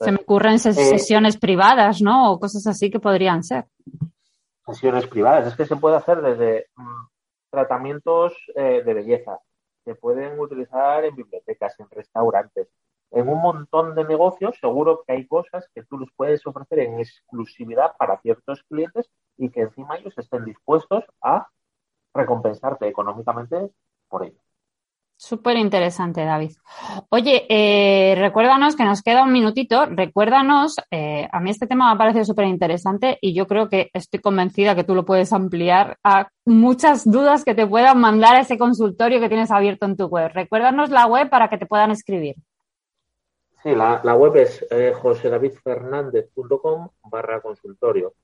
Se 0.00 0.12
me 0.12 0.18
ocurren 0.20 0.54
eh, 0.54 0.58
sesiones 0.58 1.38
privadas, 1.38 2.00
¿no? 2.00 2.32
O 2.32 2.38
cosas 2.38 2.66
así 2.68 2.90
que 2.90 3.00
podrían 3.00 3.42
ser. 3.42 3.66
Sesiones 4.64 5.06
privadas. 5.08 5.48
Es 5.48 5.56
que 5.56 5.66
se 5.66 5.76
puede 5.76 5.96
hacer 5.96 6.22
desde 6.22 6.68
mm, 6.76 7.06
tratamientos 7.50 8.34
eh, 8.54 8.82
de 8.84 8.94
belleza. 8.94 9.38
Se 9.84 9.94
pueden 9.94 10.38
utilizar 10.38 11.04
en 11.04 11.16
bibliotecas, 11.16 11.78
en 11.80 11.88
restaurantes. 11.90 12.68
En 13.10 13.28
un 13.28 13.40
montón 13.40 13.94
de 13.94 14.04
negocios, 14.04 14.58
seguro 14.60 15.02
que 15.06 15.14
hay 15.14 15.26
cosas 15.26 15.68
que 15.74 15.82
tú 15.84 15.98
les 15.98 16.10
puedes 16.14 16.46
ofrecer 16.46 16.80
en 16.80 17.00
exclusividad 17.00 17.96
para 17.98 18.20
ciertos 18.20 18.62
clientes 18.64 19.10
y 19.36 19.50
que 19.50 19.62
encima 19.62 19.96
ellos 19.96 20.14
estén 20.18 20.44
dispuestos 20.44 21.04
a 21.22 21.48
recompensarte 22.12 22.86
económicamente 22.86 23.70
por 24.08 24.24
ello. 24.24 24.40
Súper 25.20 25.56
interesante, 25.56 26.24
David. 26.24 26.52
Oye, 27.08 27.44
eh, 27.48 28.14
recuérdanos 28.16 28.76
que 28.76 28.84
nos 28.84 29.02
queda 29.02 29.24
un 29.24 29.32
minutito. 29.32 29.86
Recuérdanos, 29.86 30.76
eh, 30.92 31.28
a 31.32 31.40
mí 31.40 31.50
este 31.50 31.66
tema 31.66 31.86
me 31.86 31.94
ha 31.94 31.98
parecido 31.98 32.24
súper 32.24 32.46
interesante 32.46 33.18
y 33.20 33.34
yo 33.34 33.48
creo 33.48 33.68
que 33.68 33.90
estoy 33.94 34.20
convencida 34.20 34.76
que 34.76 34.84
tú 34.84 34.94
lo 34.94 35.04
puedes 35.04 35.32
ampliar 35.32 35.98
a 36.04 36.28
muchas 36.44 37.04
dudas 37.04 37.44
que 37.44 37.56
te 37.56 37.66
puedan 37.66 37.98
mandar 37.98 38.36
a 38.36 38.42
ese 38.42 38.58
consultorio 38.58 39.18
que 39.18 39.28
tienes 39.28 39.50
abierto 39.50 39.86
en 39.86 39.96
tu 39.96 40.06
web. 40.06 40.30
Recuérdanos 40.32 40.90
la 40.90 41.08
web 41.08 41.28
para 41.28 41.50
que 41.50 41.58
te 41.58 41.66
puedan 41.66 41.90
escribir. 41.90 42.36
Sí, 43.64 43.74
la, 43.74 44.14
web 44.14 44.36
es 44.36 44.64
eh, 44.70 44.92
josedavidfernandez.com 44.94 46.90
barra 47.10 47.40
consultorio. 47.40 48.14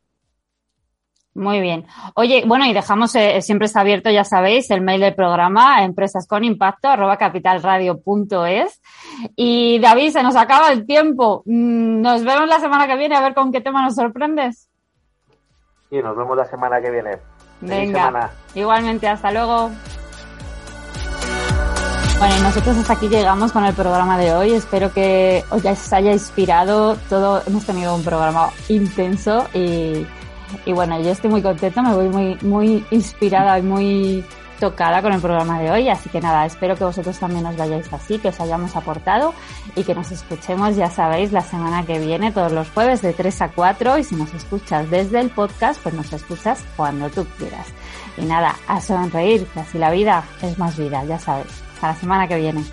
Muy 1.35 1.61
bien. 1.61 1.85
Oye, 2.14 2.45
bueno, 2.47 2.64
y 2.64 2.72
dejamos, 2.72 3.14
eh, 3.16 3.43
siempre 3.43 3.66
está 3.66 3.80
abierto, 3.80 4.09
ya 4.09 4.22
sabéis, 4.22 4.70
el 4.70 4.82
mail 4.82 5.01
del 5.01 5.16
programa, 5.16 5.85
empresas 5.85 6.28
con 6.28 6.45
impacto, 6.45 6.89
arroba 6.89 7.16
capitalradio.es. 7.16 8.80
Y 9.35 9.80
David, 9.80 10.11
se 10.11 10.22
nos 10.22 10.37
acaba 10.37 10.70
el 10.70 10.87
tiempo. 10.87 11.43
Mm, 11.45 12.01
nos 12.01 12.24
vemos 12.24 12.49
la 12.49 12.61
semana 12.61 12.87
que 12.87 12.97
viene 12.97 13.16
a 13.16 13.20
ver 13.20 13.35
con 13.35 13.51
qué 13.51 13.61
tema 13.61 13.82
nos 13.82 13.97
sorprendes. 13.97 14.70
Sí, 15.91 16.01
nos 16.01 16.16
vemos 16.16 16.37
la 16.37 16.45
semana 16.45 16.80
que 16.80 16.91
viene. 16.91 17.18
Venga. 17.61 18.30
Igualmente, 18.55 19.09
hasta 19.09 19.32
luego. 19.32 19.70
Bueno, 22.18 22.37
y 22.39 22.43
nosotros 22.43 22.76
hasta 22.76 22.93
aquí 22.93 23.09
llegamos 23.09 23.51
con 23.51 23.64
el 23.64 23.74
programa 23.74 24.16
de 24.18 24.32
hoy. 24.32 24.53
Espero 24.53 24.93
que 24.93 25.43
os 25.51 25.93
haya 25.93 26.12
inspirado. 26.12 26.97
Todo, 27.09 27.43
hemos 27.45 27.66
tenido 27.66 27.95
un 27.95 28.05
programa 28.05 28.51
intenso 28.68 29.49
y 29.53 30.07
y 30.64 30.72
bueno, 30.72 31.01
yo 31.01 31.11
estoy 31.11 31.30
muy 31.30 31.42
contenta, 31.42 31.82
me 31.82 31.95
voy 31.95 32.09
muy, 32.09 32.38
muy 32.42 32.84
inspirada 32.90 33.59
y 33.59 33.62
muy 33.62 34.24
tocada 34.61 35.03
con 35.03 35.12
el 35.12 35.20
programa 35.20 35.61
de 35.61 35.70
hoy, 35.70 35.88
así 35.88 36.09
que 36.09 36.20
nada, 36.20 36.47
espero 36.47 36.76
que 36.76 36.84
vosotros 36.84 37.18
también 37.18 37.45
os 37.47 37.57
vayáis 37.57 37.92
así, 37.92 38.18
que 38.18 38.28
os 38.28 38.40
hayamos 38.40 38.74
aportado 38.76 39.34
y 39.74 39.82
que 39.84 39.95
nos 39.95 40.11
escuchemos, 40.12 40.76
ya 40.76 40.90
sabéis, 40.90 41.32
la 41.32 41.42
semana 41.42 41.84
que 41.84 41.99
viene, 41.99 42.32
todos 42.32 42.53
los 42.53 42.70
jueves 42.70 43.03
de 43.03 43.12
3 43.12 43.42
a 43.42 43.49
4 43.49 43.99
y 43.99 44.05
si 44.05 44.14
nos 44.14 44.32
escuchas 44.32 44.88
desde 44.90 45.20
el 45.20 45.30
podcast, 45.30 45.82
pues 45.82 45.95
nos 45.95 46.12
escuchas 46.12 46.64
cuando 46.76 47.11
tú 47.11 47.26
quieras. 47.38 47.66
Y 48.16 48.24
nada, 48.24 48.55
a 48.66 48.80
sonreír, 48.80 49.47
así 49.57 49.78
la 49.78 49.90
vida 49.90 50.24
es 50.40 50.59
más 50.59 50.76
vida, 50.78 51.05
ya 51.05 51.18
sabéis. 51.18 51.62
Hasta 51.74 51.88
la 51.88 51.97
semana 51.97 52.28
que 52.28 52.36
viene. 52.36 52.64